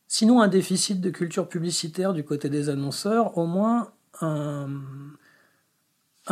sinon 0.07 0.41
un 0.41 0.47
déficit 0.47 1.01
de 1.01 1.09
culture 1.09 1.47
publicitaire 1.47 2.13
du 2.13 2.23
côté 2.23 2.49
des 2.49 2.69
annonceurs, 2.69 3.37
au 3.37 3.45
moins 3.45 3.91
un, 4.21 4.67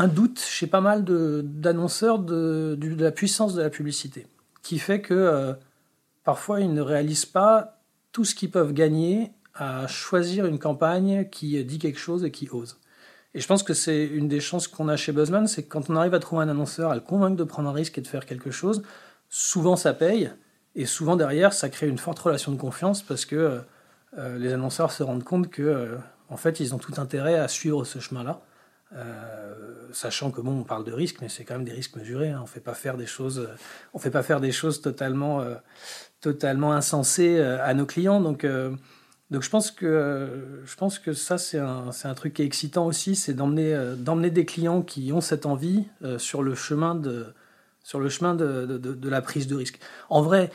doute 0.08 0.40
chez 0.40 0.68
pas 0.68 0.82
mal 0.82 1.04
d'annonceurs 1.04 2.20
de, 2.20 2.78
la 2.98 3.12
puissance 3.12 3.54
de 3.54 3.62
la 3.62 3.70
publicité, 3.70 4.28
qui 4.64 4.80
fait 4.80 5.02
que 5.02 5.14
euh, 5.14 5.54
parfois 6.24 6.60
ils 6.62 6.74
ne 6.74 6.82
réalisent 6.82 7.26
pas 7.26 7.80
tout 8.12 8.26
ce 8.26 8.36
qu'ils 8.36 8.52
peuvent 8.52 8.74
gagner 8.74 9.32
à 9.54 9.88
choisir 9.88 10.46
une 10.46 10.60
campagne 10.60 11.28
qui 11.30 11.64
dit 11.64 11.80
quelque 11.80 12.00
chose 12.00 12.24
et 12.24 12.32
qui 12.32 12.50
ose. 12.50 12.78
Et 13.38 13.40
je 13.40 13.46
pense 13.46 13.62
que 13.62 13.76
c'est 13.76 14.04
une 14.04 14.28
des 14.28 14.40
chances 14.40 14.68
qu'on 14.68 14.88
a 14.88 14.96
chez 14.96 15.12
Buzzman, 15.12 15.46
c'est 15.46 15.62
que 15.62 15.70
quand 15.70 15.92
on 15.92 15.96
arrive 15.96 16.16
à 16.16 16.20
trouver 16.20 16.42
un 16.42 16.50
annonceur, 16.50 16.90
à 16.90 16.96
le 16.96 17.02
convaincre 17.02 17.36
de 17.36 17.44
prendre 17.44 17.70
un 17.70 17.72
risque 17.72 18.00
et 18.00 18.02
de 18.02 18.08
faire 18.08 18.26
quelque 18.26 18.50
chose, 18.50 18.82
souvent 19.30 19.76
ça 19.76 19.94
paye, 19.94 20.32
et 20.74 20.88
souvent 20.88 21.16
derrière 21.16 21.54
ça 21.54 21.70
crée 21.70 21.88
une 21.88 22.00
forte 22.00 22.18
relation 22.18 22.52
de 22.52 22.58
confiance 22.58 23.04
parce 23.04 23.26
que 23.26 23.62
euh, 24.18 24.40
les 24.40 24.54
annonceurs 24.54 24.92
se 24.92 25.04
rendent 25.04 25.24
compte 25.24 25.52
que 25.52 25.62
euh, 25.62 25.98
en 26.30 26.38
fait 26.38 26.60
ils 26.60 26.74
ont 26.74 26.80
tout 26.80 26.96
intérêt 26.98 27.36
à 27.36 27.48
suivre 27.48 27.86
ce 27.86 28.00
chemin-là, 28.00 28.42
euh, 28.96 29.54
sachant 29.94 30.32
que 30.32 30.42
bon 30.42 30.62
on 30.62 30.64
parle 30.64 30.84
de 30.84 30.92
risques, 30.92 31.18
mais 31.22 31.30
c'est 31.30 31.44
quand 31.44 31.58
même 31.58 31.64
des 31.64 31.74
risques 31.74 31.96
mesurés. 31.96 32.32
Hein. 32.32 32.40
on 32.42 32.48
fait 32.48 32.56
fait 32.56 34.10
pas 34.10 34.24
faire 34.24 34.42
des 34.42 34.52
choses 34.52 34.82
totalement 34.82 35.46
totalement 36.22 36.74
insensées 36.74 37.40
à 37.40 37.72
nos 37.76 37.86
clients, 37.86 38.20
donc 38.20 38.48
donc 39.30 39.44
je 39.44 39.50
pense 39.50 39.72
que, 39.72 40.62
je 40.64 40.76
pense 40.76 41.00
que 41.00 41.12
ça, 41.12 41.38
c'est 41.38 41.60
un, 41.60 41.90
un, 42.04 42.14
truc 42.14 42.34
qui 42.36 42.44
est 42.44 42.46
excitant 42.46 42.86
aussi, 42.86 43.16
c'est 43.16 43.34
d'emmener, 43.34 43.74
euh, 43.74 44.30
des 44.30 44.46
clients 44.46 44.82
qui 44.82 45.12
ont 45.12 45.20
cette 45.20 45.46
envie 45.46 45.86
euh, 46.04 46.18
sur 46.18 46.44
le 46.44 46.56
chemin, 46.56 46.96
de, 46.96 47.26
sur 47.84 48.00
le 48.00 48.08
chemin 48.08 48.36
de, 48.36 48.66
de, 48.66 49.10
la 49.10 49.22
prise 49.22 49.48
de 49.48 49.56
risque. 49.56 49.80
En 50.10 50.22
vrai, 50.22 50.50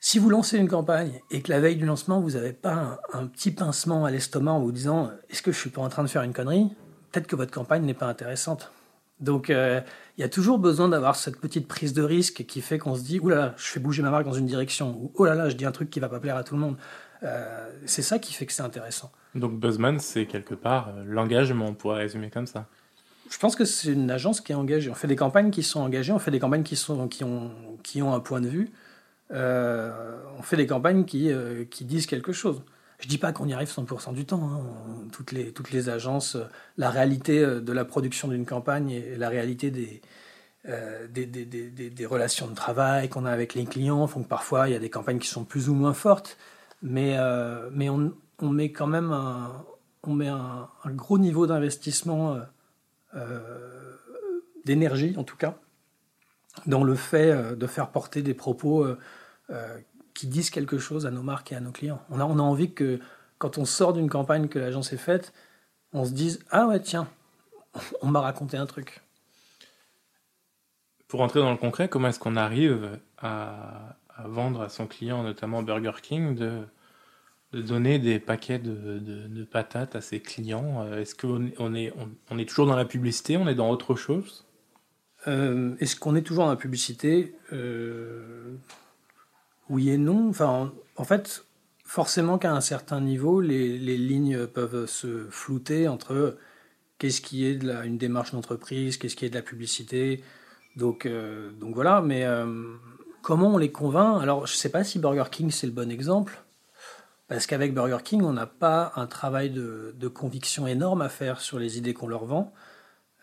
si 0.00 0.18
vous 0.18 0.28
lancez 0.28 0.58
une 0.58 0.68
campagne 0.68 1.20
et 1.30 1.40
que 1.40 1.52
la 1.52 1.60
veille 1.60 1.76
du 1.76 1.86
lancement, 1.86 2.20
vous 2.20 2.32
n'avez 2.32 2.52
pas 2.52 3.00
un, 3.12 3.26
petit 3.26 3.52
pincement 3.52 4.04
à 4.04 4.10
l'estomac 4.10 4.52
en 4.52 4.60
vous 4.60 4.72
disant 4.72 5.12
est-ce 5.30 5.42
que 5.42 5.52
je 5.52 5.58
suis 5.58 5.70
pas 5.70 5.80
en 5.80 5.88
train 5.88 6.02
de 6.02 6.08
faire 6.08 6.22
une 6.22 6.32
connerie? 6.32 6.68
Peut-être 7.12 7.28
que 7.28 7.36
votre 7.36 7.52
campagne 7.52 7.84
n'est 7.84 7.94
pas 7.94 8.06
intéressante. 8.06 8.72
Donc 9.20 9.50
euh, 9.50 9.80
il 10.18 10.20
y 10.20 10.24
a 10.24 10.28
toujours 10.28 10.58
besoin 10.58 10.88
d'avoir 10.88 11.14
cette 11.14 11.40
petite 11.40 11.68
prise 11.68 11.92
de 11.92 12.02
risque 12.02 12.44
qui 12.44 12.60
fait 12.60 12.78
qu'on 12.78 12.96
se 12.96 13.02
dit 13.02 13.20
oulala, 13.20 13.54
je 13.56 13.66
fais 13.66 13.78
bouger 13.78 14.02
ma 14.02 14.10
marque 14.10 14.24
dans 14.24 14.32
une 14.32 14.46
direction, 14.46 14.96
ou 14.98 15.12
oh 15.14 15.24
là 15.24 15.36
là, 15.36 15.48
je 15.48 15.54
dis 15.54 15.64
un 15.64 15.72
truc 15.72 15.90
qui 15.90 16.00
va 16.00 16.08
pas 16.08 16.18
plaire 16.18 16.36
à 16.36 16.42
tout 16.42 16.54
le 16.54 16.60
monde. 16.60 16.76
Euh, 17.24 17.70
c'est 17.86 18.02
ça 18.02 18.18
qui 18.18 18.32
fait 18.32 18.46
que 18.46 18.52
c'est 18.52 18.62
intéressant. 18.62 19.10
Donc 19.34 19.52
Buzzman, 19.58 19.98
c'est 19.98 20.26
quelque 20.26 20.54
part 20.54 20.88
euh, 20.88 21.04
l'engagement, 21.06 21.66
on 21.66 21.74
pourrait 21.74 21.98
résumer 22.00 22.30
comme 22.30 22.46
ça. 22.46 22.66
Je 23.30 23.38
pense 23.38 23.56
que 23.56 23.64
c'est 23.64 23.92
une 23.92 24.10
agence 24.10 24.40
qui 24.40 24.52
est 24.52 24.54
engagée. 24.54 24.90
On 24.90 24.94
fait 24.94 25.08
des 25.08 25.16
campagnes 25.16 25.50
qui 25.50 25.62
sont 25.62 25.80
engagées, 25.80 26.12
on 26.12 26.18
fait 26.18 26.30
des 26.30 26.38
campagnes 26.38 26.62
qui, 26.62 26.76
sont, 26.76 27.08
qui, 27.08 27.24
ont, 27.24 27.50
qui 27.82 28.02
ont 28.02 28.12
un 28.12 28.20
point 28.20 28.40
de 28.40 28.48
vue, 28.48 28.70
euh, 29.32 30.20
on 30.38 30.42
fait 30.42 30.58
des 30.58 30.66
campagnes 30.66 31.04
qui, 31.06 31.30
qui 31.70 31.84
disent 31.86 32.06
quelque 32.06 32.32
chose. 32.32 32.62
Je 33.00 33.08
dis 33.08 33.18
pas 33.18 33.32
qu'on 33.32 33.48
y 33.48 33.54
arrive 33.54 33.68
100% 33.68 34.12
du 34.14 34.26
temps. 34.26 34.42
Hein. 34.42 35.08
Toutes, 35.10 35.32
les, 35.32 35.52
toutes 35.52 35.70
les 35.72 35.88
agences, 35.88 36.36
la 36.76 36.90
réalité 36.90 37.40
de 37.40 37.72
la 37.72 37.84
production 37.84 38.28
d'une 38.28 38.44
campagne 38.44 38.90
et 38.90 39.16
la 39.16 39.30
réalité 39.30 39.70
des, 39.70 40.02
des, 41.08 41.26
des, 41.26 41.44
des, 41.46 41.90
des, 41.90 42.06
relations 42.06 42.46
de 42.46 42.54
travail 42.54 43.08
qu'on 43.08 43.24
a 43.24 43.30
avec 43.30 43.54
les 43.54 43.64
clients 43.64 44.06
font 44.06 44.22
que 44.22 44.28
parfois 44.28 44.68
il 44.68 44.72
y 44.72 44.76
a 44.76 44.78
des 44.78 44.90
campagnes 44.90 45.18
qui 45.18 45.28
sont 45.28 45.44
plus 45.44 45.70
ou 45.70 45.74
moins 45.74 45.94
fortes. 45.94 46.36
Mais, 46.84 47.16
euh, 47.16 47.70
mais 47.72 47.88
on, 47.88 48.12
on, 48.40 48.50
met 48.50 48.70
quand 48.70 48.86
même 48.86 49.10
un, 49.10 49.64
on 50.02 50.12
met 50.12 50.28
un, 50.28 50.68
gros 50.84 51.18
niveau 51.18 51.46
d'investissement, 51.46 52.34
euh, 52.34 52.40
euh, 53.14 53.96
d'énergie 54.66 55.14
en 55.16 55.24
tout 55.24 55.38
cas, 55.38 55.56
dans 56.66 56.84
le 56.84 56.94
fait 56.94 57.56
de 57.56 57.66
faire 57.66 57.90
porter 57.90 58.22
des 58.22 58.34
propos 58.34 58.86
qui 60.12 60.26
disent 60.26 60.50
quelque 60.50 60.78
chose 60.78 61.06
à 61.06 61.10
nos 61.10 61.22
marques 61.22 61.52
et 61.52 61.56
à 61.56 61.60
nos 61.60 61.72
clients. 61.72 62.02
On 62.10 62.20
a, 62.20 62.24
on 62.24 62.38
a 62.38 62.42
envie 62.42 62.72
que 62.72 63.00
quand 63.38 63.56
on 63.56 63.64
sort 63.64 63.94
d'une 63.94 64.10
campagne 64.10 64.48
que 64.48 64.58
l'agence 64.58 64.92
est 64.92 64.98
faite, 64.98 65.32
on 65.94 66.04
se 66.04 66.12
dise 66.12 66.44
Ah 66.50 66.66
ouais, 66.66 66.80
tiens, 66.80 67.08
on 68.02 68.08
m'a 68.08 68.20
raconté 68.20 68.58
un 68.58 68.66
truc. 68.66 69.00
Pour 71.08 71.22
entrer 71.22 71.40
dans 71.40 71.50
le 71.50 71.56
concret, 71.56 71.88
comment 71.88 72.08
est-ce 72.08 72.20
qu'on 72.20 72.36
arrive 72.36 73.00
à, 73.18 73.96
à, 74.10 74.28
vendre 74.28 74.60
à 74.60 74.68
son 74.68 74.86
client, 74.86 75.22
notamment 75.22 75.62
Burger 75.62 75.92
King, 76.02 76.34
de, 76.34 76.62
donner 77.62 77.98
des 77.98 78.18
paquets 78.18 78.58
de, 78.58 79.44
patates 79.44 79.96
à 79.96 80.00
ses 80.00 80.20
clients 80.20 80.82
euh, 80.82 81.00
Est-ce 81.00 81.14
qu'on 81.14 81.50
on 81.58 81.74
est, 81.74 82.44
toujours 82.46 82.66
dans 82.66 82.76
la 82.76 82.84
publicité 82.84 83.36
On 83.36 83.48
est 83.48 83.54
dans 83.54 83.70
autre 83.70 83.94
chose? 83.94 84.46
Euh, 85.26 85.74
Est-ce 85.80 85.96
qu'on 85.96 86.14
est 86.14 86.22
toujours 86.22 86.44
dans 86.44 86.50
la 86.50 86.56
publicité? 86.56 87.34
Euh, 87.52 88.54
Oui 89.68 89.90
et 89.90 89.98
non. 89.98 90.32
En, 90.96 91.04
fait, 91.04 91.44
forcément 91.84 92.38
qu'à 92.38 92.52
un 92.52 92.60
certain 92.60 93.00
niveau, 93.00 93.40
les, 93.40 93.78
lignes 93.78 94.46
peuvent 94.46 94.86
se 94.86 95.26
flouter 95.30 95.88
entre 95.88 96.36
qu'est-ce 96.98 97.20
qui 97.20 97.46
est 97.46 97.62
une 97.84 97.98
démarche 97.98 98.32
d'entreprise, 98.32 98.96
qu'est-ce 98.96 99.16
qui 99.16 99.24
est 99.24 99.30
de 99.30 99.34
la 99.34 99.42
publicité. 99.42 100.22
Donc, 100.76 101.08
donc 101.60 101.74
voilà, 101.74 102.00
mais 102.00 102.26
comment 103.22 103.54
on 103.54 103.58
les 103.58 103.72
convainc? 103.72 104.22
Alors, 104.22 104.46
je 104.46 104.54
ne 104.54 104.56
sais 104.56 104.70
pas 104.70 104.84
si 104.84 104.98
Burger 104.98 105.24
King 105.30 105.50
c'est 105.50 105.66
le 105.66 105.72
bon 105.72 105.90
exemple. 105.90 106.43
Parce 107.28 107.46
qu'avec 107.46 107.72
Burger 107.72 107.98
King, 108.04 108.22
on 108.22 108.32
n'a 108.34 108.46
pas 108.46 108.92
un 108.96 109.06
travail 109.06 109.50
de, 109.50 110.08
conviction 110.08 110.66
énorme 110.66 111.00
à 111.02 111.08
faire 111.08 111.40
sur 111.40 111.58
les 111.58 111.78
idées 111.78 111.94
qu'on 111.94 112.08
leur 112.08 112.24
vend. 112.26 112.52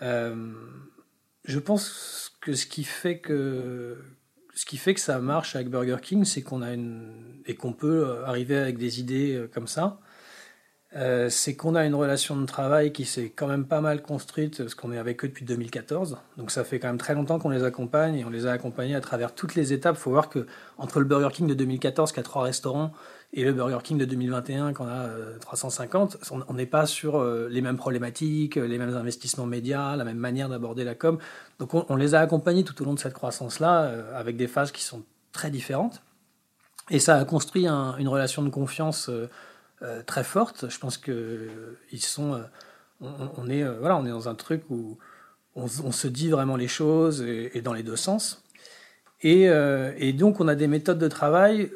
Euh, 0.01 0.53
je 1.45 1.59
pense 1.59 2.31
que 2.41 2.53
ce 2.53 2.65
qui 2.65 2.83
fait 2.83 3.19
que 3.19 3.97
ce 4.53 4.65
qui 4.65 4.77
fait 4.77 4.93
que 4.93 4.99
ça 4.99 5.19
marche 5.19 5.55
avec 5.55 5.69
Burger 5.69 5.97
King, 6.01 6.25
c'est 6.25 6.41
qu'on 6.41 6.61
a 6.61 6.73
une 6.73 7.41
et 7.45 7.55
qu'on 7.55 7.73
peut 7.73 8.23
arriver 8.25 8.57
avec 8.57 8.77
des 8.77 8.99
idées 8.99 9.35
euh, 9.35 9.47
comme 9.51 9.67
ça. 9.67 9.99
euh, 10.95 11.29
c'est 11.29 11.55
qu'on 11.55 11.75
a 11.75 11.85
une 11.85 11.95
relation 11.95 12.35
de 12.35 12.45
travail 12.45 12.91
qui 12.91 13.05
s'est 13.05 13.31
quand 13.35 13.47
même 13.47 13.65
pas 13.65 13.81
mal 13.81 14.01
construite, 14.01 14.57
parce 14.57 14.75
qu'on 14.75 14.91
est 14.91 14.97
avec 14.97 15.23
eux 15.23 15.29
depuis 15.29 15.45
2014. 15.45 16.17
Donc 16.37 16.51
ça 16.51 16.63
fait 16.65 16.79
quand 16.79 16.89
même 16.89 16.97
très 16.97 17.15
longtemps 17.15 17.39
qu'on 17.39 17.49
les 17.49 17.63
accompagne 17.63 18.15
et 18.15 18.25
on 18.25 18.29
les 18.29 18.45
a 18.45 18.51
accompagnés 18.51 18.95
à 18.95 19.01
travers 19.01 19.33
toutes 19.33 19.55
les 19.55 19.73
étapes. 19.73 19.95
Il 19.97 20.01
faut 20.01 20.11
voir 20.11 20.29
que 20.29 20.47
entre 20.77 20.99
le 20.99 21.05
Burger 21.05 21.29
King 21.33 21.47
de 21.47 21.53
2014 21.53 22.11
qui 22.11 22.19
a 22.19 22.23
trois 22.23 22.43
restaurants 22.43 22.93
et 23.33 23.45
le 23.45 23.53
Burger 23.53 23.79
King 23.83 23.97
de 23.97 24.05
2021 24.05 24.73
qu'on 24.73 24.87
a 24.87 25.07
350, 25.39 26.15
euh, 26.31 26.39
on 26.47 26.53
n'est 26.53 26.65
pas 26.65 26.85
sur 26.85 27.17
euh, 27.17 27.47
les 27.49 27.61
mêmes 27.61 27.77
problématiques, 27.77 28.55
les 28.55 28.77
mêmes 28.77 28.95
investissements 28.95 29.45
médias, 29.45 29.95
la 29.95 30.03
même 30.03 30.17
manière 30.17 30.49
d'aborder 30.49 30.83
la 30.83 30.95
com. 30.95 31.17
Donc 31.59 31.73
on, 31.73 31.95
les 31.95 32.15
a 32.15 32.19
accompagnés 32.19 32.63
tout 32.63 32.79
au 32.81 32.85
long 32.85 32.93
de 32.93 32.99
cette 32.99 33.13
croissance-là 33.13 33.91
avec 34.15 34.35
des 34.35 34.47
phases 34.47 34.71
qui 34.71 34.83
sont 34.83 35.03
très 35.31 35.49
différentes. 35.49 36.01
Et 36.89 36.99
ça 36.99 37.17
a 37.17 37.25
construit 37.25 37.67
une 37.67 38.07
relation 38.07 38.41
de 38.43 38.49
confiance 38.49 39.09
euh, 39.83 40.03
très 40.03 40.23
forte. 40.23 40.69
Je 40.69 40.77
pense 40.77 40.97
que 40.97 41.11
euh, 41.11 41.79
ils 41.91 42.03
sont, 42.03 42.35
euh, 42.35 42.41
on, 43.37 43.49
est, 43.49 43.63
voilà, 43.63 43.97
on 43.97 44.05
est 44.05 44.11
dans 44.11 44.29
un 44.29 44.35
truc 44.35 44.61
où 44.69 44.99
on, 45.55 45.67
se 45.67 46.07
dit 46.07 46.29
vraiment 46.29 46.55
les 46.55 46.67
choses 46.67 47.23
et, 47.23 47.61
dans 47.61 47.73
les 47.73 47.81
deux 47.81 47.95
sens. 47.95 48.43
Et, 49.23 50.13
donc 50.13 50.39
on 50.39 50.47
a 50.47 50.53
des 50.53 50.67
méthodes 50.67 50.99
de 50.99 51.07
travail 51.07 51.71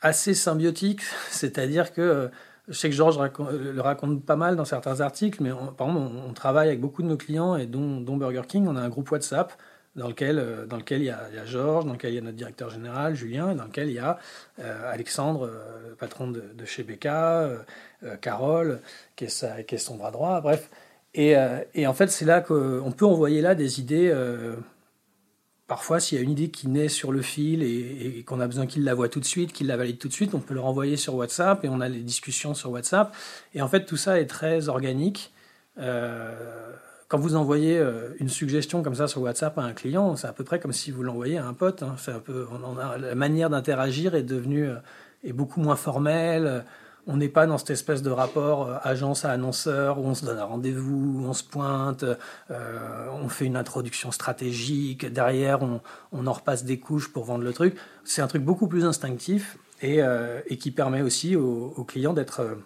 assez 0.00 0.34
symbiotiques, 0.34 1.02
c'est-à-dire 1.30 1.92
que 1.92 2.30
je 2.70 2.78
sais 2.78 2.88
que 2.88 2.94
Georges 2.94 3.18
le 3.18 3.80
raconte 3.80 4.24
pas 4.24 4.36
mal 4.36 4.56
dans 4.56 4.64
certains 4.64 5.00
articles, 5.00 5.42
mais 5.42 5.50
par 5.76 5.88
exemple, 5.88 6.12
on, 6.28 6.32
travaille 6.32 6.68
avec 6.68 6.80
beaucoup 6.80 7.02
de 7.02 7.08
nos 7.08 7.16
clients, 7.16 7.56
et 7.56 7.66
dont, 7.66 8.00
Burger 8.16 8.42
King. 8.46 8.66
On 8.68 8.76
a 8.76 8.80
un 8.80 8.88
groupe 8.88 9.10
WhatsApp 9.10 9.52
dans 9.96 10.06
lequel, 10.06 10.38
euh, 10.38 10.66
dans 10.66 10.76
lequel 10.76 11.02
il, 11.02 11.06
y 11.06 11.10
a, 11.10 11.20
il 11.32 11.48
Georges, 11.48 11.84
dans 11.84 11.94
lequel 11.94 12.12
il 12.12 12.14
y 12.14 12.18
a 12.18 12.22
notre 12.22 12.36
directeur 12.36 12.70
général, 12.70 13.16
Julien, 13.16 13.50
et 13.50 13.54
dans 13.56 13.64
lequel 13.64 13.88
il 13.88 13.94
y 13.94 13.98
a 13.98 14.18
euh, 14.60 14.92
Alexandre, 14.92 15.50
euh, 15.52 15.94
patron 15.98 16.30
de, 16.30 16.44
chez 16.64 16.84
BK, 16.84 17.08
Carole, 18.20 18.80
qui 19.16 19.24
est, 19.24 19.28
sa, 19.28 19.64
qui 19.64 19.74
est, 19.74 19.78
son 19.78 19.96
bras 19.96 20.12
droit, 20.12 20.40
bref. 20.40 20.70
Et, 21.14 21.34
et 21.74 21.88
en 21.88 21.92
fait, 21.92 22.06
c'est 22.06 22.24
là 22.24 22.40
qu'on 22.40 22.92
peut 22.96 23.04
envoyer 23.04 23.40
là 23.42 23.56
des 23.56 23.80
idées. 23.80 24.14
Parfois, 25.70 26.00
s'il 26.00 26.18
y 26.18 26.20
a 26.20 26.24
une 26.24 26.32
idée 26.32 26.50
qui 26.50 26.66
naît 26.66 26.88
sur 26.88 27.12
le 27.12 27.22
fil 27.22 27.62
et, 27.62 28.24
qu'on 28.26 28.40
a 28.40 28.48
besoin 28.48 28.66
qu'il 28.66 28.82
la 28.82 28.92
voit 28.92 29.08
tout 29.08 29.20
de 29.20 29.24
suite, 29.24 29.52
qu'il 29.52 29.68
la 29.68 29.76
valide 29.76 29.98
tout 29.98 30.08
de 30.08 30.12
suite, 30.12 30.34
on 30.34 30.40
peut 30.40 30.52
le 30.52 30.58
renvoyer 30.58 30.96
sur 30.96 31.14
WhatsApp 31.14 31.64
et 31.64 31.68
on 31.68 31.80
a 31.80 31.88
les 31.88 32.00
discussions 32.00 32.54
sur 32.54 32.72
WhatsApp. 32.72 33.14
Et 33.54 33.62
en 33.62 33.68
fait, 33.68 33.84
tout 33.84 33.96
ça 33.96 34.18
est 34.18 34.26
très 34.26 34.68
organique. 34.68 35.32
Euh, 35.78 36.34
quand 37.06 37.18
vous 37.18 37.36
envoyez 37.36 37.78
euh, 37.78 38.08
une 38.18 38.28
suggestion 38.28 38.82
comme 38.82 38.96
ça 38.96 39.06
sur 39.06 39.22
WhatsApp 39.22 39.56
à 39.58 39.62
un 39.62 39.72
client, 39.72 40.16
c'est 40.16 40.26
à 40.26 40.32
peu 40.32 40.42
près 40.42 40.58
comme 40.58 40.72
si 40.72 40.90
vous 40.90 41.04
l'envoyez 41.04 41.38
à 41.38 41.46
un 41.46 41.54
pote. 41.54 41.84
Hein. 41.84 41.94
C'est 41.98 42.10
un 42.10 42.18
peu, 42.18 42.48
on 42.50 42.76
a, 42.76 42.98
la 42.98 43.14
manière 43.14 43.48
d'interagir 43.48 44.16
est 44.16 44.24
devenue 44.24 44.70
euh, 44.70 44.74
est 45.22 45.32
beaucoup 45.32 45.60
moins 45.60 45.76
formelle. 45.76 46.64
On 47.12 47.16
n'est 47.16 47.28
pas 47.28 47.46
dans 47.46 47.58
cette 47.58 47.70
espèce 47.70 48.02
de 48.02 48.10
rapport 48.10 48.68
euh, 48.68 48.76
agence 48.82 49.24
à 49.24 49.30
annonceur 49.30 49.98
où 49.98 50.06
on 50.06 50.14
se 50.14 50.24
donne 50.24 50.38
un 50.38 50.44
rendez-vous, 50.44 51.24
on 51.26 51.32
se 51.32 51.44
pointe, 51.44 52.04
on 52.48 53.28
fait 53.28 53.46
une 53.46 53.56
introduction 53.56 54.12
stratégique, 54.12 55.06
derrière 55.12 55.60
on, 55.62 56.26
en 56.26 56.32
repasse 56.32 56.64
des 56.64 56.78
couches 56.78 57.12
pour 57.12 57.24
vendre 57.24 57.44
le 57.44 57.52
truc. 57.52 57.76
C'est 58.04 58.22
un 58.22 58.26
truc 58.26 58.42
beaucoup 58.42 58.68
plus 58.68 58.84
instinctif 58.84 59.58
et, 59.82 60.00
et 60.46 60.58
qui 60.58 60.70
permet 60.70 61.02
aussi 61.02 61.36
aux, 61.36 61.84
clients 61.84 62.12
d'être 62.12 62.58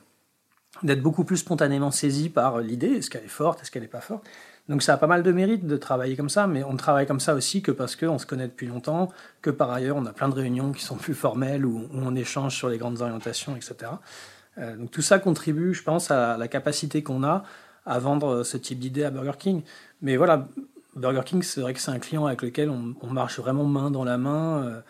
d'être 0.83 1.03
beaucoup 1.03 1.25
plus 1.25 1.37
spontanément 1.37 1.93
saisi 1.93 2.29
par 2.29 2.59
l'idée, 2.59 2.89
est-ce 2.89 3.09
qu'elle 3.09 3.25
est 3.25 3.29
forte, 3.29 3.63
est-ce 3.63 3.71
qu'elle 3.71 3.83
n'est 3.83 3.89
pas 3.89 4.01
forte. 4.01 4.25
Donc 4.69 4.83
ça 4.83 4.95
a 4.95 4.97
pas 4.97 5.07
mal 5.07 5.23
de 5.23 5.31
mérite 5.31 5.67
de 5.67 5.77
travailler 5.77 6.17
comme 6.17 6.31
ça, 6.31 6.47
mais 6.47 6.65
on 6.65 6.77
travaille 6.77 7.07
comme 7.07 7.21
ça 7.21 7.35
aussi 7.35 7.61
que 7.61 7.71
parce 7.71 7.97
qu'on 7.97 8.19
se 8.19 8.25
connaît 8.25 8.49
depuis 8.49 8.67
longtemps, 8.67 9.11
que 9.43 9.51
par 9.51 9.71
ailleurs 9.71 9.97
on 9.97 10.07
a 10.07 10.13
plein 10.13 10.29
de 10.29 10.35
réunions 10.35 10.73
qui 10.73 10.83
sont 10.83 10.97
plus 10.97 11.15
formelles, 11.15 11.67
où, 11.67 11.87
on 11.93 12.15
échange 12.15 12.57
sur 12.57 12.69
les 12.69 12.79
grandes 12.79 13.03
orientations, 13.03 13.57
etc. 13.57 13.93
Euh, 14.59 14.77
donc 14.77 14.90
tout 14.90 15.03
ça 15.03 15.19
contribue, 15.19 15.75
je 15.75 15.83
pense, 15.83 16.11
à 16.11 16.37
la 16.37 16.49
capacité 16.49 17.03
qu'on 17.03 17.25
a 17.25 17.45
à 17.87 17.99
vendre 17.99 18.45
ce 18.45 18.57
type 18.57 18.79
d'idée 18.79 19.05
à 19.05 19.11
Burger 19.11 19.37
King. 19.38 19.62
Mais 20.01 20.17
voilà, 20.17 20.47
Burger 20.97 21.23
King, 21.25 21.43
c'est 21.43 21.61
vrai 21.61 21.75
que 21.75 21.81
c'est 21.81 21.90
un 21.90 21.99
client 21.99 22.27
avec 22.27 22.43
lequel 22.43 22.71
on, 22.71 23.11
marche 23.11 23.38
vraiment 23.38 23.64
main 23.64 23.90
dans 23.90 24.05
la 24.05 24.17
main 24.17 24.62
euh, 24.62 24.81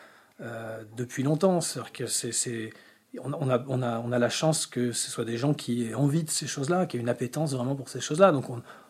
euh, 0.40 0.82
depuis 0.96 1.22
longtemps. 1.22 1.60
C'est-à-dire 1.60 1.92
que 1.92 2.06
c'est 2.06 2.72
on, 3.22 3.32
a, 3.32 3.64
on, 3.68 3.82
a, 3.82 3.98
on, 4.00 4.12
a, 4.12 4.18
la 4.18 4.28
chance 4.28 4.66
que 4.66 4.90
ce 4.92 5.10
soit 5.10 5.24
des 5.24 5.38
gens 5.38 5.54
qui 5.54 5.84
aient 5.84 5.94
envie 5.94 6.24
de 6.24 6.30
ces 6.30 6.46
choses-là, 6.46 6.86
qui 6.86 6.96
aient 6.96 7.00
une 7.00 7.08
appétence 7.08 7.54
vraiment 7.54 7.76
pour 7.76 7.88
ces 7.88 8.00
choses-là. 8.00 8.32
Donc 8.32 8.46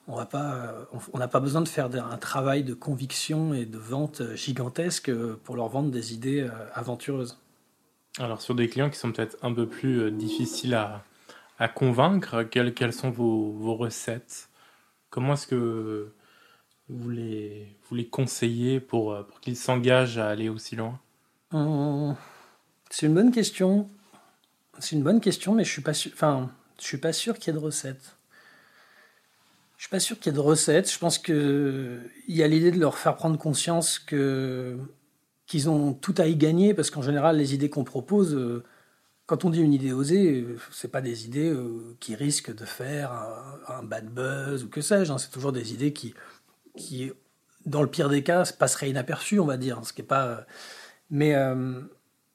on 0.09 0.17
n'a 0.17 0.27
pas, 0.27 0.87
on, 1.13 1.19
n'a 1.19 1.29
pas 1.29 1.41
besoin 1.41 1.61
de 1.61 1.69
faire 1.69 1.89
un 1.95 2.17
travail 2.17 2.65
de 2.65 2.75
conviction 2.75 3.55
et 3.55 3.67
de 3.67 3.79
vente 3.79 4.23
gigantesque 4.35 5.13
pour 5.45 5.57
leur 5.57 5.69
vendre 5.69 5.91
des 5.91 6.15
idées 6.15 6.43
euh, 6.43 6.51
aventureuses. 6.75 7.39
Alors 8.19 8.41
sur 8.41 8.55
des 8.55 8.69
clients 8.69 8.91
qui 8.91 8.99
sont 8.99 9.11
peut-être 9.13 9.37
un 9.43 9.53
peu 9.53 9.69
plus 9.69 10.01
euh, 10.01 10.11
difficiles 10.11 10.75
à, 10.75 11.05
à 11.59 11.69
convaincre, 11.69 12.45
quelles, 12.45 12.73
quelles 12.75 12.93
sont 12.93 13.11
vos, 13.11 13.53
vos 13.53 13.75
recettes? 13.75 14.49
Comment 15.11 15.35
est-ce 15.35 15.47
que 15.47 16.13
vous 16.89 17.11
les, 17.11 17.77
vous 17.89 17.95
les 17.97 18.07
conseillez 18.07 18.81
pour, 18.81 19.13
euh, 19.13 19.23
pour 19.23 19.41
qu'ils 19.41 19.57
s'engagent 19.57 20.19
à 20.19 20.29
aller 20.29 20.49
aussi 20.49 20.77
loin? 20.77 21.01
C'est 22.91 23.07
une 23.07 23.15
bonne 23.15 23.33
question. 23.33 23.89
C'est 24.79 24.97
une 24.97 25.03
bonne 25.03 25.21
question, 25.21 25.55
mais 25.55 25.65
je 25.65 25.71
suis 25.71 25.83
pas 25.83 25.95
sûr. 25.95 26.11
Enfin, 26.15 26.51
suis 26.79 26.99
pas 26.99 27.13
sûr 27.13 27.39
qu'il 27.39 27.53
y 27.53 27.57
ait 27.57 27.61
de 27.61 27.65
recettes. 27.65 28.17
Je 29.77 29.85
suis 29.85 29.91
pas 29.91 30.01
sûr 30.01 30.19
qu'il 30.19 30.33
y 30.33 30.35
ait 30.35 30.37
de 30.37 30.43
recettes. 30.43 30.93
Je 30.93 30.99
pense 30.99 31.19
que 31.19 32.01
il 32.29 32.37
y 32.37 32.43
a 32.43 32.49
l'idée 32.49 32.71
de 32.71 32.79
leur 32.79 32.99
faire 32.99 33.17
prendre 33.17 33.39
conscience 33.39 33.99
que 33.99 34.79
qu'ils 35.47 35.69
ont 35.69 35.93
tout 35.93 36.15
à 36.19 36.27
y 36.27 36.37
gagner, 36.37 36.75
parce 36.75 36.91
qu'en 36.91 37.03
général, 37.03 37.37
les 37.37 37.55
idées 37.55 37.71
qu'on 37.71 37.85
propose, 37.85 38.35
euh, 38.35 38.63
quand 39.27 39.45
on 39.45 39.51
dit 39.51 39.61
une 39.61 39.73
idée 39.73 39.93
osée, 39.93 40.43
euh, 40.43 40.59
c'est 40.71 40.91
pas 40.91 41.01
des 41.01 41.27
idées 41.27 41.51
euh, 41.51 41.97
qui 42.01 42.15
risquent 42.15 42.55
de 42.55 42.65
faire 42.65 43.13
un, 43.69 43.83
bad 43.83 44.09
buzz 44.09 44.65
ou 44.65 44.69
que 44.69 44.81
sais-je. 44.81 45.13
Hein. 45.13 45.19
C'est 45.19 45.31
toujours 45.31 45.53
des 45.53 45.73
idées 45.73 45.93
qui, 45.93 46.15
qui, 46.77 47.13
dans 47.67 47.83
le 47.83 47.89
pire 47.89 48.09
des 48.09 48.23
cas, 48.23 48.45
passeraient 48.59 48.91
inaperçues, 48.91 49.41
on 49.41 49.47
va 49.47 49.57
dire. 49.57 49.81
Ce 49.85 49.93
qui 49.93 50.03
est 50.03 50.05
pas. 50.05 50.47
Mais 51.11 51.35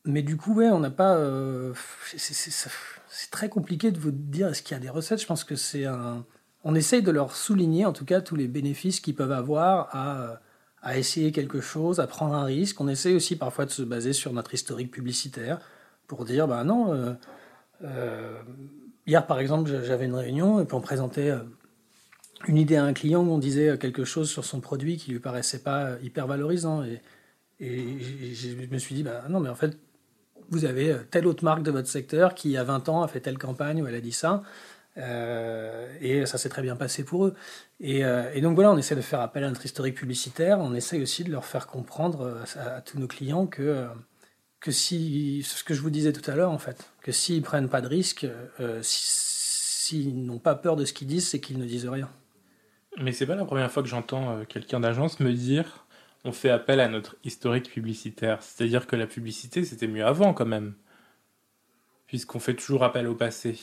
mais 0.05 0.23
du 0.23 0.37
coup, 0.37 0.53
ouais, 0.55 0.69
on 0.69 0.79
n'a 0.79 0.91
pas. 0.91 1.17
C'est 2.15 3.31
très 3.31 3.49
compliqué 3.49 3.91
de 3.91 3.99
vous 3.99 4.11
dire 4.11 4.47
est-ce 4.49 4.63
qu'il 4.63 4.75
y 4.75 4.79
a 4.79 4.81
des 4.81 4.89
recettes. 4.89 5.21
Je 5.21 5.27
pense 5.27 5.43
que 5.43 5.55
c'est 5.55 5.85
un. 5.85 6.25
On 6.63 6.75
essaye 6.75 7.01
de 7.01 7.11
leur 7.11 7.35
souligner, 7.35 7.85
en 7.85 7.93
tout 7.93 8.05
cas, 8.05 8.21
tous 8.21 8.35
les 8.35 8.47
bénéfices 8.47 8.99
qu'ils 8.99 9.15
peuvent 9.15 9.31
avoir 9.31 9.95
à, 9.95 10.41
à 10.81 10.97
essayer 10.97 11.31
quelque 11.31 11.61
chose, 11.61 11.99
à 11.99 12.07
prendre 12.07 12.33
un 12.33 12.43
risque. 12.43 12.79
On 12.81 12.87
essaye 12.87 13.15
aussi 13.15 13.35
parfois 13.35 13.65
de 13.65 13.71
se 13.71 13.81
baser 13.81 14.13
sur 14.13 14.33
notre 14.33 14.53
historique 14.53 14.91
publicitaire 14.91 15.59
pour 16.07 16.25
dire 16.25 16.47
bah 16.47 16.63
non. 16.63 16.93
Euh, 16.93 17.13
euh, 17.83 18.39
hier, 19.05 19.25
par 19.27 19.39
exemple, 19.39 19.69
j'avais 19.83 20.05
une 20.05 20.15
réunion 20.15 20.61
et 20.61 20.65
puis 20.65 20.75
on 20.75 20.81
présentait 20.81 21.33
une 22.47 22.57
idée 22.57 22.77
à 22.77 22.83
un 22.83 22.93
client 22.93 23.23
où 23.23 23.31
on 23.31 23.37
disait 23.37 23.77
quelque 23.77 24.05
chose 24.05 24.29
sur 24.29 24.45
son 24.45 24.61
produit 24.61 24.97
qui 24.97 25.11
lui 25.11 25.19
paraissait 25.19 25.59
pas 25.59 25.91
hyper 26.01 26.27
valorisant. 26.27 26.83
Et, 26.83 27.01
et 27.59 28.33
je 28.33 28.71
me 28.71 28.77
suis 28.77 28.95
dit, 28.95 29.03
bah 29.03 29.23
non, 29.29 29.39
mais 29.39 29.49
en 29.49 29.55
fait, 29.55 29.77
vous 30.49 30.65
avez 30.65 30.91
euh, 30.91 30.99
telle 31.09 31.27
autre 31.27 31.43
marque 31.43 31.63
de 31.63 31.71
votre 31.71 31.87
secteur 31.87 32.33
qui, 32.33 32.49
il 32.49 32.51
y 32.53 32.57
a 32.57 32.63
20 32.63 32.89
ans, 32.89 33.03
a 33.03 33.07
fait 33.07 33.19
telle 33.19 33.37
campagne 33.37 33.81
où 33.81 33.87
elle 33.87 33.95
a 33.95 34.01
dit 34.01 34.11
ça. 34.11 34.43
Euh, 34.99 35.87
et 36.01 36.25
ça 36.25 36.37
s'est 36.37 36.49
très 36.49 36.61
bien 36.61 36.75
passé 36.75 37.03
pour 37.03 37.25
eux. 37.25 37.35
Euh, 37.83 38.31
et, 38.33 38.41
donc 38.41 38.55
voilà, 38.55 38.71
on 38.71 38.77
essaie 38.77 38.95
de 38.95 39.01
faire 39.01 39.21
appel 39.21 39.43
à 39.43 39.47
notre 39.47 39.65
historique 39.65 39.95
publicitaire. 39.95 40.59
On 40.59 40.73
essaie 40.73 41.01
aussi 41.01 41.23
de 41.23 41.31
leur 41.31 41.45
faire 41.45 41.67
comprendre 41.67 42.43
à, 42.57 42.81
tous 42.81 42.99
nos 42.99 43.07
clients 43.07 43.47
que, 43.47 43.87
que 44.59 44.71
si, 44.71 45.43
ce 45.43 45.63
que 45.63 45.73
je 45.73 45.81
vous 45.81 45.89
disais 45.89 46.13
tout 46.13 46.29
à 46.29 46.35
l'heure 46.35 46.51
en 46.51 46.57
fait, 46.57 46.91
que 47.01 47.11
s'ils 47.11 47.41
prennent 47.41 47.69
pas 47.69 47.81
de 47.81 47.87
risques, 47.87 48.27
s'ils 48.81 50.25
n'ont 50.25 50.39
pas 50.39 50.55
peur 50.55 50.75
de 50.75 50.85
ce 50.85 50.93
qu'ils 50.93 51.07
disent, 51.07 51.27
c'est 51.27 51.39
qu'ils 51.39 51.57
ne 51.57 51.65
disent 51.65 51.87
rien. 51.87 52.09
Mais 53.01 53.13
c'est 53.13 53.25
pas 53.25 53.35
la 53.35 53.45
première 53.45 53.71
fois 53.71 53.83
que 53.83 53.89
j'entends 53.89 54.43
quelqu'un 54.45 54.79
d'agence 54.79 55.19
me 55.19 55.31
dire 55.31 55.85
on 56.25 56.31
fait 56.31 56.49
appel 56.49 56.79
à 56.79 56.87
notre 56.87 57.15
historique 57.23 57.69
publicitaire. 57.69 58.41
C'est-à-dire 58.41 58.87
que 58.87 58.95
la 58.95 59.07
publicité, 59.07 59.63
c'était 59.63 59.87
mieux 59.87 60.05
avant 60.05 60.33
quand 60.33 60.45
même. 60.45 60.73
Puisqu'on 62.07 62.39
fait 62.39 62.55
toujours 62.55 62.83
appel 62.83 63.07
au 63.07 63.15
passé. 63.15 63.57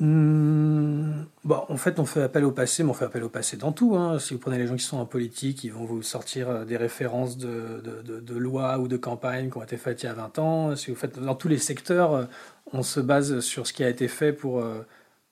Hmm, 0.00 1.24
bon, 1.44 1.64
en 1.68 1.76
fait, 1.76 1.98
on 1.98 2.04
fait 2.04 2.22
appel 2.22 2.44
au 2.44 2.52
passé, 2.52 2.84
mais 2.84 2.90
on 2.90 2.94
fait 2.94 3.06
appel 3.06 3.24
au 3.24 3.28
passé 3.28 3.56
dans 3.56 3.72
tout. 3.72 3.96
Hein. 3.96 4.18
Si 4.18 4.34
vous 4.34 4.40
prenez 4.40 4.58
les 4.58 4.66
gens 4.66 4.76
qui 4.76 4.84
sont 4.84 4.98
en 4.98 5.06
politique, 5.06 5.64
ils 5.64 5.72
vont 5.72 5.84
vous 5.84 6.02
sortir 6.02 6.48
euh, 6.50 6.64
des 6.64 6.76
références 6.76 7.36
de, 7.38 7.82
de, 8.04 8.34
lois 8.36 8.78
ou 8.78 8.86
de 8.86 8.96
campagnes 8.96 9.50
qui 9.50 9.56
ont 9.56 9.62
été 9.62 9.76
faites 9.76 10.02
il 10.02 10.06
y 10.06 10.08
a 10.08 10.14
20 10.14 10.38
ans. 10.38 10.76
Si 10.76 10.90
vous 10.90 10.96
faites 10.96 11.18
dans 11.18 11.34
tous 11.34 11.48
les 11.48 11.58
secteurs, 11.58 12.12
euh, 12.14 12.24
on 12.72 12.82
se 12.82 13.00
base 13.00 13.40
sur 13.40 13.66
ce 13.66 13.72
qui 13.72 13.82
a 13.82 13.88
été 13.88 14.08
fait 14.08 14.32
pour, 14.32 14.60
euh, 14.60 14.82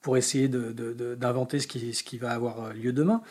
pour 0.01 0.17
essayer 0.17 0.49
d'inventer 0.49 1.61
ce 1.61 1.67
qui, 1.67 1.95
ce 1.95 2.03
qui 2.03 2.19
va 2.19 2.31
avoir 2.33 2.73
lieu 2.73 2.93
demain. 2.93 3.23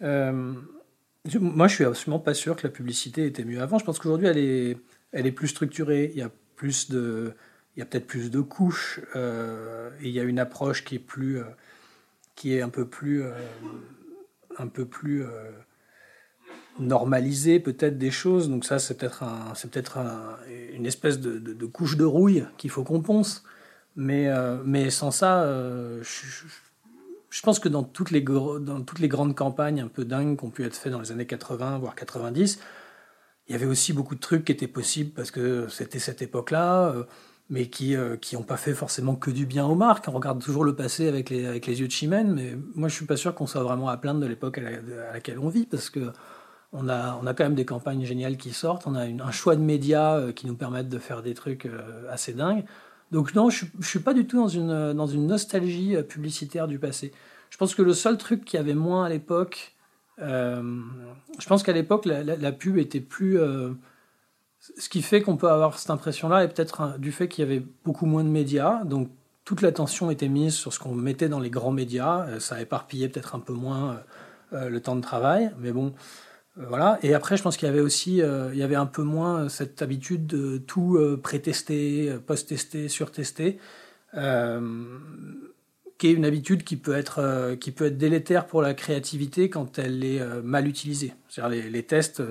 Moi, 0.00 1.68
je 1.68 1.74
suis 1.74 1.84
absolument 1.84 2.18
pas 2.18 2.34
sûr 2.34 2.56
que 2.56 2.66
la 2.66 2.72
publicité 2.72 3.24
était 3.24 3.44
mieux 3.44 3.62
avant. 3.62 3.78
Je 3.78 3.84
pense 3.84 3.98
qu'aujourd'hui, 3.98 4.26
elle 4.26 4.38
est, 4.38 4.76
elle 5.12 5.26
est 5.26 5.32
plus 5.32 5.48
structurée. 5.48 6.10
Il 6.12 6.18
y 6.18 6.22
a 6.22 6.30
plus 6.56 6.90
de, 6.90 7.34
il 7.76 7.80
y 7.80 7.82
a 7.82 7.86
peut-être 7.86 8.06
plus 8.06 8.30
de 8.30 8.40
couches 8.40 9.00
euh, 9.16 9.90
il 10.00 10.10
y 10.10 10.20
a 10.20 10.22
une 10.22 10.38
approche 10.38 10.84
qui 10.84 10.96
est 10.96 10.98
plus, 10.98 11.38
euh, 11.38 11.44
qui 12.34 12.54
est 12.54 12.60
un 12.60 12.68
peu 12.68 12.86
plus, 12.86 13.22
euh, 13.22 13.32
un 14.58 14.66
peu 14.66 14.84
plus 14.84 15.24
normalisée 16.78 17.60
peut-être 17.60 17.98
des 17.98 18.10
choses. 18.10 18.48
Donc 18.48 18.64
ça, 18.64 18.78
c'est 18.78 18.96
peut-être 18.96 19.22
un, 19.22 19.54
c'est 19.54 19.70
peut-être 19.70 19.98
une 20.72 20.86
espèce 20.86 21.20
de, 21.20 21.38
de, 21.38 21.66
couche 21.66 21.96
de 21.96 22.04
rouille 22.04 22.44
qu'il 22.58 22.70
faut 22.70 22.82
qu'on 22.82 23.00
ponce 23.00 23.44
Mais, 23.96 24.28
mais 24.64 24.90
sans 24.90 25.10
ça, 25.10 25.46
je, 26.02 26.26
je, 27.30 27.42
pense 27.42 27.58
que 27.58 27.68
dans 27.68 27.82
toutes, 27.82 28.10
les, 28.10 28.20
dans 28.20 28.82
toutes 28.82 28.98
les 28.98 29.08
grandes 29.08 29.34
campagnes 29.34 29.80
un 29.80 29.88
peu 29.88 30.04
dingues 30.04 30.38
qui 30.38 30.44
ont 30.44 30.50
pu 30.50 30.64
être 30.64 30.76
faites 30.76 30.92
dans 30.92 31.00
les 31.00 31.12
années 31.12 31.26
80, 31.26 31.78
voire 31.78 31.94
90, 31.94 32.58
il 33.48 33.52
y 33.52 33.54
avait 33.54 33.66
aussi 33.66 33.92
beaucoup 33.92 34.14
de 34.14 34.20
trucs 34.20 34.44
qui 34.44 34.52
étaient 34.52 34.66
possibles 34.66 35.10
parce 35.12 35.30
que 35.30 35.68
c'était 35.68 35.98
cette 35.98 36.20
époque-là 36.20 36.94
mais 37.50 37.66
qui 37.66 37.96
n'ont 37.96 38.16
qui 38.16 38.36
pas 38.36 38.56
fait 38.56 38.74
forcément 38.74 39.14
que 39.14 39.30
du 39.30 39.46
bien 39.46 39.66
aux 39.66 39.74
marques. 39.74 40.06
On 40.08 40.12
regarde 40.12 40.40
toujours 40.40 40.64
le 40.64 40.74
passé 40.74 41.08
avec 41.08 41.30
les, 41.30 41.46
avec 41.46 41.66
les 41.66 41.80
yeux 41.80 41.86
de 41.86 41.92
Chimène, 41.92 42.32
mais 42.32 42.56
moi 42.74 42.88
je 42.88 42.94
suis 42.94 43.06
pas 43.06 43.16
sûr 43.16 43.34
qu'on 43.34 43.46
soit 43.46 43.62
vraiment 43.62 43.88
à 43.88 43.96
plaindre 43.96 44.20
de 44.20 44.26
l'époque 44.26 44.58
à, 44.58 45.12
laquelle 45.12 45.38
on 45.38 45.48
vit, 45.48 45.66
parce 45.66 45.90
que 45.90 46.12
on 46.72 46.88
a, 46.88 47.18
on 47.22 47.26
a 47.26 47.34
quand 47.34 47.44
même 47.44 47.54
des 47.54 47.66
campagnes 47.66 48.04
géniales 48.04 48.38
qui 48.38 48.52
sortent, 48.52 48.86
on 48.86 48.94
a 48.94 49.04
un 49.04 49.30
choix 49.30 49.56
de 49.56 49.60
médias 49.60 50.16
euh, 50.16 50.32
qui 50.32 50.46
nous 50.46 50.54
permettent 50.54 50.88
de 50.88 50.98
faire 50.98 51.22
des 51.22 51.34
trucs 51.34 51.66
euh, 51.66 52.10
assez 52.10 52.32
dingues. 52.32 52.64
Donc 53.10 53.34
non, 53.34 53.50
je, 53.50 53.66
ne 53.76 53.82
suis 53.82 53.98
pas 53.98 54.14
du 54.14 54.26
tout 54.26 54.38
dans 54.38 54.48
une, 54.48 54.94
dans 54.94 55.06
une 55.06 55.26
nostalgie 55.26 55.94
euh, 55.94 56.02
publicitaire 56.02 56.66
du 56.68 56.78
passé. 56.78 57.12
Je 57.50 57.58
pense 57.58 57.74
que 57.74 57.82
le 57.82 57.92
seul 57.92 58.16
truc 58.16 58.46
qui 58.46 58.56
avait 58.56 58.74
moins 58.74 59.04
à 59.04 59.10
l'époque, 59.10 59.74
je 60.18 61.46
pense 61.46 61.62
qu'à 61.62 61.72
l'époque 61.72 62.06
la, 62.06 62.52
pub 62.52 62.78
était 62.78 63.00
plus 63.00 63.38
ce 64.78 64.88
qui 64.88 65.02
fait 65.02 65.22
qu'on 65.22 65.36
peut 65.36 65.50
avoir 65.50 65.78
cette 65.78 65.90
impression-là 65.90 66.44
est 66.44 66.48
peut-être 66.48 66.98
du 66.98 67.10
fait 67.10 67.26
qu'il 67.26 67.44
y 67.44 67.46
avait 67.46 67.64
beaucoup 67.84 68.06
moins 68.06 68.22
de 68.22 68.28
médias, 68.28 68.84
donc 68.84 69.10
toute 69.44 69.60
l'attention 69.60 70.10
était 70.10 70.28
mise 70.28 70.54
sur 70.54 70.72
ce 70.72 70.78
qu'on 70.78 70.94
mettait 70.94 71.28
dans 71.28 71.40
les 71.40 71.50
grands 71.50 71.72
médias, 71.72 72.26
euh, 72.26 72.40
ça 72.40 72.60
éparpillait 72.60 73.08
peut-être 73.08 73.34
un 73.34 73.40
peu 73.40 73.52
moins 73.52 73.90
euh, 73.90 73.96
euh, 74.52 74.68
le 74.68 74.80
temps 74.80 74.94
de 74.94 75.00
travail, 75.00 75.50
mais 75.58 75.72
bon, 75.72 75.94
voilà. 76.56 76.98
Et 77.02 77.12
après, 77.14 77.36
je 77.36 77.42
pense 77.42 77.56
qu'il 77.56 77.66
y 77.66 77.70
avait 77.70 77.80
aussi, 77.80 78.18
il 78.18 78.56
y 78.58 78.62
avait 78.62 78.76
un 78.76 78.84
peu 78.84 79.02
moins 79.02 79.48
cette 79.48 79.80
habitude 79.80 80.26
de 80.26 80.58
tout 80.58 81.00
pré-tester, 81.22 82.18
post-tester, 82.26 82.88
sur-tester, 82.88 83.58
qui 84.12 84.18
est 86.08 86.12
une 86.12 86.26
habitude 86.26 86.62
qui 86.62 86.76
peut 86.76 86.94
être, 86.94 87.54
qui 87.58 87.70
peut 87.70 87.86
être 87.86 87.96
délétère 87.96 88.44
pour 88.44 88.60
la 88.60 88.74
créativité 88.74 89.48
quand 89.48 89.78
elle 89.78 90.04
est 90.04 90.20
mal 90.42 90.68
utilisée. 90.68 91.14
C'est-à-dire 91.30 91.70
les, 91.70 91.82
tests 91.84 92.22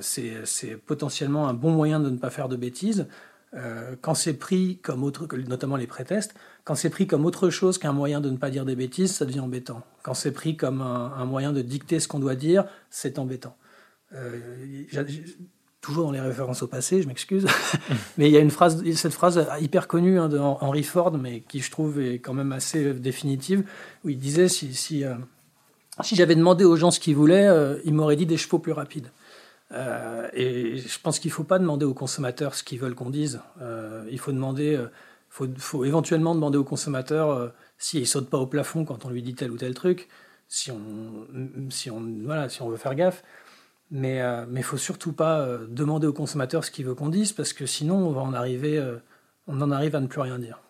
c'est 0.00 0.76
potentiellement 0.84 1.48
un 1.48 1.54
bon 1.54 1.70
moyen 1.70 2.00
de 2.00 2.10
ne 2.10 2.18
pas 2.18 2.30
faire 2.30 2.48
de 2.48 2.56
bêtises. 2.56 3.06
Euh, 3.54 3.94
quand 4.00 4.14
c'est 4.14 4.34
pris 4.34 4.78
comme 4.82 5.02
autre, 5.02 5.26
notamment 5.48 5.76
les 5.76 5.86
pré-tests, 5.86 6.34
quand 6.64 6.74
c'est 6.74 6.90
pris 6.90 7.06
comme 7.06 7.24
autre 7.24 7.48
chose 7.48 7.78
qu'un 7.78 7.92
moyen 7.92 8.20
de 8.20 8.28
ne 8.28 8.36
pas 8.36 8.50
dire 8.50 8.64
des 8.64 8.76
bêtises, 8.76 9.14
ça 9.14 9.24
devient 9.24 9.40
embêtant. 9.40 9.82
Quand 10.02 10.14
c'est 10.14 10.32
pris 10.32 10.56
comme 10.56 10.82
un, 10.82 11.24
moyen 11.24 11.52
de 11.52 11.62
dicter 11.62 12.00
ce 12.00 12.08
qu'on 12.08 12.18
doit 12.18 12.34
dire, 12.34 12.64
c'est 12.90 13.18
embêtant. 13.18 13.56
Euh, 14.14 14.38
toujours 15.80 16.04
dans 16.04 16.10
les 16.10 16.20
références 16.20 16.62
au 16.62 16.66
passé, 16.66 17.00
je 17.00 17.08
m'excuse, 17.08 17.46
mais 18.18 18.28
il 18.28 18.32
y 18.32 18.36
a 18.36 18.40
une 18.40 18.50
phrase, 18.50 18.82
cette 18.94 19.14
phrase 19.14 19.46
hyper 19.60 19.86
connue 19.88 20.18
hein, 20.18 20.28
de 20.28 20.38
Henry 20.38 20.82
Ford, 20.82 21.16
mais 21.16 21.40
qui 21.40 21.60
je 21.60 21.70
trouve 21.70 22.00
est 22.00 22.18
quand 22.18 22.34
même 22.34 22.52
assez 22.52 22.92
définitive, 22.94 23.64
où 24.04 24.08
il 24.08 24.18
disait 24.18 24.48
si 24.48 25.04
j'avais 26.12 26.34
demandé 26.34 26.64
aux 26.64 26.76
gens 26.76 26.90
ce 26.90 26.98
qu'ils 26.98 27.16
voulaient, 27.16 27.48
ils 27.84 27.94
m'auraient 27.94 28.16
dit 28.16 28.26
des 28.26 28.36
chevaux 28.36 28.58
plus 28.58 28.72
rapides. 28.72 29.10
Euh, 29.72 30.28
et 30.32 30.76
je 30.76 31.00
pense 31.00 31.18
qu'il 31.18 31.30
ne 31.30 31.34
faut 31.34 31.44
pas 31.44 31.58
demander 31.58 31.84
aux 31.84 31.94
consommateurs 31.94 32.54
ce 32.54 32.62
qu'ils 32.62 32.78
veulent 32.78 32.94
qu'on 32.94 33.10
dise. 33.10 33.40
Euh, 33.60 34.06
il 34.10 34.18
faut 34.18 34.32
demander, 34.32 34.76
euh, 34.76 34.90
faut, 35.28 35.46
faut, 35.58 35.84
éventuellement 35.84 36.34
demander 36.34 36.58
aux 36.58 36.64
consommateurs 36.64 37.52
s'il 37.78 38.00
ne 38.00 38.06
saute 38.06 38.30
pas 38.30 38.38
au 38.38 38.46
plafond 38.46 38.84
quand 38.84 39.04
on 39.04 39.10
lui 39.10 39.22
dit 39.22 39.34
tel 39.34 39.50
ou 39.50 39.56
tel 39.56 39.74
truc, 39.74 40.08
si 40.48 40.70
on, 40.70 41.26
si 41.70 41.90
on, 41.90 42.02
voilà, 42.24 42.48
si 42.48 42.62
on 42.62 42.68
veut 42.68 42.76
faire 42.76 42.94
gaffe. 42.94 43.22
Mais 43.90 44.16
il 44.16 44.52
ne 44.52 44.62
faut 44.62 44.78
surtout 44.78 45.12
pas 45.12 45.46
demander 45.68 46.06
aux 46.06 46.12
consommateurs 46.12 46.64
ce 46.64 46.70
qu'ils 46.70 46.86
veulent 46.86 46.96
qu'on 46.96 47.08
dise, 47.08 47.32
parce 47.32 47.52
que 47.52 47.66
sinon 47.66 47.96
on, 47.96 48.10
va 48.10 48.20
en 48.20 48.34
arriver, 48.34 48.82
on 49.46 49.60
en 49.60 49.70
arrive 49.70 49.94
à 49.94 50.00
ne 50.00 50.06
plus 50.06 50.20
rien 50.20 50.38
dire. 50.38 50.60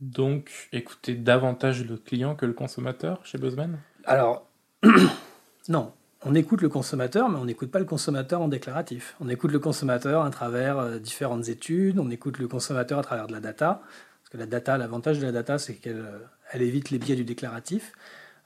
Donc, 0.00 0.68
écoutez 0.72 1.14
davantage 1.14 1.84
le 1.84 1.96
client 1.96 2.36
que 2.36 2.46
le 2.46 2.52
consommateur 2.52 3.24
chez 3.26 3.36
Buzzman 3.36 3.78
Alors, 4.04 4.46
non 5.68 5.92
on 6.24 6.34
écoute 6.34 6.62
le 6.62 6.68
consommateur, 6.68 7.28
mais 7.28 7.38
on 7.38 7.44
n'écoute 7.44 7.70
pas 7.70 7.78
le 7.78 7.84
consommateur 7.84 8.40
en 8.40 8.48
déclaratif. 8.48 9.14
On 9.20 9.28
écoute 9.28 9.52
le 9.52 9.60
consommateur 9.60 10.24
à 10.24 10.30
travers 10.30 10.78
euh, 10.78 10.98
différentes 10.98 11.48
études, 11.48 11.98
on 11.98 12.10
écoute 12.10 12.38
le 12.38 12.48
consommateur 12.48 12.98
à 12.98 13.02
travers 13.02 13.28
de 13.28 13.32
la 13.32 13.40
data. 13.40 13.82
Parce 14.22 14.30
que 14.32 14.38
la 14.38 14.46
data, 14.46 14.76
l'avantage 14.76 15.20
de 15.20 15.26
la 15.26 15.32
data, 15.32 15.58
c'est 15.58 15.74
qu'elle 15.74 15.96
euh, 15.96 16.58
évite 16.60 16.90
les 16.90 16.98
biais 16.98 17.14
du 17.14 17.24
déclaratif. 17.24 17.92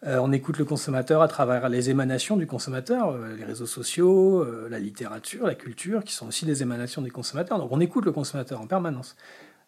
Euh, 0.05 0.19
on 0.19 0.33
écoute 0.33 0.59
le 0.59 0.67
consommateur 0.67 1.23
à 1.23 1.29
travers 1.29 1.69
les 1.71 1.89
émanations 1.89 2.37
du 2.37 2.47
consommateur, 2.47 3.17
les 3.39 3.45
réseaux 3.45 3.67
sociaux, 3.67 4.45
la 4.69 4.79
littérature, 4.79 5.47
la 5.47 5.55
culture, 5.55 6.05
qui 6.05 6.13
sont 6.13 6.27
aussi 6.29 6.45
des 6.45 6.63
émanations 6.63 7.01
des 7.01 7.11
consommateurs. 7.11 7.59
Donc 7.59 7.71
on 7.73 7.81
écoute 7.81 8.05
le 8.05 8.13
consommateur 8.13 8.61
en 8.61 8.67
permanence. 8.67 9.17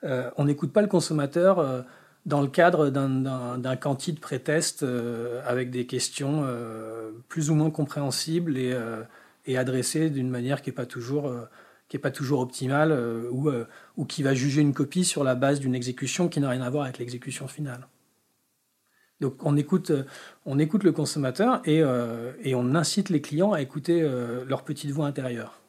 on 0.02 0.44
n'écoute 0.44 0.72
pas 0.72 0.82
le 0.82 0.88
consommateur 0.88 1.84
dans 2.26 2.40
le 2.40 2.48
cadre 2.48 2.90
d'un 2.90 3.76
quanti 3.76 4.12
de 4.12 4.20
pré-test 4.20 4.82
euh, 4.82 5.42
avec 5.46 5.70
des 5.70 5.86
questions 5.86 6.42
euh, 6.44 7.10
plus 7.28 7.50
ou 7.50 7.54
moins 7.54 7.70
compréhensibles 7.70 8.56
et, 8.56 8.72
euh, 8.72 9.02
adressées 9.56 10.08
d'une 10.08 10.30
manière 10.30 10.62
qui 10.62 10.70
n'est 10.70 10.74
pas 10.74 10.86
toujours 10.86 11.32
pas 12.02 12.10
toujours 12.10 12.40
optimale 12.40 12.92
ou, 13.30 13.52
ou 13.96 14.04
qui 14.04 14.24
va 14.24 14.34
juger 14.34 14.60
une 14.60 14.74
copie 14.74 15.04
sur 15.04 15.22
la 15.22 15.36
base 15.36 15.60
d'une 15.60 15.76
exécution 15.76 16.28
qui 16.28 16.40
n'a 16.40 16.50
rien 16.50 16.62
à 16.62 16.68
voir 16.68 16.82
avec 16.82 16.98
l'exécution 16.98 17.46
finale. 17.46 17.86
Donc 19.20 19.46
on 19.46 19.56
écoute, 19.56 19.92
on 20.44 20.58
écoute 20.58 20.82
le 20.82 20.90
consommateur 20.90 21.62
et, 21.66 21.82
et 22.42 22.54
on 22.56 22.74
incite 22.74 23.10
les 23.10 23.20
clients 23.20 23.52
à 23.52 23.60
écouter 23.60 24.00
leur 24.44 24.64
petite 24.64 24.90
voix 24.90 25.06
intérieure. 25.06 25.60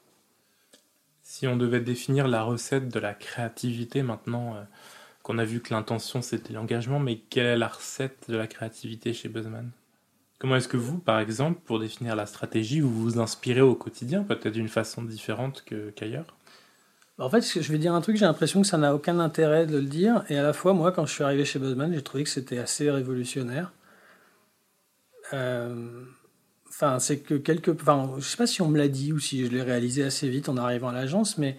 Si 1.22 1.46
on 1.46 1.58
devait 1.58 1.80
définir 1.80 2.28
la 2.28 2.42
recette 2.42 2.90
de 2.90 3.00
la 3.00 3.14
créativité 3.14 4.02
maintenant, 4.02 4.56
qu'on 5.26 5.40
a 5.40 5.44
vu 5.44 5.60
que 5.60 5.74
l'intention 5.74 6.22
c'était 6.22 6.54
l'engagement, 6.54 7.00
mais 7.00 7.18
quelle 7.18 7.48
est 7.48 7.58
la 7.58 7.68
recette 7.68 8.30
de 8.30 8.38
la 8.38 8.46
créativité 8.46 9.12
chez 9.12 9.28
Buzzman? 9.28 9.72
Comment 10.38 10.58
est-ce 10.58 10.68
que 10.68 10.78
vous, 10.78 11.00
par 11.00 11.20
exemple, 11.20 11.62
pour 11.66 11.80
définir 11.80 12.16
la 12.16 12.28
stratégie, 12.28 12.80
vous 12.80 12.94
vous 12.94 13.20
inspirez 13.20 13.62
au 13.62 13.74
quotidien, 13.74 14.22
peut-être 14.22 14.54
d'une 14.54 14.68
façon 14.68 15.02
différente 15.02 15.66
qu'ailleurs? 15.96 16.38
En 17.18 17.28
fait, 17.28 17.42
je 17.42 17.72
vais 17.72 17.80
dire 17.80 17.96
un 17.96 18.02
truc, 18.02 18.18
j'ai 18.18 18.26
l'impression 18.26 18.62
que 18.62 18.68
ça 18.68 18.78
n'a 18.78 18.94
aucun 18.94 19.18
intérêt 19.18 19.66
de 19.66 19.78
le 19.80 19.86
dire, 19.86 20.24
et 20.30 20.38
à 20.38 20.44
la 20.44 20.54
fois, 20.54 20.74
moi, 20.74 20.92
quand 20.92 21.08
je 21.08 21.14
suis 21.14 21.24
arrivé 21.24 21.44
chez 21.44 21.58
Buzzman, 21.58 21.92
j'ai 21.92 22.04
trouvé 22.04 22.24
que 22.24 22.30
c'était 22.30 22.60
assez 22.60 22.92
révolutionnaire. 22.92 23.72
Euh, 25.34 26.04
enfin, 26.70 27.00
c'est 27.00 27.18
que 27.22 27.34
quelque. 27.34 27.72
Enfin, 27.72 28.14
je 28.20 28.24
sais 28.24 28.38
pas 28.38 28.46
si 28.46 28.62
on 28.62 28.68
me 28.68 28.78
l'a 28.78 28.90
dit 28.90 29.12
ou 29.12 29.18
si 29.18 29.44
je 29.44 29.50
l'ai 29.50 29.64
réalisé 29.64 30.04
assez 30.04 30.30
vite 30.30 30.50
en 30.50 30.58
arrivant 30.58 30.90
à 30.90 30.94
l'agence, 30.94 31.40
mais 31.40 31.58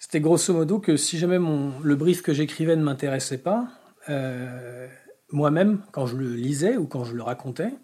c'était 0.00 0.20
grosso 0.20 0.54
modo 0.54 0.80
que 0.80 0.96
si 0.96 1.18
jamais 1.18 1.38
le 1.38 1.94
brief 1.94 2.22
que 2.22 2.32
j'écrivais 2.32 2.74
ne 2.74 2.82
m'intéressait 2.82 3.38
pas, 3.38 3.68
euh, 4.08 4.88
moi-même, 5.30 5.82
quand 5.92 6.06
je 6.06 6.16
le 6.16 6.34
lisais 6.34 6.78
ou 6.78 6.86
quand 6.86 7.04
je 7.04 7.14
le 7.14 7.22
racontais, 7.22 7.74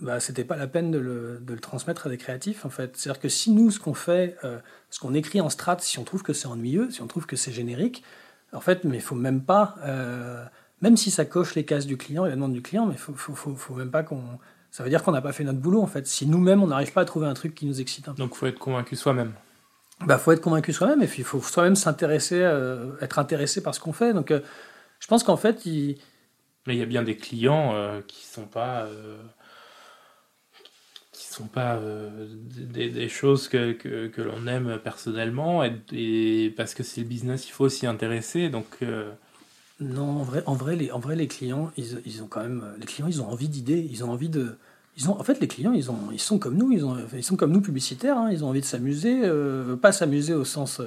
bah, 0.00 0.18
c'était 0.18 0.42
pas 0.42 0.56
la 0.56 0.66
peine 0.66 0.90
de 0.90 0.98
le, 0.98 1.60
transmettre 1.60 2.08
à 2.08 2.10
des 2.10 2.18
créatifs 2.18 2.66
en 2.66 2.68
fait. 2.68 2.96
C'est-à-dire 2.96 3.20
que 3.20 3.28
si 3.28 3.52
nous, 3.52 3.70
ce 3.70 3.78
qu'on 3.78 3.94
fait, 3.94 4.36
euh, 4.42 4.58
ce 4.90 4.98
qu'on 4.98 5.14
écrit 5.14 5.40
en 5.40 5.48
strat, 5.48 5.76
si 5.78 6.00
on 6.00 6.04
trouve 6.04 6.24
que 6.24 6.32
c'est 6.32 6.48
ennuyeux, 6.48 6.90
si 6.90 7.00
on 7.00 7.06
trouve 7.06 7.26
que 7.26 7.36
c'est 7.36 7.52
générique, 7.52 8.02
en 8.52 8.60
fait, 8.60 8.82
mais 8.82 8.96
il 8.96 9.02
faut 9.02 9.14
même 9.14 9.44
pas, 9.44 9.76
euh, 9.84 10.44
même 10.80 10.96
si 10.96 11.12
ça 11.12 11.24
coche 11.24 11.54
les 11.54 11.64
cases 11.64 11.86
du 11.86 11.96
client 11.96 12.26
et 12.26 12.28
la 12.28 12.34
demande 12.34 12.54
du 12.54 12.62
client, 12.62 12.86
mais 12.86 12.96
faut 12.96 13.74
même 13.74 13.92
pas 13.92 14.02
qu'on. 14.02 14.20
Ça 14.72 14.82
veut 14.82 14.90
dire 14.90 15.04
qu'on 15.04 15.12
n'a 15.12 15.22
pas 15.22 15.32
fait 15.32 15.44
notre 15.44 15.60
boulot 15.60 15.80
en 15.80 15.86
fait. 15.86 16.08
Si 16.08 16.26
nous-mêmes 16.26 16.60
on 16.60 16.66
n'arrive 16.66 16.92
pas 16.92 17.02
à 17.02 17.04
trouver 17.04 17.28
un 17.28 17.34
truc 17.34 17.54
qui 17.54 17.66
nous 17.66 17.80
excite 17.80 18.08
un 18.08 18.14
peu. 18.14 18.18
Donc 18.18 18.34
faut 18.34 18.46
être 18.46 18.58
convaincu 18.58 18.96
soi-même 18.96 19.32
bah, 20.06 20.18
faut 20.18 20.32
être 20.32 20.40
convaincu 20.40 20.72
soi-même 20.72 21.02
et 21.02 21.06
puis 21.06 21.18
il 21.18 21.24
faut 21.24 21.40
soi-même 21.40 21.76
s'intéresser, 21.76 22.40
euh, 22.40 22.92
être 23.00 23.18
intéressé 23.18 23.62
par 23.62 23.74
ce 23.74 23.80
qu'on 23.80 23.92
fait. 23.92 24.12
Donc, 24.12 24.30
euh, 24.30 24.40
je 25.00 25.06
pense 25.06 25.24
qu'en 25.24 25.36
fait, 25.36 25.66
il... 25.66 25.98
mais 26.66 26.74
il 26.74 26.78
y 26.78 26.82
a 26.82 26.86
bien 26.86 27.02
des 27.02 27.16
clients 27.16 27.74
euh, 27.74 28.00
qui 28.06 28.24
sont 28.24 28.46
pas 28.46 28.88
qui 31.12 31.26
sont 31.26 31.46
pas 31.46 31.80
des, 31.80 32.90
des, 32.90 33.08
choses 33.08 33.48
que, 33.48 33.72
que, 33.72 34.08
que 34.08 34.22
l'on 34.22 34.46
aime 34.46 34.78
personnellement 34.82 35.62
et, 35.64 36.52
parce 36.56 36.74
que 36.74 36.82
c'est 36.82 37.00
le 37.00 37.06
business, 37.06 37.48
il 37.48 37.52
faut 37.52 37.68
s'y 37.68 37.86
intéresser. 37.86 38.48
Donc 38.50 38.78
non, 39.80 40.20
en 40.20 40.22
vrai, 40.22 40.42
en 40.46 40.54
vrai, 40.54 40.76
les, 40.76 40.90
en 40.90 40.98
vrai, 40.98 41.16
les 41.16 41.28
clients, 41.28 41.70
ils, 41.76 42.00
ils 42.04 42.22
ont 42.22 42.26
quand 42.26 42.42
même, 42.42 42.74
les 42.78 42.86
clients, 42.86 43.08
ils 43.08 43.20
ont 43.20 43.28
envie 43.28 43.48
d'idées, 43.48 43.86
ils 43.90 44.04
ont 44.04 44.10
envie 44.10 44.28
de 44.28 44.56
ils 44.96 45.08
ont, 45.08 45.18
en 45.18 45.22
fait, 45.22 45.40
les 45.40 45.48
clients, 45.48 45.72
ils, 45.72 45.90
ont, 45.90 46.10
ils 46.12 46.20
sont 46.20 46.38
comme 46.38 46.56
nous, 46.56 46.70
ils, 46.72 46.84
ont, 46.84 46.96
ils 47.14 47.24
sont 47.24 47.36
comme 47.36 47.52
nous 47.52 47.62
publicitaires, 47.62 48.18
hein. 48.18 48.30
ils 48.30 48.44
ont 48.44 48.48
envie 48.48 48.60
de 48.60 48.66
s'amuser, 48.66 49.22
euh, 49.24 49.76
pas 49.76 49.92
s'amuser 49.92 50.34
au 50.34 50.44
sens, 50.44 50.82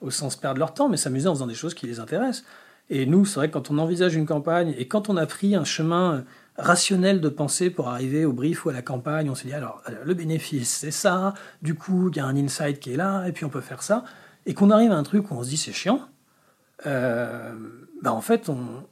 au 0.00 0.10
sens 0.10 0.36
perdre 0.36 0.58
leur 0.58 0.72
temps, 0.72 0.88
mais 0.88 0.96
s'amuser 0.96 1.28
en 1.28 1.34
faisant 1.34 1.46
des 1.46 1.54
choses 1.54 1.74
qui 1.74 1.86
les 1.86 2.00
intéressent. 2.00 2.44
Et 2.90 3.06
nous, 3.06 3.24
c'est 3.24 3.36
vrai 3.36 3.48
que 3.48 3.54
quand 3.54 3.70
on 3.70 3.78
envisage 3.78 4.14
une 4.14 4.26
campagne 4.26 4.74
et 4.78 4.88
quand 4.88 5.08
on 5.08 5.16
a 5.16 5.26
pris 5.26 5.54
un 5.54 5.64
chemin 5.64 6.24
rationnel 6.56 7.20
de 7.20 7.28
pensée 7.28 7.70
pour 7.70 7.88
arriver 7.88 8.24
au 8.24 8.32
brief 8.32 8.64
ou 8.64 8.68
à 8.68 8.72
la 8.72 8.82
campagne, 8.82 9.28
on 9.28 9.34
se 9.34 9.46
dit 9.46 9.52
alors 9.52 9.82
le 10.04 10.14
bénéfice 10.14 10.70
c'est 10.70 10.90
ça, 10.90 11.34
du 11.62 11.74
coup 11.74 12.10
il 12.10 12.16
y 12.16 12.20
a 12.20 12.26
un 12.26 12.36
insight 12.36 12.78
qui 12.78 12.92
est 12.92 12.96
là, 12.96 13.26
et 13.26 13.32
puis 13.32 13.44
on 13.44 13.48
peut 13.48 13.60
faire 13.60 13.82
ça, 13.82 14.04
et 14.46 14.54
qu'on 14.54 14.70
arrive 14.70 14.92
à 14.92 14.96
un 14.96 15.02
truc 15.02 15.30
où 15.30 15.34
on 15.34 15.42
se 15.42 15.48
dit 15.48 15.56
c'est 15.56 15.72
chiant, 15.72 16.00
euh, 16.86 17.52
bah 18.02 18.12
en 18.12 18.20
fait 18.20 18.48
on, 18.48 18.84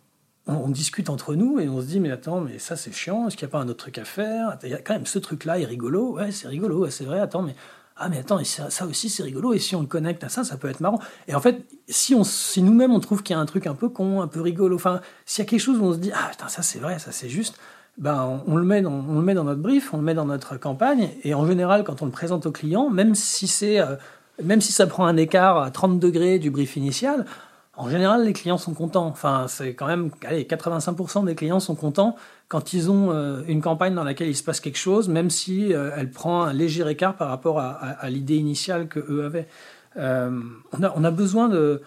on, 0.47 0.69
discute 0.69 1.09
entre 1.11 1.35
nous 1.35 1.61
et 1.61 1.69
on 1.69 1.81
se 1.81 1.87
dit 1.87 2.01
mais 2.01 2.11
attends 2.11 2.41
mais 2.41 2.59
ça 2.59 2.77
c'est 2.77 2.93
chiant 2.93 3.29
est-ce 3.29 3.37
qu'il 3.37 3.47
n'y 3.47 3.51
a 3.51 3.53
pas 3.53 3.61
un 3.61 3.69
autre 3.69 3.79
truc 3.79 3.99
à 3.99 4.05
faire? 4.05 4.59
Il 4.63 4.71
y 4.71 4.75
a 4.75 4.79
quand 4.79 4.95
même 4.95 5.07
ce 5.07 5.19
truc 5.19 5.45
là 5.45 5.59
est 5.59 5.65
rigolo 5.65 6.15
ouais 6.15 6.33
c'est 6.33 6.49
rigolo 6.49 6.89
c'est 6.91 7.05
vrai 7.05 7.21
attends 7.21 7.43
mais 7.43 7.55
ah 7.97 8.09
mais 8.09 8.19
attends, 8.19 8.43
ça 8.45 8.87
aussi 8.87 9.09
c'est 9.09 9.23
rigolo, 9.23 9.53
et 9.53 9.59
si 9.59 9.77
on 9.77 9.81
le 9.81 9.87
connecte 9.87 10.25
à 10.25 10.29
ça, 10.29 10.45
ça 10.45 10.57
peut 10.57 10.69
être 10.69 10.81
marrant. 10.81 10.99
Et 11.29 11.35
en 11.35 11.41
fait, 11.41 11.65
si, 11.89 12.15
on, 12.15 12.25
si 12.25 12.63
nous-mêmes 12.63 12.91
on 12.91 13.01
trouve 13.01 13.23
qu'il 13.23 13.35
y 13.35 13.39
a 13.39 13.41
un 13.41 13.47
truc 13.47 13.67
un 13.67 13.75
peu 13.75 13.91
con, 13.91 14.23
un 14.23 14.29
peu 14.29 14.41
rigolo, 14.41 14.75
enfin, 14.75 15.01
s'il 15.27 15.45
y 15.45 15.47
a 15.47 15.49
quelque 15.49 15.61
chose 15.61 15.79
où 15.79 15.85
on 15.85 15.93
se 15.93 15.99
dit, 15.99 16.11
ah 16.15 16.29
putain, 16.31 16.49
ça 16.49 16.63
c'est 16.63 16.79
vrai, 16.79 16.99
ça 16.99 17.13
c'est 17.13 17.29
juste, 17.29 17.59
ben, 17.99 18.43
on, 18.47 18.57
le 18.57 18.65
met 18.65 18.81
dans, 18.81 18.93
on 18.93 19.19
le 19.19 19.23
met 19.23 19.35
dans 19.35 19.45
notre 19.45 19.61
brief, 19.61 19.93
on 19.93 19.99
le 19.99 20.03
met 20.03 20.15
dans 20.15 20.25
notre 20.25 20.57
campagne, 20.57 21.11
et 21.23 21.35
en 21.35 21.47
général, 21.47 21.85
quand 21.85 22.03
on 22.03 22.07
le 22.07 22.11
présente 22.11 22.47
au 22.47 22.51
client, 22.51 22.91
même 22.91 23.15
si 23.15 23.47
c'est... 23.47 23.79
Euh, 23.79 23.97
même 24.43 24.63
si 24.63 24.73
ça 24.73 24.87
prend 24.87 25.07
un 25.07 25.19
écart 25.19 25.59
à 25.59 25.71
30 25.71 26.01
degrés 26.01 26.39
du 26.39 26.51
brief 26.51 26.75
initial, 26.77 27.27
en 27.75 27.89
général, 27.89 28.25
les 28.25 28.35
clients 28.35 28.59
sont 28.59 28.75
contents. 28.75 29.07
Enfin, 29.07 29.47
c'est 29.49 29.75
quand 29.75 29.87
même, 29.87 30.11
allez, 30.27 30.45
85% 30.45 31.25
des 31.25 31.35
clients 31.35 31.61
sont 31.61 31.75
contents 31.75 32.17
quand 32.49 32.75
ils 32.75 32.91
ont 32.91 33.13
euh, 33.13 33.43
une 33.49 33.63
campagne 33.63 33.95
dans 33.95 34.05
laquelle 34.05 34.29
il 34.29 34.37
se 34.37 34.45
passe 34.45 34.61
quelque 34.61 34.77
chose, 34.77 35.09
même 35.09 35.31
si 35.31 35.73
euh, 35.73 35.91
elle 35.97 36.11
prend 36.11 36.43
un 36.43 36.53
léger 36.53 36.87
écart 36.89 37.17
par 37.17 37.29
rapport 37.29 37.61
à, 37.61 38.11
l'idée 38.11 38.37
initiale 38.37 38.89
que 38.89 39.01
eux 39.01 39.25
avaient. 39.25 39.49
Euh, 39.97 40.39
on, 40.73 40.83
a, 40.83 40.93
on, 40.97 41.05
a, 41.05 41.11
besoin 41.11 41.49
de, 41.49 41.81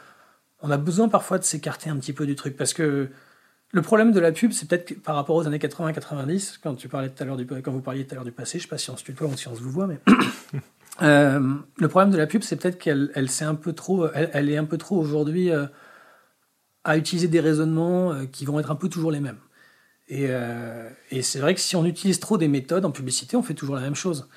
on 0.62 0.72
a 0.72 0.78
besoin 0.78 1.08
parfois 1.08 1.38
de 1.38 1.44
s'écarter 1.44 1.92
un 1.92 1.98
petit 1.98 2.14
peu 2.14 2.26
du 2.26 2.36
truc 2.36 2.58
parce 2.58 2.74
que 2.74 3.10
le 3.76 3.82
problème 3.82 4.12
de 4.14 4.20
la 4.22 4.32
pub, 4.32 4.54
c'est 4.54 4.70
peut-être 4.70 5.02
par 5.02 5.16
rapport 5.16 5.36
aux 5.36 5.46
années 5.46 5.58
80-90, 5.58 6.60
quand 6.64 6.76
tu 6.76 6.88
parlais 6.88 7.10
tout 7.10 7.22
à 7.22 7.26
l'heure 7.26 7.36
du, 7.36 7.46
quand 7.46 7.72
vous 7.72 7.82
parliez 7.82 8.06
tout 8.06 8.14
à 8.14 8.16
l'heure 8.16 8.24
du 8.24 8.32
passé, 8.32 8.58
je 8.58 8.64
sais 8.64 8.70
pas 8.70 8.78
si 8.78 8.90
on 8.90 8.96
se 8.96 9.04
tutoie 9.04 9.28
ou 9.28 9.36
si 9.36 9.48
on 9.50 9.56
se 9.56 9.62
vous 9.62 9.72
voit, 9.72 9.88
mais 9.88 10.00
le 11.02 11.88
problème 11.88 12.12
de 12.12 12.18
la 12.18 12.26
pub, 12.26 12.42
c'est 12.42 12.56
peut-être 12.56 12.80
qu'elle, 12.80 13.12
elle, 13.16 13.30
un 13.42 13.56
peu 13.56 13.74
trop, 13.74 14.08
elle, 14.14 14.50
est 14.50 14.56
un 14.56 14.64
peu 14.64 14.78
trop 14.78 14.98
aujourd'hui 14.98 15.52
à 16.84 16.98
utiliser 16.98 17.28
des 17.28 17.42
raisonnements 17.42 18.26
qui 18.32 18.46
vont 18.46 18.60
être 18.60 18.72
un 18.72 18.76
peu 18.76 18.88
toujours 18.88 19.12
les 19.12 19.20
mêmes. 19.20 19.40
Euh, 20.12 20.90
et, 21.12 21.22
c'est 21.22 21.40
vrai 21.40 21.56
que 21.56 21.62
si 21.62 21.76
on 21.76 21.86
utilise 21.86 22.20
trop 22.20 22.38
des 22.38 22.48
méthodes 22.48 22.86
en 22.86 22.92
publicité, 22.92 23.36
on 23.36 23.44
fait 23.44 23.54
toujours 23.54 23.76
la 23.76 23.82
même 23.82 23.96
chose. 23.96 24.30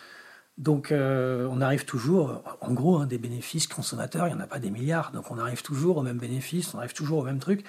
Donc 0.57 0.91
euh, 0.91 1.47
on 1.53 1.61
arrive 1.61 1.85
toujours, 1.85 2.43
en 2.61 2.73
gros, 2.73 2.97
hein, 2.99 3.07
des 3.07 3.19
bénéfices 3.19 3.69
consommateurs, 3.69 4.27
il 4.27 4.35
n'y 4.35 4.41
en 4.41 4.43
a 4.43 4.47
pas 4.49 4.59
des 4.59 4.71
milliards, 4.71 5.13
donc 5.13 5.31
on 5.31 5.39
arrive 5.39 5.63
toujours 5.63 5.99
aux 5.99 6.03
mêmes 6.03 6.19
bénéfices, 6.19 6.75
on 6.75 6.79
arrive 6.79 6.95
toujours 6.95 7.19
au 7.19 7.23
même 7.23 7.39
truc. 7.39 7.65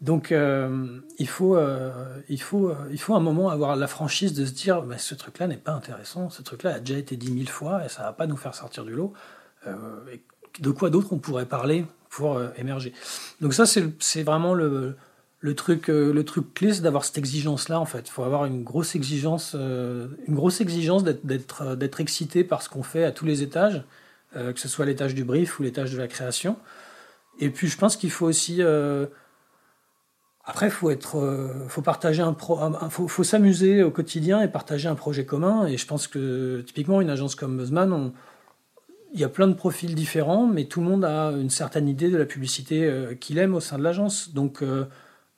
Donc 0.00 0.32
euh, 0.32 1.00
il, 1.18 1.28
faut, 1.28 1.58
il, 2.28 2.40
faut, 2.40 2.72
il 2.90 3.00
faut 3.00 3.14
un 3.14 3.20
moment 3.20 3.50
avoir 3.50 3.76
la 3.76 3.86
franchise 3.86 4.32
de 4.32 4.46
se 4.46 4.52
dire, 4.52 4.82
bah, 4.82 4.98
ce 4.98 5.14
truc-là 5.14 5.46
n'est 5.46 5.56
pas 5.56 5.72
intéressant, 5.72 6.30
ce 6.30 6.42
truc-là 6.42 6.74
a 6.74 6.80
déjà 6.80 6.98
été 6.98 7.16
dit 7.16 7.30
mille 7.30 7.50
fois 7.50 7.84
et 7.84 7.88
ça 7.88 8.02
ne 8.02 8.06
va 8.06 8.12
pas 8.12 8.26
nous 8.26 8.36
faire 8.36 8.54
sortir 8.54 8.84
du 8.84 8.94
lot. 8.94 9.12
de 9.66 10.70
quoi 10.70 10.90
d'autre 10.90 11.12
on 11.12 11.18
pourrait 11.18 11.46
parler 11.46 11.84
pour 12.08 12.40
émerger? 12.56 12.94
Donc 13.40 13.52
ça, 13.52 13.66
c'est 13.66 14.22
vraiment 14.22 14.54
le 14.54 14.96
le 15.40 15.54
truc, 15.54 15.88
euh, 15.88 16.12
le 16.12 16.24
truc 16.24 16.52
clé, 16.54 16.74
c'est 16.74 16.82
d'avoir 16.82 17.04
cette 17.04 17.18
exigence-là, 17.18 17.80
en 17.80 17.86
fait. 17.86 18.08
Il 18.08 18.10
faut 18.10 18.22
avoir 18.22 18.44
une 18.44 18.62
grosse 18.62 18.94
exigence, 18.94 19.54
euh, 19.54 20.08
une 20.26 20.38
exigence 20.60 21.02
d'être, 21.02 21.62
euh, 21.62 21.76
d'être, 21.76 22.00
excité 22.00 22.44
par 22.44 22.62
ce 22.62 22.68
qu'on 22.68 22.82
fait 22.82 23.04
à 23.04 23.10
tous 23.10 23.24
les 23.24 23.42
étages, 23.42 23.82
que 24.32 24.60
ce 24.60 24.68
soit 24.68 24.86
l'étage 24.86 25.16
du 25.16 25.24
brief 25.24 25.58
ou 25.58 25.64
l'étage 25.64 25.92
de 25.92 25.98
la 25.98 26.06
création. 26.06 26.56
Et 27.40 27.50
puis, 27.50 27.66
je 27.66 27.76
pense 27.76 27.96
qu'il 27.96 28.12
faut 28.12 28.26
aussi. 28.26 28.62
Après, 30.50 30.70
faut, 30.70 30.90
être, 30.90 31.52
faut 31.68 31.82
partager 31.82 32.22
un, 32.22 32.34
faut, 32.34 33.24
s'amuser 33.24 33.82
au 33.82 33.90
quotidien 33.90 34.42
et 34.42 34.48
partager 34.48 34.88
un 34.88 34.94
projet 34.94 35.24
commun. 35.24 35.66
Et 35.66 35.76
je 35.76 35.86
pense 35.86 36.06
que, 36.08 36.62
typiquement, 36.66 37.00
une 37.00 37.10
agence 37.10 37.34
comme 37.34 37.56
Buzzman, 37.56 38.12
il 39.12 39.20
y 39.20 39.24
a 39.24 39.28
plein 39.28 39.48
de 39.48 39.54
profils 39.54 39.94
différents, 39.94 40.46
mais 40.46 40.64
tout 40.64 40.80
le 40.80 40.86
monde 40.86 41.04
a 41.04 41.30
une 41.30 41.50
certaine 41.50 41.88
idée 41.88 42.10
de 42.10 42.16
la 42.16 42.26
publicité 42.26 43.16
qu'il 43.20 43.38
aime 43.38 43.54
au 43.54 43.60
sein 43.60 43.78
de 43.78 43.82
l'agence. 43.82 44.34
Donc, 44.34 44.62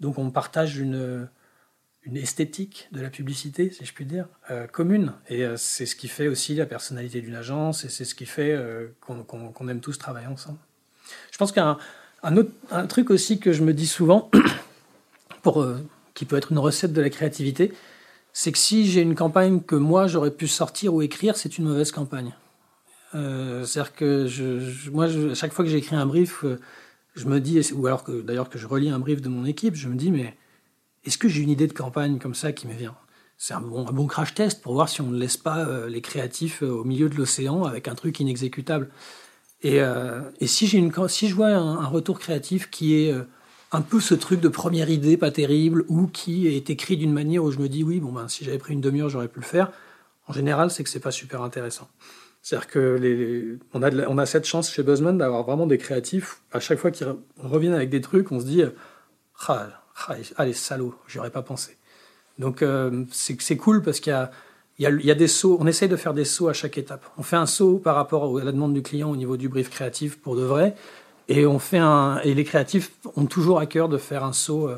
donc 0.00 0.18
on 0.18 0.30
partage 0.30 0.78
une, 0.78 1.28
une 2.04 2.16
esthétique 2.16 2.88
de 2.92 3.00
la 3.00 3.10
publicité, 3.10 3.70
si 3.70 3.84
je 3.84 3.92
puis 3.92 4.04
dire, 4.04 4.26
euh, 4.50 4.66
commune. 4.66 5.12
Et 5.28 5.44
euh, 5.44 5.56
c'est 5.56 5.86
ce 5.86 5.94
qui 5.94 6.08
fait 6.08 6.28
aussi 6.28 6.54
la 6.54 6.66
personnalité 6.66 7.20
d'une 7.20 7.36
agence 7.36 7.84
et 7.84 7.88
c'est 7.88 8.04
ce 8.04 8.14
qui 8.14 8.26
fait 8.26 8.52
euh, 8.52 8.88
qu'on 9.00 9.68
aime 9.68 9.80
tous 9.80 9.98
travailler 9.98 10.26
ensemble. 10.26 10.58
Je 11.30 11.38
pense 11.38 11.52
qu'un 11.52 11.78
un 12.24 12.36
autre 12.36 12.50
un 12.70 12.86
truc 12.86 13.10
aussi 13.10 13.38
que 13.38 13.52
je 13.52 13.62
me 13.62 13.72
dis 13.72 13.86
souvent, 13.86 14.30
pour, 15.42 15.66
qui 16.14 16.24
peut 16.24 16.36
être 16.36 16.52
une 16.52 16.58
recette 16.58 16.92
de 16.92 17.00
la 17.00 17.10
créativité, 17.10 17.72
c'est 18.32 18.52
que 18.52 18.58
si 18.58 18.86
j'ai 18.86 19.02
une 19.02 19.14
campagne 19.14 19.60
que 19.60 19.74
moi 19.74 20.06
j'aurais 20.06 20.30
pu 20.30 20.48
sortir 20.48 20.94
ou 20.94 21.02
écrire, 21.02 21.36
c'est 21.36 21.58
une 21.58 21.66
mauvaise 21.66 21.92
campagne. 21.92 22.34
C'est-à-dire 23.12 23.94
que 23.94 24.26
moi, 24.90 25.04
à 25.04 25.34
chaque 25.34 25.52
fois 25.52 25.64
que 25.64 25.70
j'écris 25.70 25.96
un 25.96 26.06
brief, 26.06 26.44
je 27.14 27.26
me 27.26 27.40
dis, 27.40 27.60
ou 27.74 27.86
alors 27.86 28.04
que 28.04 28.22
d'ailleurs 28.22 28.48
que 28.48 28.58
je 28.58 28.66
relis 28.66 28.88
un 28.88 28.98
brief 28.98 29.20
de 29.20 29.28
mon 29.28 29.44
équipe, 29.44 29.74
je 29.74 29.88
me 29.88 29.96
dis, 29.96 30.10
mais 30.10 30.36
est-ce 31.04 31.18
que 31.18 31.28
j'ai 31.28 31.42
une 31.42 31.50
idée 31.50 31.66
de 31.66 31.72
campagne 31.72 32.18
comme 32.18 32.34
ça 32.34 32.52
qui 32.52 32.66
me 32.66 32.74
vient? 32.74 32.94
C'est 33.36 33.54
un 33.54 33.60
bon, 33.60 34.06
crash 34.06 34.34
test 34.34 34.62
pour 34.62 34.74
voir 34.74 34.88
si 34.88 35.00
on 35.00 35.08
ne 35.08 35.18
laisse 35.18 35.36
pas 35.36 35.66
euh, 35.66 35.88
les 35.88 36.00
créatifs 36.00 36.62
euh, 36.62 36.70
au 36.70 36.84
milieu 36.84 37.08
de 37.08 37.16
l'océan 37.16 37.64
avec 37.64 37.88
un 37.88 37.96
truc 37.96 38.20
inexécutable. 38.20 38.88
Et, 39.62 39.80
euh, 39.80 40.22
si, 40.42 40.68
une, 40.68 40.92
si 41.08 41.28
je 41.28 41.34
vois 41.34 41.48
un, 41.48 41.86
retour 41.86 42.20
créatif 42.20 42.70
qui 42.70 42.94
est 42.94 43.14
un 43.72 43.80
peu 43.80 44.00
ce 44.00 44.14
truc 44.14 44.40
de 44.40 44.48
première 44.48 44.90
idée 44.90 45.16
pas 45.16 45.30
terrible 45.30 45.84
ou 45.88 46.06
qui 46.06 46.46
est 46.46 46.68
écrit 46.68 46.96
d'une 46.96 47.12
manière 47.12 47.42
où 47.42 47.50
je 47.50 47.58
me 47.58 47.68
dis, 47.68 47.82
oui, 47.82 48.00
bon, 48.00 48.12
ben, 48.12 48.28
si 48.28 48.44
j'avais 48.44 48.58
pris 48.58 48.74
une 48.74 48.82
demi-heure, 48.82 49.08
j'aurais 49.08 49.28
pu 49.28 49.40
le 49.40 49.46
faire, 49.46 49.72
en 50.28 50.32
général, 50.32 50.70
c'est 50.70 50.84
que 50.84 50.90
c'est 50.90 51.00
pas 51.00 51.10
super 51.10 51.42
intéressant. 51.42 51.88
C'est-à-dire 52.42 52.68
que 52.68 52.98
les, 53.00 53.58
on, 53.72 53.82
a 53.82 53.90
on 54.08 54.18
a 54.18 54.26
cette 54.26 54.44
chance 54.44 54.70
chez 54.70 54.82
Buzzman 54.82 55.16
d'avoir 55.16 55.44
vraiment 55.44 55.66
des 55.66 55.78
créatifs. 55.78 56.42
À 56.52 56.60
chaque 56.60 56.78
fois 56.78 56.90
qu'ils 56.90 57.06
reviennent 57.38 57.74
avec 57.74 57.88
des 57.88 58.00
trucs, 58.00 58.30
on 58.32 58.40
se 58.40 58.44
dit 58.44 58.62
ah, 59.46 59.68
ah, 60.08 60.14
allez, 60.36 60.52
salaud, 60.52 60.94
j'y 61.08 61.18
aurais 61.18 61.30
pas 61.30 61.42
pensé. 61.42 61.76
Donc 62.38 62.62
euh, 62.62 63.04
c'est 63.12 63.56
cool 63.56 63.82
parce 63.82 64.00
qu'il 64.00 64.28
y 64.78 64.84
y, 64.84 65.06
y 65.06 65.10
a 65.10 65.14
des 65.14 65.28
sauts, 65.28 65.56
on 65.60 65.66
essaye 65.68 65.88
de 65.88 65.96
faire 65.96 66.14
des 66.14 66.24
sauts 66.24 66.48
à 66.48 66.52
chaque 66.52 66.78
étape. 66.78 67.04
On 67.16 67.22
fait 67.22 67.36
un 67.36 67.46
saut 67.46 67.78
par 67.78 67.94
rapport 67.94 68.36
à 68.38 68.44
la 68.44 68.50
demande 68.50 68.74
du 68.74 68.82
client 68.82 69.10
au 69.10 69.16
niveau 69.16 69.36
du 69.36 69.48
brief 69.48 69.70
créatif 69.70 70.18
pour 70.18 70.34
de 70.34 70.42
vrai. 70.42 70.74
Et, 71.32 71.46
on 71.46 71.58
fait 71.58 71.78
un, 71.78 72.20
et 72.24 72.34
les 72.34 72.44
créatifs 72.44 72.92
ont 73.16 73.26
toujours 73.26 73.58
à 73.58 73.66
cœur 73.66 73.88
de 73.88 73.98
faire 73.98 74.24
un 74.24 74.32
saut 74.32 74.68
euh, 74.68 74.76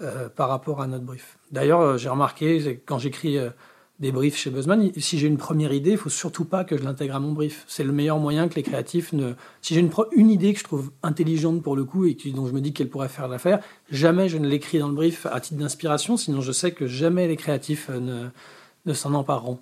euh, 0.00 0.28
par 0.28 0.48
rapport 0.48 0.80
à 0.82 0.86
notre 0.86 1.04
brief. 1.04 1.38
D'ailleurs, 1.52 1.96
j'ai 1.96 2.08
remarqué, 2.08 2.82
quand 2.84 2.98
j'écris 2.98 3.38
des 3.98 4.12
briefs 4.12 4.36
chez 4.36 4.50
Buzzman, 4.50 4.90
si 4.98 5.18
j'ai 5.18 5.26
une 5.26 5.38
première 5.38 5.72
idée, 5.72 5.92
il 5.92 5.96
faut 5.96 6.10
surtout 6.10 6.44
pas 6.44 6.64
que 6.64 6.76
je 6.76 6.82
l'intègre 6.82 7.16
à 7.16 7.20
mon 7.20 7.32
brief. 7.32 7.64
C'est 7.66 7.84
le 7.84 7.92
meilleur 7.92 8.18
moyen 8.18 8.48
que 8.48 8.54
les 8.56 8.62
créatifs 8.62 9.12
ne. 9.12 9.32
Si 9.62 9.72
j'ai 9.72 9.80
une, 9.80 9.90
une 10.12 10.30
idée 10.30 10.52
que 10.52 10.58
je 10.58 10.64
trouve 10.64 10.90
intelligente 11.02 11.62
pour 11.62 11.76
le 11.76 11.84
coup 11.84 12.04
et 12.04 12.16
dont 12.34 12.46
je 12.46 12.52
me 12.52 12.60
dis 12.60 12.74
qu'elle 12.74 12.90
pourrait 12.90 13.08
faire 13.08 13.28
l'affaire, 13.28 13.60
jamais 13.90 14.28
je 14.28 14.36
ne 14.36 14.46
l'écris 14.46 14.78
dans 14.78 14.88
le 14.88 14.94
brief 14.94 15.24
à 15.26 15.40
titre 15.40 15.58
d'inspiration, 15.60 16.16
sinon 16.18 16.42
je 16.42 16.52
sais 16.52 16.72
que 16.72 16.86
jamais 16.86 17.26
les 17.26 17.36
créatifs 17.36 17.88
euh, 17.88 18.00
ne, 18.00 18.28
ne 18.84 18.92
s'en 18.92 19.14
empareront. 19.14 19.60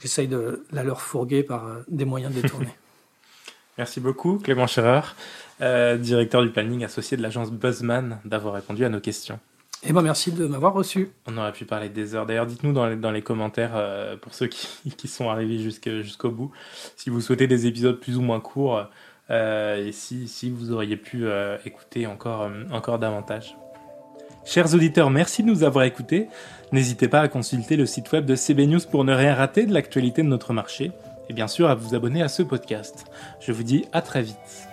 J'essaye 0.00 0.28
de 0.28 0.64
la 0.70 0.84
leur 0.84 1.00
fourguer 1.00 1.42
par 1.42 1.66
euh, 1.66 1.80
des 1.88 2.04
moyens 2.04 2.34
détournés. 2.34 2.74
Merci 3.78 4.00
beaucoup, 4.00 4.38
Clément 4.38 4.66
Scherer, 4.66 5.02
euh, 5.60 5.98
directeur 5.98 6.42
du 6.42 6.50
planning 6.50 6.84
associé 6.84 7.16
de 7.16 7.22
l'agence 7.22 7.50
Buzzman, 7.50 8.18
d'avoir 8.24 8.54
répondu 8.54 8.84
à 8.84 8.88
nos 8.88 9.00
questions. 9.00 9.38
Eh 9.88 9.92
ben 9.92 10.02
merci 10.02 10.32
de 10.32 10.46
m'avoir 10.46 10.72
reçu. 10.72 11.10
On 11.26 11.36
aurait 11.36 11.52
pu 11.52 11.64
parler 11.64 11.88
des 11.88 12.14
heures. 12.14 12.26
D'ailleurs, 12.26 12.46
dites-nous 12.46 12.72
dans 12.72 12.86
les, 12.86 12.96
dans 12.96 13.10
les 13.10 13.22
commentaires, 13.22 13.72
euh, 13.74 14.16
pour 14.16 14.34
ceux 14.34 14.46
qui, 14.46 14.68
qui 14.96 15.08
sont 15.08 15.28
arrivés 15.28 15.58
jusqu'au 15.58 16.30
bout, 16.30 16.50
si 16.96 17.10
vous 17.10 17.20
souhaitez 17.20 17.46
des 17.46 17.66
épisodes 17.66 18.00
plus 18.00 18.16
ou 18.16 18.22
moins 18.22 18.40
courts 18.40 18.86
euh, 19.30 19.86
et 19.86 19.92
si, 19.92 20.28
si, 20.28 20.50
vous 20.50 20.72
auriez 20.72 20.96
pu 20.96 21.26
euh, 21.26 21.58
écouter 21.64 22.06
encore, 22.06 22.50
encore 22.72 22.98
davantage. 22.98 23.56
Chers 24.44 24.74
auditeurs, 24.74 25.10
merci 25.10 25.42
de 25.42 25.48
nous 25.48 25.64
avoir 25.64 25.84
écoutés. 25.84 26.28
N'hésitez 26.72 27.08
pas 27.08 27.20
à 27.20 27.28
consulter 27.28 27.76
le 27.76 27.84
site 27.84 28.10
web 28.12 28.24
de 28.24 28.36
CB 28.36 28.68
News 28.68 28.80
pour 28.90 29.04
ne 29.04 29.12
rien 29.12 29.34
rater 29.34 29.66
de 29.66 29.74
l'actualité 29.74 30.22
de 30.22 30.28
notre 30.28 30.52
marché 30.52 30.92
et 31.28 31.32
bien 31.32 31.48
sûr 31.48 31.68
à 31.68 31.74
vous 31.74 31.94
abonner 31.94 32.22
à 32.22 32.28
ce 32.28 32.42
podcast. 32.42 33.06
Je 33.40 33.52
vous 33.52 33.62
dis 33.62 33.86
à 33.92 34.02
très 34.02 34.22
vite. 34.22 34.68